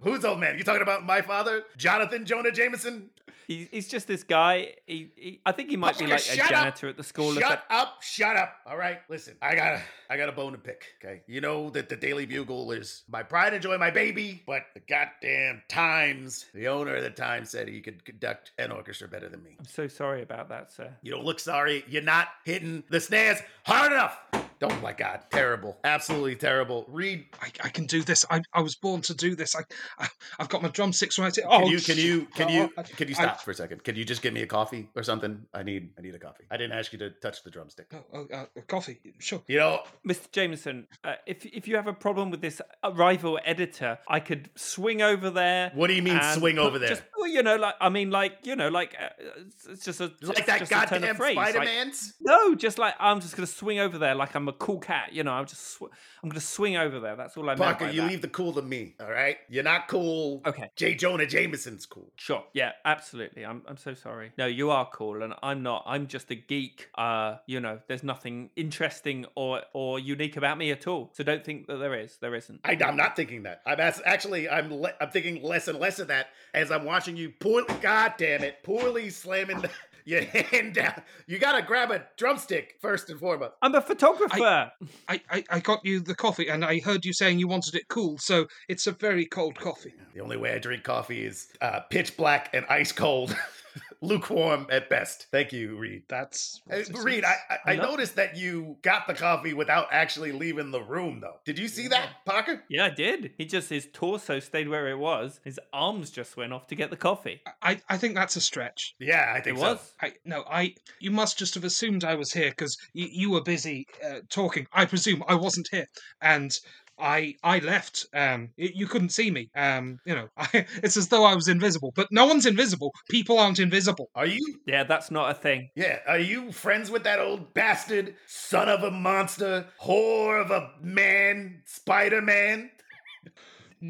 who's 0.00 0.24
old 0.24 0.38
man? 0.38 0.56
You 0.56 0.64
talking 0.64 0.82
about 0.82 1.04
my 1.04 1.20
father, 1.20 1.64
Jonathan 1.76 2.24
Jonah 2.24 2.52
Jameson? 2.52 3.10
He's, 3.46 3.68
he's 3.70 3.88
just 3.88 4.08
this 4.08 4.22
guy. 4.24 4.74
He, 4.86 5.10
he, 5.16 5.40
I 5.46 5.52
think 5.52 5.70
he 5.70 5.76
might 5.76 5.98
be 5.98 6.06
like 6.06 6.18
a 6.18 6.22
shut 6.22 6.46
up! 6.46 6.50
janitor 6.50 6.88
at 6.88 6.96
the 6.96 7.04
school. 7.04 7.32
Shut 7.34 7.42
something. 7.42 7.58
up! 7.70 8.02
Shut 8.02 8.36
up! 8.36 8.56
All 8.66 8.76
right, 8.76 9.00
listen. 9.08 9.36
I 9.40 9.54
got 9.54 9.74
a, 9.74 9.82
I 10.10 10.16
got 10.16 10.28
a 10.28 10.32
bone 10.32 10.52
to 10.52 10.58
pick. 10.58 10.84
Okay, 11.02 11.22
you 11.26 11.40
know 11.40 11.70
that 11.70 11.88
the 11.88 11.96
Daily 11.96 12.26
Bugle 12.26 12.72
is 12.72 13.04
my 13.08 13.22
pride 13.22 13.54
and 13.54 13.62
joy, 13.62 13.78
my 13.78 13.90
baby. 13.90 14.42
But 14.46 14.62
the 14.74 14.80
goddamn 14.80 15.62
Times, 15.68 16.46
the 16.54 16.68
owner 16.68 16.96
of 16.96 17.02
the 17.02 17.10
Times 17.10 17.50
said 17.50 17.68
he 17.68 17.80
could 17.80 18.04
conduct 18.04 18.52
an 18.58 18.72
orchestra 18.72 19.08
better 19.08 19.28
than 19.28 19.42
me. 19.42 19.56
I'm 19.58 19.66
so 19.66 19.86
sorry 19.86 20.22
about 20.22 20.48
that, 20.48 20.72
sir. 20.72 20.90
You 21.02 21.12
don't 21.12 21.24
look 21.24 21.40
sorry. 21.40 21.84
You're 21.88 22.02
not 22.02 22.28
hitting 22.44 22.82
the 22.90 23.00
snares 23.00 23.38
hard 23.64 23.92
enough. 23.92 24.18
Oh 24.62 24.74
my 24.82 24.92
God, 24.92 25.20
terrible, 25.30 25.76
absolutely 25.84 26.36
terrible. 26.36 26.84
Reed. 26.88 27.26
I, 27.42 27.48
I 27.64 27.68
can 27.68 27.86
do 27.86 28.02
this. 28.02 28.24
I, 28.30 28.40
I 28.52 28.60
was 28.62 28.74
born 28.76 29.00
to 29.02 29.14
do 29.14 29.34
this. 29.36 29.54
I, 29.54 29.60
I 29.98 30.08
I've 30.38 30.48
got 30.48 30.62
my 30.62 30.68
drumsticks 30.68 31.18
right 31.18 31.34
here. 31.34 31.44
Can 31.44 31.62
Oh, 31.64 31.66
you 31.68 31.80
can 31.80 31.98
you 31.98 32.26
can 32.34 32.48
oh, 32.48 32.52
you 32.52 32.72
I- 32.78 32.82
can 32.82 33.08
you 33.08 33.14
I- 33.18 33.22
stop 33.22 33.40
for 33.42 33.50
a 33.50 33.54
second? 33.54 33.84
Can 33.84 33.96
you 33.96 34.04
just 34.04 34.22
give 34.22 34.32
me 34.32 34.42
a 34.42 34.46
coffee 34.46 34.88
or 34.94 35.02
something? 35.02 35.42
I 35.54 35.62
need 35.62 35.90
I 35.98 36.02
need 36.02 36.14
a 36.14 36.18
coffee. 36.18 36.44
I 36.50 36.56
didn't 36.56 36.72
ask 36.78 36.92
you 36.92 36.98
to 37.00 37.10
touch 37.10 37.42
the 37.42 37.50
drumstick. 37.50 37.86
Oh, 37.94 38.04
oh, 38.14 38.26
uh, 38.34 38.44
coffee. 38.66 38.98
Sure. 39.18 39.42
You 39.46 39.58
know, 39.58 39.80
Mr. 40.06 40.30
Jameson, 40.32 40.86
uh, 41.04 41.14
if 41.26 41.44
if 41.46 41.68
you 41.68 41.76
have 41.76 41.86
a 41.86 41.92
problem 41.92 42.30
with 42.30 42.40
this 42.40 42.60
uh, 42.82 42.92
rival 42.92 43.38
editor, 43.44 43.98
I 44.08 44.20
could 44.20 44.50
swing 44.54 45.02
over 45.02 45.30
there. 45.30 45.70
what 45.74 45.88
do 45.88 45.94
you 45.94 46.02
mean 46.02 46.20
swing 46.34 46.56
put- 46.56 46.64
over 46.64 46.78
there? 46.78 46.88
Just, 46.90 47.02
well, 47.18 47.28
you 47.28 47.42
know, 47.42 47.56
like 47.56 47.74
I 47.80 47.88
mean, 47.88 48.10
like 48.10 48.38
you 48.44 48.56
know, 48.56 48.68
like 48.68 48.94
uh, 48.98 49.06
it's- 49.40 49.66
it's 49.68 49.84
just 49.84 50.00
a 50.00 50.10
like 50.22 50.38
it's 50.38 50.46
that 50.46 50.58
just 50.60 50.72
a 50.72 50.74
turn 50.74 50.82
of 50.84 50.90
goddamn 50.90 51.16
phrase, 51.16 51.36
like- 51.36 51.50
Spider 51.50 51.64
Man's. 51.64 52.14
No, 52.20 52.54
just 52.54 52.78
like 52.78 52.94
I'm 52.98 53.20
just 53.20 53.36
gonna 53.36 53.46
swing 53.46 53.78
over 53.80 53.98
there, 53.98 54.14
like 54.14 54.34
I'm 54.34 54.45
a 54.48 54.52
cool 54.52 54.78
cat. 54.78 55.12
You 55.12 55.24
know, 55.24 55.32
I'm 55.32 55.46
just 55.46 55.62
sw- 55.62 55.82
I'm 56.22 56.28
gonna 56.28 56.40
swing 56.40 56.76
over 56.76 57.00
there. 57.00 57.16
That's 57.16 57.36
all 57.36 57.44
I 57.44 57.54
meant 57.54 57.60
Parker, 57.60 57.90
you 57.90 58.02
that. 58.02 58.10
leave 58.10 58.22
the 58.22 58.28
cool 58.28 58.52
to 58.54 58.62
me. 58.62 58.94
All 59.00 59.10
right, 59.10 59.36
you're 59.48 59.64
not 59.64 59.88
cool. 59.88 60.42
Okay. 60.46 60.70
J. 60.76 60.94
Jonah 60.94 61.26
Jameson's 61.26 61.86
cool. 61.86 62.10
Sure. 62.16 62.44
Yeah, 62.52 62.72
absolutely. 62.84 63.44
I'm 63.44 63.62
I'm 63.66 63.76
so 63.76 63.94
sorry. 63.94 64.32
No, 64.38 64.46
you 64.46 64.70
are 64.70 64.88
cool 64.92 65.22
and 65.22 65.34
I'm 65.42 65.62
not. 65.62 65.84
I'm 65.86 66.06
just 66.06 66.30
a 66.30 66.34
geek. 66.34 66.88
Uh, 66.96 67.36
you 67.46 67.60
know, 67.60 67.80
there's 67.88 68.02
nothing 68.02 68.50
interesting 68.56 69.26
or 69.34 69.62
or 69.72 69.98
unique 69.98 70.36
about 70.36 70.58
me 70.58 70.70
at 70.70 70.86
all. 70.86 71.10
So 71.12 71.24
don't 71.24 71.44
think 71.44 71.66
that 71.66 71.76
there 71.76 71.94
is. 71.94 72.16
There 72.20 72.34
isn't. 72.34 72.60
I, 72.64 72.78
I'm 72.84 72.96
not 72.96 73.16
thinking 73.16 73.42
that. 73.44 73.62
I'm 73.66 73.80
as, 73.80 74.00
actually 74.04 74.48
I'm 74.48 74.72
le- 74.72 74.94
I'm 75.00 75.10
thinking 75.10 75.42
less 75.42 75.68
and 75.68 75.78
less 75.78 75.98
of 75.98 76.08
that 76.08 76.28
as 76.54 76.70
I'm 76.70 76.84
watching 76.84 77.16
you 77.16 77.30
poorly. 77.30 77.66
God 77.80 78.14
damn 78.18 78.42
it, 78.42 78.62
poorly 78.62 79.10
slamming 79.10 79.60
the, 79.60 79.70
your 80.06 80.22
hand 80.22 80.74
down. 80.74 81.02
You 81.26 81.38
gotta 81.38 81.62
grab 81.62 81.90
a 81.90 82.04
drumstick 82.16 82.76
first 82.80 83.10
and 83.10 83.18
foremost. 83.20 83.52
I'm 83.60 83.74
a 83.74 83.80
photographer. 83.80 84.70
I, 85.08 85.20
I, 85.30 85.44
I 85.50 85.60
got 85.60 85.84
you 85.84 86.00
the 86.00 86.14
coffee, 86.14 86.48
and 86.48 86.64
I 86.64 86.80
heard 86.80 87.04
you 87.04 87.12
saying 87.12 87.38
you 87.38 87.48
wanted 87.48 87.74
it 87.74 87.88
cool, 87.88 88.16
so 88.18 88.46
it's 88.68 88.86
a 88.86 88.92
very 88.92 89.26
cold 89.26 89.56
coffee. 89.58 89.92
The 90.14 90.20
only 90.20 90.36
way 90.36 90.54
I 90.54 90.58
drink 90.58 90.84
coffee 90.84 91.26
is 91.26 91.48
uh, 91.60 91.80
pitch 91.80 92.16
black 92.16 92.50
and 92.54 92.64
ice 92.66 92.92
cold, 92.92 93.36
lukewarm 94.02 94.66
at 94.70 94.88
best. 94.88 95.26
Thank 95.30 95.52
you, 95.52 95.76
Reed. 95.76 96.02
That's 96.08 96.60
Hey, 96.68 96.80
what 96.80 96.88
it 96.88 96.96
Reed. 97.04 97.24
I, 97.24 97.36
I, 97.50 97.58
I 97.66 97.72
I 97.72 97.76
noticed 97.76 98.16
that 98.16 98.36
you 98.36 98.76
got 98.82 99.06
the 99.06 99.14
coffee 99.14 99.52
without 99.54 99.88
actually 99.90 100.32
leaving 100.32 100.70
the 100.70 100.82
room, 100.82 101.20
though. 101.20 101.36
Did 101.44 101.58
you 101.58 101.68
see 101.68 101.88
that, 101.88 102.24
Parker? 102.24 102.62
Yeah, 102.68 102.86
I 102.86 102.90
did. 102.90 103.32
He 103.38 103.44
just 103.44 103.68
his 103.70 103.88
torso 103.92 104.40
stayed 104.40 104.68
where 104.68 104.88
it 104.88 104.98
was. 104.98 105.40
His 105.44 105.60
arms 105.72 106.10
just 106.10 106.36
went 106.36 106.52
off 106.52 106.66
to 106.68 106.74
get 106.74 106.90
the 106.90 106.96
coffee. 106.96 107.40
I, 107.62 107.80
I 107.88 107.96
think 107.98 108.14
that's 108.14 108.36
a 108.36 108.40
stretch. 108.40 108.94
Yeah, 108.98 109.32
I 109.34 109.38
It 109.38 109.44
think 109.44 109.58
so. 109.58 109.72
was. 109.72 109.92
I 110.00 110.12
no, 110.24 110.44
I 110.50 110.74
you 111.00 111.10
must 111.10 111.38
just 111.38 111.54
have 111.54 111.64
assumed 111.64 112.04
I 112.04 112.14
was 112.14 112.32
here 112.32 112.50
because 112.50 112.76
you, 112.92 113.08
you 113.10 113.30
were 113.30 113.42
busy 113.42 113.86
uh, 114.04 114.20
talking. 114.30 114.66
I 114.72 114.86
presume 114.86 115.22
I 115.28 115.34
wasn't 115.34 115.68
here, 115.70 115.86
and 116.20 116.50
I 116.98 117.36
I 117.42 117.58
left. 117.60 118.06
Um, 118.14 118.50
y- 118.58 118.72
you 118.74 118.86
couldn't 118.86 119.10
see 119.10 119.30
me. 119.30 119.50
Um, 119.54 119.98
you 120.04 120.14
know, 120.14 120.28
I, 120.36 120.66
it's 120.82 120.96
as 120.96 121.08
though 121.08 121.24
I 121.24 121.34
was 121.34 121.48
invisible. 121.48 121.92
But 121.94 122.08
no 122.10 122.26
one's 122.26 122.46
invisible. 122.46 122.92
People 123.08 123.38
aren't 123.38 123.58
invisible. 123.58 124.10
Are 124.14 124.26
you? 124.26 124.58
Yeah, 124.66 124.84
that's 124.84 125.10
not 125.10 125.30
a 125.30 125.34
thing. 125.34 125.70
Yeah, 125.74 125.98
are 126.06 126.18
you 126.18 126.52
friends 126.52 126.90
with 126.90 127.04
that 127.04 127.18
old 127.18 127.52
bastard, 127.54 128.14
son 128.26 128.68
of 128.68 128.82
a 128.82 128.90
monster, 128.90 129.66
whore 129.82 130.40
of 130.40 130.50
a 130.50 130.70
man, 130.80 131.62
Spider 131.64 132.22
Man? 132.22 132.70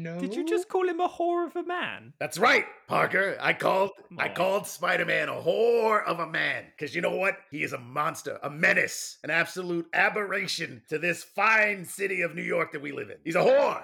No. 0.03 0.19
Did 0.19 0.35
you 0.35 0.45
just 0.47 0.69
call 0.69 0.87
him 0.87 0.99
a 0.99 1.09
whore 1.09 1.47
of 1.47 1.55
a 1.55 1.63
man? 1.63 2.13
That's 2.19 2.37
right, 2.37 2.65
Parker. 2.87 3.35
I 3.41 3.53
called 3.53 3.91
I 4.17 4.29
Aw. 4.29 4.33
called 4.33 4.67
Spider-Man 4.67 5.27
a 5.27 5.33
whore 5.33 6.05
of 6.05 6.19
a 6.19 6.27
man. 6.27 6.65
Cause 6.79 6.93
you 6.93 7.01
know 7.01 7.15
what? 7.15 7.37
He 7.49 7.63
is 7.63 7.73
a 7.73 7.79
monster, 7.79 8.39
a 8.43 8.49
menace, 8.49 9.17
an 9.23 9.31
absolute 9.31 9.87
aberration 9.93 10.83
to 10.89 10.99
this 10.99 11.23
fine 11.23 11.83
city 11.83 12.21
of 12.21 12.35
New 12.35 12.43
York 12.43 12.71
that 12.73 12.81
we 12.81 12.91
live 12.91 13.09
in. 13.09 13.17
He's 13.23 13.35
a 13.35 13.39
whore. 13.39 13.83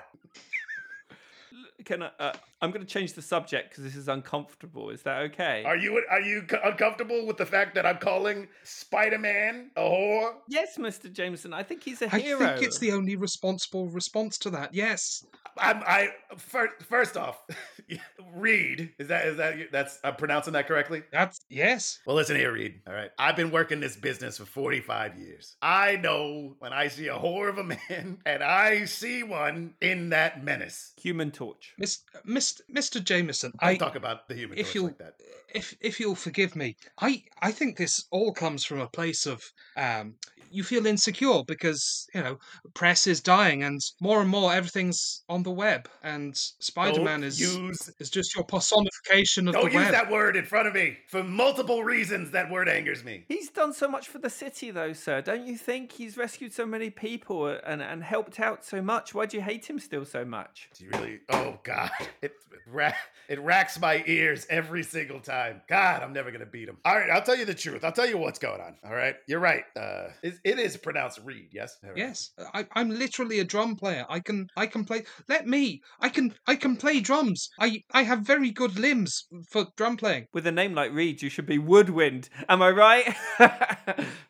Can 1.84 2.04
I? 2.04 2.12
Uh, 2.20 2.34
I'm 2.64 2.72
going 2.72 2.86
to 2.86 2.88
change 2.88 3.12
the 3.12 3.22
subject 3.22 3.72
because 3.72 3.84
this 3.84 3.98
is 3.98 4.08
uncomfortable. 4.08 4.90
Is 4.90 5.02
that 5.02 5.24
okay? 5.24 5.64
Are 5.66 5.76
you 5.76 6.02
are 6.10 6.22
you 6.22 6.48
uncomfortable 6.64 7.28
with 7.28 7.36
the 7.36 7.46
fact 7.46 7.76
that 7.76 7.86
I'm 7.86 7.98
calling 7.98 8.48
Spider-Man 8.64 9.72
a 9.76 9.82
whore? 9.82 10.36
yes, 10.48 10.78
Mr. 10.78 11.12
Jameson. 11.12 11.54
I 11.54 11.64
think 11.64 11.84
he's 11.84 12.02
a 12.02 12.16
I 12.16 12.20
hero. 12.20 12.42
I 12.46 12.54
think 12.54 12.66
it's 12.66 12.80
the 12.80 12.94
only 12.94 13.18
responsible 13.18 13.88
response 13.88 14.38
to 14.40 14.50
that. 14.52 14.74
Yes. 14.74 15.26
I'm 15.58 15.84
I 15.86 16.10
first 16.38 16.74
first 16.88 17.18
off, 17.18 17.44
Reed 18.34 18.94
is 18.98 19.10
that 19.10 19.28
is 19.28 19.38
that 19.38 19.56
that's 19.72 20.00
I'm 20.04 20.16
pronouncing 20.16 20.54
that 20.54 20.68
correctly? 20.68 21.04
That's 21.12 21.42
yes. 21.50 22.00
Well, 22.08 22.16
listen 22.16 22.36
here, 22.36 22.54
Reed. 22.54 22.82
All 22.88 22.94
right. 22.94 23.12
I've 23.20 23.36
been 23.36 23.52
working 23.52 23.80
this 23.80 23.96
business 23.96 24.38
for 24.38 24.46
45 24.46 25.20
years. 25.20 25.56
I 25.62 25.98
know 25.98 26.56
when 26.60 26.74
I 26.74 26.88
see 26.88 27.08
a 27.08 27.16
whore 27.16 27.50
of 27.50 27.58
a 27.58 27.64
man 27.64 28.20
and 28.26 28.44
I 28.44 28.86
see 28.86 29.22
one 29.24 29.76
in 29.82 30.10
that 30.10 30.44
menace. 30.44 30.94
Human 31.02 31.32
Torch. 31.32 31.74
Uh, 31.74 31.80
Miss, 31.80 32.00
Miss, 32.26 32.53
Mr. 32.72 33.00
Mr. 33.00 33.04
Jameson, 33.04 33.54
I 33.60 33.72
I 33.72 33.78
talk 33.78 33.96
about 33.96 34.28
the 34.28 34.36
human 34.36 34.58
if 34.58 34.76
you'll 34.76 34.86
like 34.86 34.98
that. 35.00 35.16
if 35.54 35.76
if 35.82 36.00
you'll 36.00 36.16
forgive 36.16 36.56
me, 36.56 36.76
I 37.00 37.24
I 37.42 37.52
think 37.52 37.78
this 37.78 38.06
all 38.12 38.34
comes 38.34 38.66
from 38.66 38.80
a 38.80 38.88
place 38.88 39.26
of 39.26 39.44
um 39.78 40.16
you 40.54 40.64
feel 40.64 40.86
insecure 40.86 41.42
because 41.48 42.08
you 42.14 42.22
know 42.22 42.38
press 42.74 43.08
is 43.08 43.22
dying 43.22 43.64
and 43.64 43.80
more 44.00 44.22
and 44.22 44.30
more 44.30 44.54
everything's 44.54 45.24
on 45.28 45.44
the 45.44 45.52
web 45.52 45.90
and 46.04 46.36
Spider-Man 46.60 47.22
Don't 47.22 47.24
is 47.24 47.40
use 47.40 47.90
is 48.00 48.10
just 48.10 48.36
your 48.36 48.44
personification 48.46 49.48
of 49.48 49.54
don't 49.56 49.66
the 49.66 49.72
use 49.72 49.84
web. 49.86 49.92
that 49.92 50.12
word 50.12 50.36
in 50.36 50.46
front 50.46 50.68
of 50.68 50.74
me. 50.74 50.98
For 51.08 51.24
multiple 51.24 51.84
reasons 51.84 52.32
that 52.32 52.50
word 52.50 52.70
angers 52.70 53.04
me. 53.04 53.26
He's 53.28 53.50
done 53.50 53.74
so 53.74 53.88
much 53.88 54.08
for 54.08 54.20
the 54.20 54.30
city, 54.30 54.72
though, 54.72 54.94
sir. 54.94 55.22
Don't 55.22 55.46
you 55.46 55.58
think 55.58 55.92
he's 55.92 56.18
rescued 56.18 56.54
so 56.54 56.66
many 56.66 56.90
people 56.90 57.48
and, 57.48 57.82
and 57.82 58.04
helped 58.04 58.40
out 58.40 58.64
so 58.66 58.82
much? 58.82 59.14
Why 59.14 59.26
do 59.26 59.38
you 59.38 59.44
hate 59.44 59.70
him 59.70 59.80
still 59.80 60.06
so 60.06 60.24
much? 60.26 60.70
Do 60.78 60.86
you 60.86 60.92
really 60.92 61.20
Oh 61.30 61.60
god. 61.64 61.92
It 62.22 62.34
ra- 62.68 62.94
it 63.28 63.40
racks 63.42 63.80
my 63.80 64.04
ears 64.08 64.46
every 64.50 64.84
single 64.84 65.20
time. 65.20 65.62
God, 65.68 66.02
I'm 66.04 66.14
never 66.14 66.32
gonna 66.32 66.46
beat 66.46 66.70
him. 66.70 66.78
All 66.86 66.96
right, 66.96 67.10
I'll 67.10 67.22
tell 67.22 67.36
you 67.36 67.46
the 67.46 67.54
truth. 67.54 67.84
I'll 67.84 67.92
tell 67.92 68.08
you 68.08 68.18
what's 68.18 68.40
going 68.40 68.62
on. 68.62 68.76
All 68.86 68.94
right, 68.94 69.16
you're 69.28 69.40
right. 69.40 69.64
Uh, 69.76 70.08
it, 70.22 70.36
it 70.44 70.60
is 70.60 70.78
pronounced 70.78 71.20
Reed. 71.24 71.50
Yes. 71.52 71.78
All 71.84 71.90
right. 71.90 71.98
Yes, 71.98 72.32
I, 72.54 72.66
I'm 72.76 72.90
literally 72.90 73.40
a 73.40 73.44
drum 73.44 73.76
player. 73.76 74.06
I 74.10 74.20
can 74.20 74.48
I 74.58 74.68
can 74.68 74.86
play. 74.86 75.04
Let 75.28 75.48
me. 75.48 75.82
I 76.00 76.10
can 76.10 76.34
I 76.48 76.56
can 76.56 76.76
play 76.76 77.00
drums. 77.00 77.50
I 77.60 77.82
I 77.94 78.04
have 78.04 78.20
very 78.22 78.52
good 78.52 78.78
limbs 78.80 79.26
for 79.50 79.68
drum 79.78 79.98
playing. 79.98 80.28
With 80.34 80.46
a 80.48 80.52
name 80.52 80.74
like 80.74 80.92
Reed, 80.92 81.22
you 81.22 81.30
should 81.30 81.46
be 81.46 81.58
Woodwind. 81.58 82.30
Am 82.50 82.62
I 82.62 82.70
right? 82.72 83.16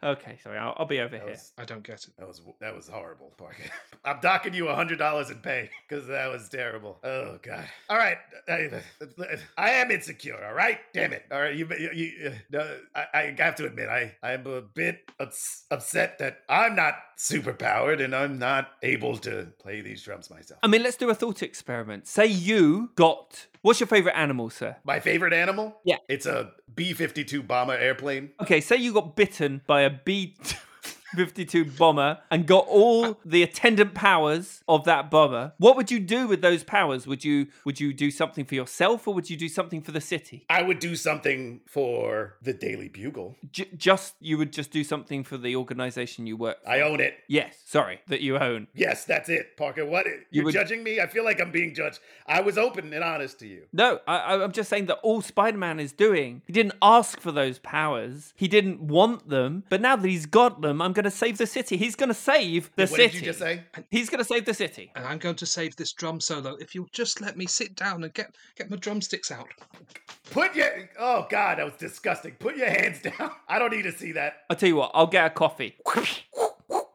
okay, 0.04 0.38
sorry. 0.44 0.58
I'll, 0.58 0.74
I'll 0.78 0.86
be 0.86 1.00
over 1.00 1.18
That 1.18 1.24
here. 1.24 1.32
was, 1.32 1.52
I 1.58 1.66
don't 1.66 1.84
get 1.84 2.04
it. 2.04 2.10
that 2.18 2.28
was 2.28 2.42
that 2.62 2.76
was 2.76 2.88
horrible, 2.88 3.34
I'm 4.06 4.20
docking 4.22 4.54
you 4.54 4.68
a 4.70 4.76
hundred 4.76 5.00
dollars 5.00 5.30
in 5.30 5.38
pay 5.38 5.70
because 5.88 6.08
that 6.08 6.32
was 6.32 6.50
terrible. 6.50 7.00
Oh 7.04 7.38
god. 7.42 7.66
All 7.90 7.98
right, 7.98 8.18
I, 8.48 8.70
I 9.58 9.70
am 9.72 9.92
insecure. 9.92 10.44
All 10.46 10.54
right, 10.54 10.80
damn 10.94 11.14
it. 11.14 11.24
All 11.32 11.40
right, 11.42 11.56
you. 11.56 11.68
you, 11.80 11.90
you 11.94 12.30
uh, 12.30 12.34
no, 12.52 12.78
I, 12.96 13.06
I 13.14 13.36
have 13.38 13.56
to 13.56 13.66
admit, 13.66 13.90
I 13.90 14.16
I'm 14.22 14.46
a 14.48 14.62
bit 14.62 15.00
ups, 15.20 15.66
upset 15.72 16.03
that 16.20 16.40
I'm 16.50 16.76
not 16.76 16.96
super 17.16 17.54
powered 17.54 18.02
and 18.02 18.16
I'm 18.16 18.38
not 18.40 18.72
able 18.82 19.18
to 19.20 19.48
play 19.60 19.82
these 19.82 20.04
drums 20.04 20.30
myself. 20.30 20.60
I 20.64 20.68
mean, 20.68 20.84
let's 20.84 20.98
do 20.98 21.10
a 21.10 21.16
thought 21.16 21.42
experiment. 21.44 22.08
Say 22.08 22.26
you 22.28 22.92
got. 22.96 23.48
What's 23.62 23.80
your 23.80 23.88
favorite 23.88 24.16
animal, 24.16 24.50
sir? 24.50 24.76
My 24.84 25.00
favorite 25.00 25.34
animal? 25.34 25.78
Yeah. 25.84 25.98
It's 26.10 26.26
a 26.26 26.52
B 26.74 26.94
52 26.94 27.44
bomber 27.44 27.78
airplane. 27.78 28.32
Okay, 28.42 28.62
say 28.62 28.78
you 28.78 28.94
got 28.94 29.16
bitten 29.16 29.62
by 29.68 29.82
a 29.82 29.90
B 29.90 30.36
52 31.16 31.66
bomber 31.66 32.20
and 32.32 32.46
got 32.46 32.66
all 32.68 33.20
the 33.26 33.44
attendant 33.44 33.94
powers 33.94 34.64
of 34.68 34.86
that 34.86 35.10
bomber. 35.12 35.54
What 35.58 35.76
would 35.78 35.92
you 35.92 36.00
do 36.00 36.28
with 36.28 36.42
those 36.42 36.64
powers? 36.64 37.06
Would 37.08 37.24
you 37.24 37.48
would 37.66 37.80
you 37.80 37.94
do 37.94 38.12
something 38.12 38.46
for 38.46 38.56
yourself 38.56 39.08
or 39.08 39.14
would 39.14 39.30
you 39.30 39.38
do 39.38 39.50
something 39.50 39.82
for 39.82 39.92
the 39.92 40.02
city? 40.02 40.46
I 40.50 40.62
would 40.62 40.80
do 40.80 40.96
something 40.96 41.62
for 41.68 42.36
the 42.42 42.54
Daily 42.54 42.90
Bugle. 42.90 43.36
J- 43.52 43.70
just 43.76 44.16
you 44.20 44.38
would 44.38 44.52
just 44.54 44.72
do 44.72 44.84
something 44.84 45.24
for 45.24 45.38
the 45.38 45.56
organization 45.56 46.28
you 46.28 46.38
work. 46.38 46.62
For. 46.64 46.70
I 46.70 46.82
own 46.82 47.00
it. 47.00 47.16
Yes, 47.28 47.58
sorry, 47.66 48.02
that 48.08 48.22
you 48.22 48.38
own. 48.38 48.68
Yes, 48.74 49.06
that's 49.06 49.30
it, 49.30 49.58
Parker. 49.58 49.86
What? 49.86 50.06
You're 50.32 50.46
would- 50.46 50.54
judging 50.54 50.84
me? 50.84 51.00
I 51.00 51.08
feel 51.08 51.24
like 51.24 51.40
I'm 51.42 51.52
being 51.52 51.74
judged. 51.74 52.00
I 52.28 52.42
was 52.42 52.58
open 52.58 52.94
and 52.94 53.04
honest 53.04 53.40
to 53.40 53.48
you. 53.48 53.64
No, 53.74 54.00
I, 54.08 54.36
I'm 54.36 54.52
just 54.52 54.70
saying 54.70 54.86
that 54.88 55.00
all 55.04 55.22
Spider 55.22 55.58
Man 55.58 55.80
is 55.80 55.92
doing, 55.92 56.42
he 56.46 56.54
didn't 56.54 56.76
ask 56.82 57.20
for 57.20 57.32
those 57.32 57.60
powers. 57.60 58.34
He 58.36 58.48
didn't 58.48 58.82
want 58.82 59.30
them. 59.30 59.64
But 59.70 59.82
now 59.82 59.96
that 59.96 60.08
he's 60.08 60.26
got 60.26 60.62
them, 60.62 60.82
I'm 60.82 60.94
going 60.94 61.03
to 61.04 61.12
save 61.12 61.38
the 61.38 61.48
city. 61.48 61.78
He's 61.78 61.96
going 61.96 62.10
to 62.10 62.14
save 62.16 62.70
the 62.76 62.84
what 62.84 62.90
city. 62.92 63.08
did 63.08 63.16
you 63.16 63.22
just 63.22 63.40
say? 63.40 63.64
He's 63.90 64.10
going 64.10 64.20
to 64.20 64.26
save 64.26 64.46
the 64.46 64.54
city. 64.54 64.92
And 64.96 65.06
I'm 65.06 65.18
going 65.18 65.36
to 65.36 65.46
save 65.46 65.76
this 65.76 65.92
drum 65.94 66.20
solo 66.20 66.56
if 66.56 66.74
you'll 66.76 66.90
just 66.92 67.22
let 67.22 67.38
me 67.38 67.46
sit 67.46 67.76
down 67.76 68.04
and 68.04 68.14
get 68.14 68.36
get 68.56 68.70
my 68.70 68.78
drumsticks 68.78 69.32
out. 69.32 69.48
Put 70.32 70.56
your. 70.56 70.90
Oh 71.00 71.28
God, 71.30 71.60
that 71.60 71.66
was 71.66 71.76
disgusting. 71.80 72.34
Put 72.40 72.58
your 72.58 72.70
hands 72.70 73.02
down. 73.18 73.32
I 73.48 73.60
don't 73.60 73.72
need 73.72 73.84
to 73.84 73.92
see 73.92 74.12
that. 74.14 74.44
I'll 74.50 74.56
tell 74.58 74.70
you 74.70 74.76
what, 74.78 74.92
I'll 74.94 75.08
get 75.08 75.26
a 75.26 75.30
coffee. 75.30 75.76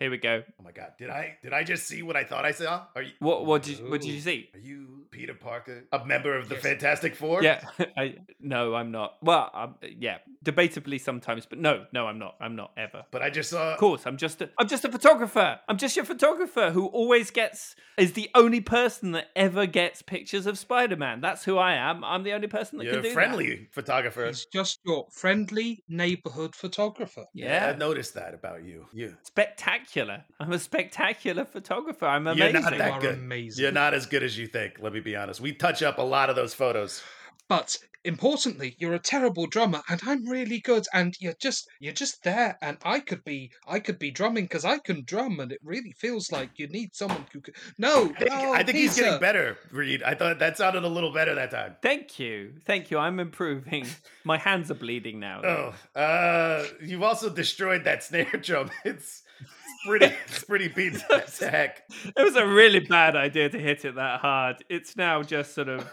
Here 0.00 0.10
we 0.12 0.16
go. 0.18 0.44
Oh 0.60 0.62
my 0.62 0.70
God, 0.70 0.92
did 0.96 1.10
I 1.10 1.38
did 1.42 1.52
I 1.52 1.64
just 1.64 1.86
see 1.88 2.02
what 2.02 2.16
I 2.16 2.22
thought 2.22 2.44
I 2.44 2.52
saw? 2.52 2.84
Are 2.94 3.02
you? 3.02 3.12
What 3.18 3.46
what 3.46 3.64
did 3.64 3.78
you, 3.78 3.90
what 3.90 4.00
did 4.00 4.10
you 4.10 4.20
see? 4.20 4.48
Are 4.54 4.60
you 4.60 5.06
Peter 5.10 5.34
Parker, 5.34 5.84
a 5.92 6.04
member 6.04 6.36
of 6.36 6.48
the 6.48 6.54
Yes. 6.54 6.62
Fantastic 6.64 7.16
Four? 7.16 7.42
Yeah, 7.42 7.64
I, 7.96 8.16
no, 8.40 8.74
I'm 8.74 8.92
not. 8.92 9.16
Well, 9.22 9.50
um, 9.52 9.74
yeah, 9.82 10.18
debatably 10.48 11.00
sometimes, 11.00 11.46
but 11.46 11.58
no, 11.58 11.86
no, 11.92 12.06
I'm 12.06 12.18
not. 12.18 12.36
I'm 12.40 12.56
not 12.56 12.72
ever. 12.76 13.04
But 13.10 13.22
I 13.22 13.30
just 13.30 13.50
saw. 13.50 13.72
Of 13.72 13.78
course, 13.78 14.06
I'm 14.06 14.16
just 14.16 14.40
a, 14.40 14.50
I'm 14.58 14.68
just 14.68 14.84
a 14.84 14.90
photographer. 14.90 15.60
I'm 15.68 15.76
just 15.76 15.96
your 15.96 16.04
photographer 16.04 16.70
who 16.70 16.86
always 16.86 17.30
gets 17.30 17.76
is 17.98 18.12
the 18.12 18.30
only 18.34 18.60
person 18.60 19.12
that 19.12 19.28
ever 19.34 19.66
gets 19.66 20.02
pictures 20.02 20.46
of 20.46 20.56
Spider-Man. 20.58 21.20
That's 21.20 21.44
who 21.44 21.58
I 21.58 21.74
am. 21.74 22.04
I'm 22.04 22.22
the 22.22 22.32
only 22.32 22.46
person 22.46 22.78
that 22.78 22.84
You're 22.84 22.94
can 22.94 23.04
a 23.04 23.08
do 23.08 23.12
friendly 23.12 23.68
photographer. 23.72 24.24
It's 24.24 24.46
just 24.46 24.78
your 24.84 25.06
friendly 25.10 25.82
neighborhood 25.88 26.54
photographer. 26.54 27.22
that. 27.22 27.30
Yeah, 27.34 27.72
I 27.74 27.76
noticed 27.76 28.14
that 28.14 28.34
about 28.34 28.64
you. 28.64 28.86
You. 28.92 29.16
spectacular. 29.22 30.24
I'm 30.40 30.52
a 30.52 30.58
spectacular 30.58 31.44
photographer. 31.44 32.06
I'm 32.06 32.26
amazing. 32.26 32.52
You're 32.52 32.62
not 32.62 32.78
that 32.78 32.92
are 32.92 33.00
good. 33.00 33.14
amazing. 33.14 33.62
You're 33.62 33.72
not 33.72 33.94
as 33.94 34.06
good 34.06 34.22
as 34.22 34.38
you 34.38 34.46
think. 34.46 34.76
Let 34.80 34.92
me 34.92 35.00
be 35.00 35.16
honest. 35.16 35.40
We 35.40 35.52
touch 35.52 35.82
up 35.82 35.98
a 35.98 36.02
lot 36.02 36.30
of 36.30 36.36
those 36.36 36.54
photos. 36.54 37.02
But 37.48 37.78
importantly, 38.04 38.74
you're 38.78 38.94
a 38.94 38.98
terrible 38.98 39.46
drummer, 39.46 39.82
and 39.88 40.00
I'm 40.06 40.26
really 40.28 40.60
good. 40.60 40.86
And 40.92 41.14
you're 41.20 41.34
just 41.40 41.68
you're 41.80 41.92
just 41.92 42.22
there. 42.22 42.56
And 42.62 42.78
I 42.84 43.00
could 43.00 43.24
be 43.24 43.50
I 43.66 43.80
could 43.80 43.98
be 43.98 44.10
drumming 44.10 44.44
because 44.44 44.64
I 44.64 44.78
can 44.78 45.04
drum, 45.04 45.40
and 45.40 45.52
it 45.52 45.60
really 45.64 45.92
feels 45.92 46.30
like 46.30 46.50
you 46.56 46.68
need 46.68 46.94
someone 46.94 47.26
who 47.32 47.40
could. 47.40 47.54
No, 47.78 48.04
I 48.04 48.18
think, 48.18 48.30
no, 48.30 48.52
I 48.52 48.62
think 48.62 48.78
he's 48.78 48.96
getting 48.96 49.18
better, 49.20 49.56
Reed. 49.72 50.02
I 50.02 50.14
thought 50.14 50.38
that 50.38 50.56
sounded 50.56 50.84
a 50.84 50.88
little 50.88 51.12
better 51.12 51.34
that 51.34 51.50
time. 51.50 51.76
Thank 51.82 52.18
you, 52.18 52.54
thank 52.66 52.90
you. 52.90 52.98
I'm 52.98 53.18
improving. 53.20 53.86
My 54.24 54.38
hands 54.38 54.70
are 54.70 54.74
bleeding 54.74 55.20
now. 55.20 55.40
though. 55.42 55.74
Oh, 55.96 56.00
uh, 56.00 56.64
you've 56.82 57.02
also 57.02 57.30
destroyed 57.30 57.84
that 57.84 58.02
snare 58.04 58.24
drum. 58.42 58.70
It's, 58.84 59.22
it's 59.40 59.86
pretty, 59.86 60.14
it's 60.26 60.44
pretty 60.44 60.68
beat 60.68 60.94
to 61.38 61.50
heck. 61.50 61.82
It 62.04 62.22
was 62.22 62.36
a 62.36 62.46
really 62.46 62.80
bad 62.80 63.16
idea 63.16 63.48
to 63.48 63.58
hit 63.58 63.84
it 63.86 63.94
that 63.94 64.20
hard. 64.20 64.62
It's 64.68 64.96
now 64.96 65.22
just 65.22 65.54
sort 65.54 65.68
of 65.68 65.88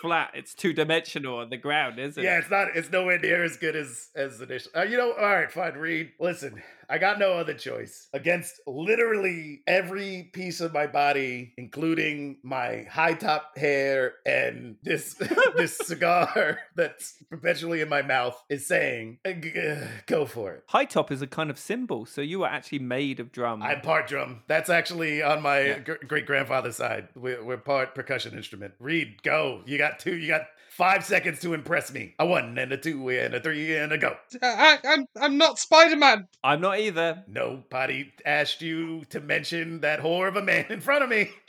flat. 0.00 0.30
It's 0.34 0.54
two 0.54 0.72
dimensional 0.72 1.38
on 1.38 1.50
the 1.50 1.56
ground, 1.56 1.98
isn't 1.98 2.22
Yeah, 2.22 2.30
it? 2.30 2.32
Yeah, 2.32 2.38
it's 2.40 2.50
not. 2.50 2.68
It's 2.74 2.90
nowhere 2.90 3.18
near 3.18 3.44
as 3.44 3.56
good 3.56 3.76
as 3.76 4.08
as 4.14 4.40
initial. 4.40 4.70
Uh, 4.76 4.82
you 4.82 4.96
know, 4.96 5.12
all 5.12 5.28
right, 5.30 5.50
fine, 5.50 5.74
Reed. 5.74 6.12
Listen, 6.18 6.62
I 6.88 6.98
got 6.98 7.18
no 7.18 7.34
other 7.34 7.54
choice 7.54 8.08
against 8.12 8.60
literally 8.66 9.62
every 9.66 10.30
piece 10.32 10.60
of 10.60 10.72
my 10.72 10.86
body, 10.86 11.52
including 11.56 12.38
my 12.42 12.86
high 12.90 13.14
top 13.14 13.56
hair 13.56 14.14
and 14.26 14.76
this 14.82 15.14
this 15.56 15.76
cigar 15.78 16.58
that's 16.76 17.22
perpetually 17.30 17.80
in 17.80 17.88
my 17.88 18.02
mouth. 18.02 18.40
Is 18.48 18.66
saying, 18.66 19.18
uh, 19.24 19.32
g- 19.32 19.52
go 20.06 20.24
for 20.26 20.52
it. 20.54 20.64
High 20.68 20.84
top 20.86 21.10
is 21.12 21.22
a 21.22 21.26
kind 21.26 21.50
of 21.50 21.58
cymbal, 21.58 22.06
so 22.06 22.20
you 22.20 22.42
are 22.44 22.50
actually 22.50 22.80
made 22.80 23.20
of 23.20 23.30
drum. 23.32 23.62
I'm 23.62 23.80
part 23.80 24.08
drum. 24.08 24.42
That's 24.48 24.70
actually 24.70 25.22
on 25.22 25.42
my 25.42 25.60
Yeah. 25.60 25.78
great 25.78 26.26
grandfather's 26.26 26.76
side. 26.76 27.08
We're, 27.14 27.42
we're 27.44 27.56
part 27.58 27.94
percussion 27.94 28.34
instrument. 28.36 28.74
Reed, 28.78 29.22
go. 29.22 29.49
You 29.66 29.78
got 29.78 29.98
two. 29.98 30.16
You 30.16 30.28
got 30.28 30.42
Five 30.80 31.04
seconds 31.04 31.40
to 31.40 31.52
impress 31.52 31.92
me. 31.92 32.14
A 32.18 32.24
one 32.24 32.56
and 32.56 32.72
a 32.72 32.76
two 32.78 33.10
and 33.10 33.34
a 33.34 33.40
three 33.40 33.76
and 33.76 33.92
a 33.92 33.98
go. 33.98 34.16
I, 34.40 34.78
I'm 34.82 35.04
I'm 35.20 35.36
not 35.36 35.58
Spider 35.58 35.96
Man. 35.96 36.26
I'm 36.42 36.62
not 36.62 36.78
either. 36.78 37.22
No, 37.28 37.56
Nobody 37.56 38.10
asked 38.24 38.62
you 38.62 39.04
to 39.10 39.20
mention 39.20 39.80
that 39.80 40.00
whore 40.00 40.26
of 40.26 40.36
a 40.36 40.42
man 40.42 40.64
in 40.70 40.80
front 40.80 41.04
of 41.04 41.10
me. 41.10 41.30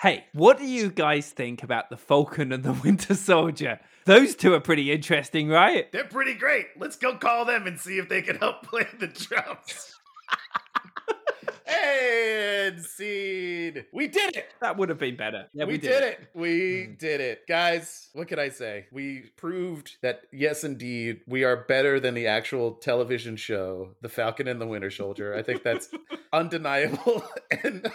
Hey, 0.00 0.24
what 0.32 0.56
do 0.56 0.64
you 0.64 0.90
guys 0.90 1.30
think 1.30 1.62
about 1.62 1.90
the 1.90 1.96
Falcon 1.98 2.52
and 2.52 2.62
the 2.62 2.72
Winter 2.72 3.14
Soldier? 3.14 3.80
Those 4.06 4.34
two 4.34 4.54
are 4.54 4.60
pretty 4.60 4.90
interesting, 4.90 5.50
right? 5.50 5.92
They're 5.92 6.04
pretty 6.04 6.32
great. 6.32 6.68
Let's 6.78 6.96
go 6.96 7.16
call 7.18 7.44
them 7.44 7.66
and 7.66 7.78
see 7.78 7.98
if 7.98 8.08
they 8.08 8.22
can 8.22 8.36
help 8.40 8.62
play 8.62 8.86
the 8.98 9.08
drums. 9.08 9.94
and 11.82 12.84
scene. 12.84 13.84
We 13.92 14.08
did 14.08 14.36
it. 14.36 14.52
That 14.60 14.76
would 14.76 14.88
have 14.88 14.98
been 14.98 15.16
better. 15.16 15.46
Yeah, 15.52 15.64
we, 15.64 15.72
we, 15.74 15.78
did, 15.78 16.02
it. 16.02 16.28
We 16.34 16.84
hmm. 16.84 16.94
did 16.94 17.20
it. 17.20 17.46
Guys, 17.48 18.08
what 18.12 18.28
can 18.28 18.38
I 18.38 18.48
say? 18.48 18.86
We 18.92 19.30
proved 19.36 19.96
that, 20.02 20.22
yes, 20.32 20.64
indeed, 20.64 21.20
we 21.26 21.44
are 21.44 21.56
better 21.56 22.00
than 22.00 22.14
the 22.14 22.26
actual 22.26 22.72
television 22.72 23.36
show, 23.36 23.96
The 24.00 24.08
Falcon 24.08 24.48
and 24.48 24.60
the 24.60 24.66
Winter 24.66 24.90
Soldier. 24.90 25.34
I 25.34 25.42
think 25.42 25.62
that's 25.62 25.88
undeniable 26.32 27.24
and 27.64 27.90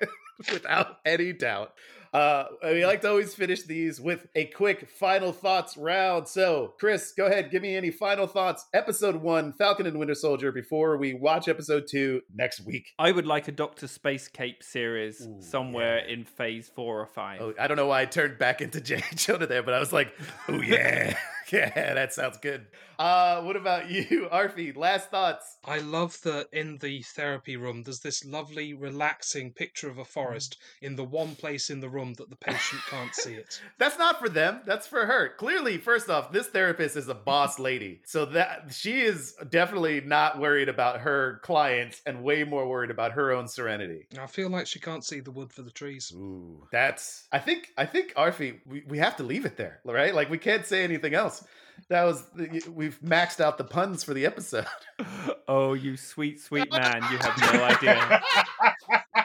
without 0.52 0.98
any 1.04 1.32
doubt. 1.32 1.74
Uh, 2.12 2.44
we 2.64 2.84
like 2.84 3.00
to 3.02 3.08
always 3.08 3.34
finish 3.34 3.62
these 3.62 4.00
with 4.00 4.26
a 4.34 4.46
quick 4.46 4.88
final 4.90 5.32
thoughts 5.32 5.76
round. 5.76 6.26
So, 6.26 6.74
Chris, 6.78 7.12
go 7.12 7.26
ahead, 7.26 7.50
give 7.50 7.62
me 7.62 7.76
any 7.76 7.90
final 7.90 8.26
thoughts. 8.26 8.66
Episode 8.74 9.16
one, 9.16 9.52
Falcon 9.52 9.86
and 9.86 9.98
Winter 9.98 10.14
Soldier, 10.14 10.50
before 10.50 10.96
we 10.96 11.14
watch 11.14 11.48
episode 11.48 11.84
two 11.88 12.22
next 12.34 12.60
week. 12.66 12.92
I 12.98 13.12
would 13.12 13.26
like 13.26 13.46
a 13.48 13.52
Doctor 13.52 13.86
Space 13.86 14.26
Cape 14.28 14.62
series 14.62 15.26
Ooh, 15.26 15.36
somewhere 15.40 16.04
yeah. 16.04 16.12
in 16.12 16.24
phase 16.24 16.68
four 16.74 17.00
or 17.00 17.06
five. 17.06 17.40
Oh, 17.40 17.54
I 17.58 17.68
don't 17.68 17.76
know 17.76 17.86
why 17.86 18.02
I 18.02 18.06
turned 18.06 18.38
back 18.38 18.60
into 18.60 18.80
J. 18.80 19.02
Jonah 19.14 19.46
there, 19.46 19.62
but 19.62 19.74
I 19.74 19.78
was 19.78 19.92
like, 19.92 20.12
oh 20.48 20.60
yeah, 20.60 21.16
yeah, 21.52 21.94
that 21.94 22.12
sounds 22.12 22.38
good. 22.38 22.66
Uh, 23.00 23.40
what 23.40 23.56
about 23.56 23.90
you, 23.90 24.28
Arfi? 24.30 24.76
Last 24.76 25.10
thoughts. 25.10 25.56
I 25.64 25.78
love 25.78 26.20
that 26.22 26.48
in 26.52 26.76
the 26.78 27.02
therapy 27.02 27.56
room, 27.56 27.82
there's 27.82 28.00
this 28.00 28.26
lovely, 28.26 28.74
relaxing 28.74 29.52
picture 29.52 29.88
of 29.88 29.96
a 29.96 30.04
forest 30.04 30.58
in 30.82 30.96
the 30.96 31.04
one 31.04 31.34
place 31.34 31.70
in 31.70 31.80
the 31.80 31.88
room 31.88 32.12
that 32.14 32.28
the 32.28 32.36
patient 32.36 32.82
can't 32.90 33.14
see 33.14 33.32
it. 33.32 33.60
That's 33.78 33.98
not 33.98 34.18
for 34.18 34.28
them. 34.28 34.60
That's 34.66 34.86
for 34.86 35.06
her. 35.06 35.30
Clearly, 35.38 35.78
first 35.78 36.10
off, 36.10 36.30
this 36.30 36.48
therapist 36.48 36.94
is 36.94 37.08
a 37.08 37.14
boss 37.14 37.58
lady, 37.58 38.02
so 38.04 38.26
that 38.26 38.66
she 38.70 39.00
is 39.00 39.34
definitely 39.48 40.02
not 40.02 40.38
worried 40.38 40.68
about 40.68 41.00
her 41.00 41.40
clients 41.42 42.02
and 42.04 42.22
way 42.22 42.44
more 42.44 42.68
worried 42.68 42.90
about 42.90 43.12
her 43.12 43.32
own 43.32 43.48
serenity. 43.48 44.06
I 44.20 44.26
feel 44.26 44.50
like 44.50 44.66
she 44.66 44.78
can't 44.78 45.04
see 45.04 45.20
the 45.20 45.30
wood 45.30 45.52
for 45.52 45.62
the 45.62 45.70
trees. 45.70 46.12
Ooh, 46.14 46.66
that's. 46.70 47.26
I 47.32 47.38
think. 47.38 47.68
I 47.78 47.86
think 47.86 48.12
Arfi, 48.14 48.60
we, 48.66 48.82
we 48.86 48.98
have 48.98 49.16
to 49.16 49.22
leave 49.22 49.46
it 49.46 49.56
there, 49.56 49.80
right? 49.86 50.14
Like 50.14 50.28
we 50.28 50.38
can't 50.38 50.66
say 50.66 50.84
anything 50.84 51.14
else. 51.14 51.39
That 51.88 52.04
was 52.04 52.24
we've 52.68 53.00
maxed 53.00 53.40
out 53.40 53.58
the 53.58 53.64
puns 53.64 54.04
for 54.04 54.14
the 54.14 54.26
episode. 54.26 54.66
Oh, 55.48 55.72
you 55.72 55.96
sweet, 55.96 56.38
sweet 56.40 56.70
man. 56.70 57.02
You 57.10 57.18
have 57.18 57.52
no 57.52 57.64
idea 57.64 58.22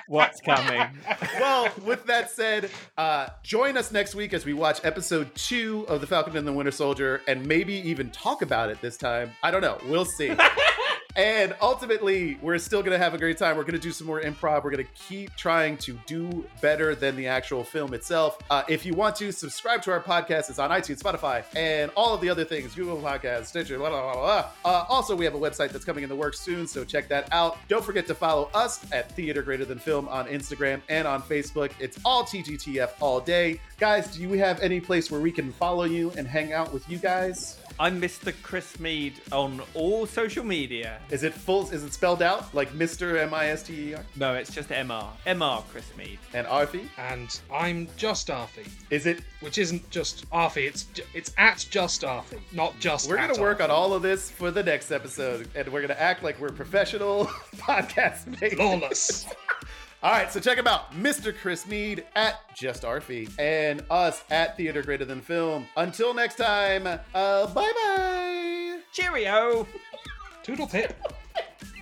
what's 0.08 0.42
coming. 0.42 0.82
well, 1.40 1.70
with 1.86 2.04
that 2.08 2.32
said, 2.32 2.72
uh, 2.98 3.28
join 3.44 3.78
us 3.78 3.92
next 3.92 4.16
week 4.16 4.34
as 4.34 4.44
we 4.44 4.54
watch 4.54 4.80
episode 4.84 5.34
two 5.36 5.86
of 5.88 6.02
The 6.02 6.08
Falcon 6.08 6.36
and 6.36 6.48
the 6.48 6.54
Winter 6.54 6.72
Soldier 6.72 7.22
and 7.28 7.46
maybe 7.46 7.74
even 7.74 8.10
talk 8.10 8.42
about 8.42 8.72
it 8.72 8.82
this 8.82 8.98
time. 8.98 9.32
I 9.44 9.52
don't 9.52 9.62
know. 9.62 9.78
We'll 9.88 10.06
see. 10.06 10.30
And 11.16 11.56
ultimately, 11.62 12.38
we're 12.42 12.58
still 12.58 12.82
going 12.82 12.92
to 12.92 12.98
have 12.98 13.14
a 13.14 13.18
great 13.18 13.38
time. 13.38 13.56
We're 13.56 13.64
going 13.64 13.74
to 13.74 13.80
do 13.80 13.92
some 13.92 14.06
more 14.06 14.22
improv. 14.22 14.64
We're 14.64 14.72
going 14.72 14.86
to 14.86 14.92
keep 14.94 15.34
trying 15.36 15.78
to 15.78 15.98
do 16.06 16.46
better 16.62 16.94
than 16.94 17.16
the 17.16 17.28
actual 17.28 17.64
film 17.64 17.94
itself. 17.94 18.38
Uh, 18.50 18.64
if 18.68 18.86
you 18.86 18.94
want 18.94 19.16
to, 19.18 19.32
subscribe 19.32 19.82
to 19.84 19.92
our 19.92 20.02
podcast. 20.02 20.50
It's 20.50 20.60
on 20.60 20.72
iTunes, 20.72 21.02
Spotify, 21.02 21.44
and 21.56 21.90
all 21.96 22.14
of 22.14 22.22
the 22.22 22.30
other 22.30 22.44
things 22.44 22.76
Google 22.76 22.98
Podcasts, 22.98 23.46
Stitcher, 23.46 23.78
blah, 23.78 23.90
blah, 23.90 24.14
blah, 24.14 24.14
blah. 24.14 24.50
Uh, 24.66 24.86
also, 24.90 25.16
we 25.16 25.24
have 25.24 25.36
a 25.36 25.40
website 25.40 25.70
that's 25.70 25.86
coming 25.86 26.04
in 26.04 26.10
the 26.10 26.16
works 26.16 26.40
soon, 26.40 26.68
so 26.68 26.84
check 26.84 27.08
that 27.08 27.32
out. 27.32 27.58
Don't 27.70 27.84
forget 27.84 28.06
to 28.08 28.16
follow 28.16 28.50
us 28.54 28.86
at 28.92 29.12
Theater 29.14 29.42
Greater 29.42 29.66
Than 29.66 29.80
Film 29.80 30.10
on 30.10 30.28
Instagram 30.28 30.82
and 30.90 31.08
on 31.08 31.22
Facebook. 31.22 31.72
It's 31.80 31.98
all 32.04 32.24
TGTF 32.24 32.92
all 33.00 33.22
day. 33.22 33.60
Guys, 33.80 34.14
do 34.16 34.22
you 34.22 34.34
have 34.34 34.60
any 34.60 34.82
place 34.82 35.10
where 35.10 35.22
we 35.22 35.32
can 35.32 35.52
follow 35.54 35.86
you 35.86 36.12
and 36.18 36.28
hang 36.28 36.52
out 36.52 36.74
with 36.74 36.90
you 36.90 36.98
guys? 36.98 37.58
I'm 37.78 38.00
Mr. 38.02 38.34
Chris 38.42 38.80
Mead 38.80 39.16
on 39.34 39.62
all 39.74 40.06
social 40.06 40.46
media. 40.46 41.02
Is 41.10 41.24
it 41.24 41.34
full? 41.34 41.70
Is 41.72 41.84
it 41.84 41.92
spelled 41.92 42.22
out 42.22 42.54
like 42.56 42.72
Mr. 42.72 43.20
M 43.22 43.34
I 43.34 43.48
S 43.50 43.64
T 43.64 43.90
E 43.90 43.94
R? 43.96 44.04
No, 44.16 44.34
it's 44.34 44.54
just 44.54 44.70
MR. 44.70 45.10
MR 45.28 45.62
Chris 45.68 45.86
Mead. 45.98 46.18
And 46.34 46.48
Arfi? 46.48 46.88
And 46.98 47.38
I'm 47.52 47.90
just 47.98 48.30
Arfi, 48.30 48.66
Is 48.92 49.06
it? 49.06 49.20
which 49.42 49.58
isn't 49.58 49.90
just 49.90 50.30
Arfi. 50.30 50.68
It's 50.68 50.86
it's 51.14 51.34
at 51.38 51.68
just 51.70 52.04
Arfi, 52.04 52.40
not 52.54 52.80
just. 52.80 53.10
We're 53.10 53.18
gonna 53.18 53.42
work 53.42 53.60
Arfi. 53.60 53.66
on 53.66 53.72
all 53.72 53.94
of 53.94 54.02
this 54.02 54.32
for 54.32 54.52
the 54.52 54.64
next 54.64 54.92
episode, 54.92 55.50
and 55.54 55.68
we're 55.68 55.82
gonna 55.82 55.96
act 55.96 56.24
like 56.24 56.40
we're 56.40 56.52
professional 56.54 57.26
podcast 57.58 58.40
mates. 58.40 58.56
Flawless. 58.56 59.26
All 60.06 60.12
right, 60.12 60.32
so 60.32 60.40
check 60.40 60.56
him 60.56 60.68
out, 60.68 60.92
Mr. 60.94 61.36
Chris 61.36 61.66
Mead 61.66 62.06
at 62.16 62.36
Just 62.56 62.84
Arfi, 62.84 63.28
and 63.40 63.84
us 63.90 64.24
at 64.30 64.56
Theater 64.56 64.84
Greater 64.84 65.04
Than 65.04 65.20
Film. 65.20 65.66
Until 65.78 66.14
next 66.14 66.36
time, 66.36 66.86
uh, 66.86 67.48
bye 67.48 67.72
bye. 67.84 68.78
Cheerio! 68.94 69.66
Toodle 70.44 70.68
pip. 70.68 70.96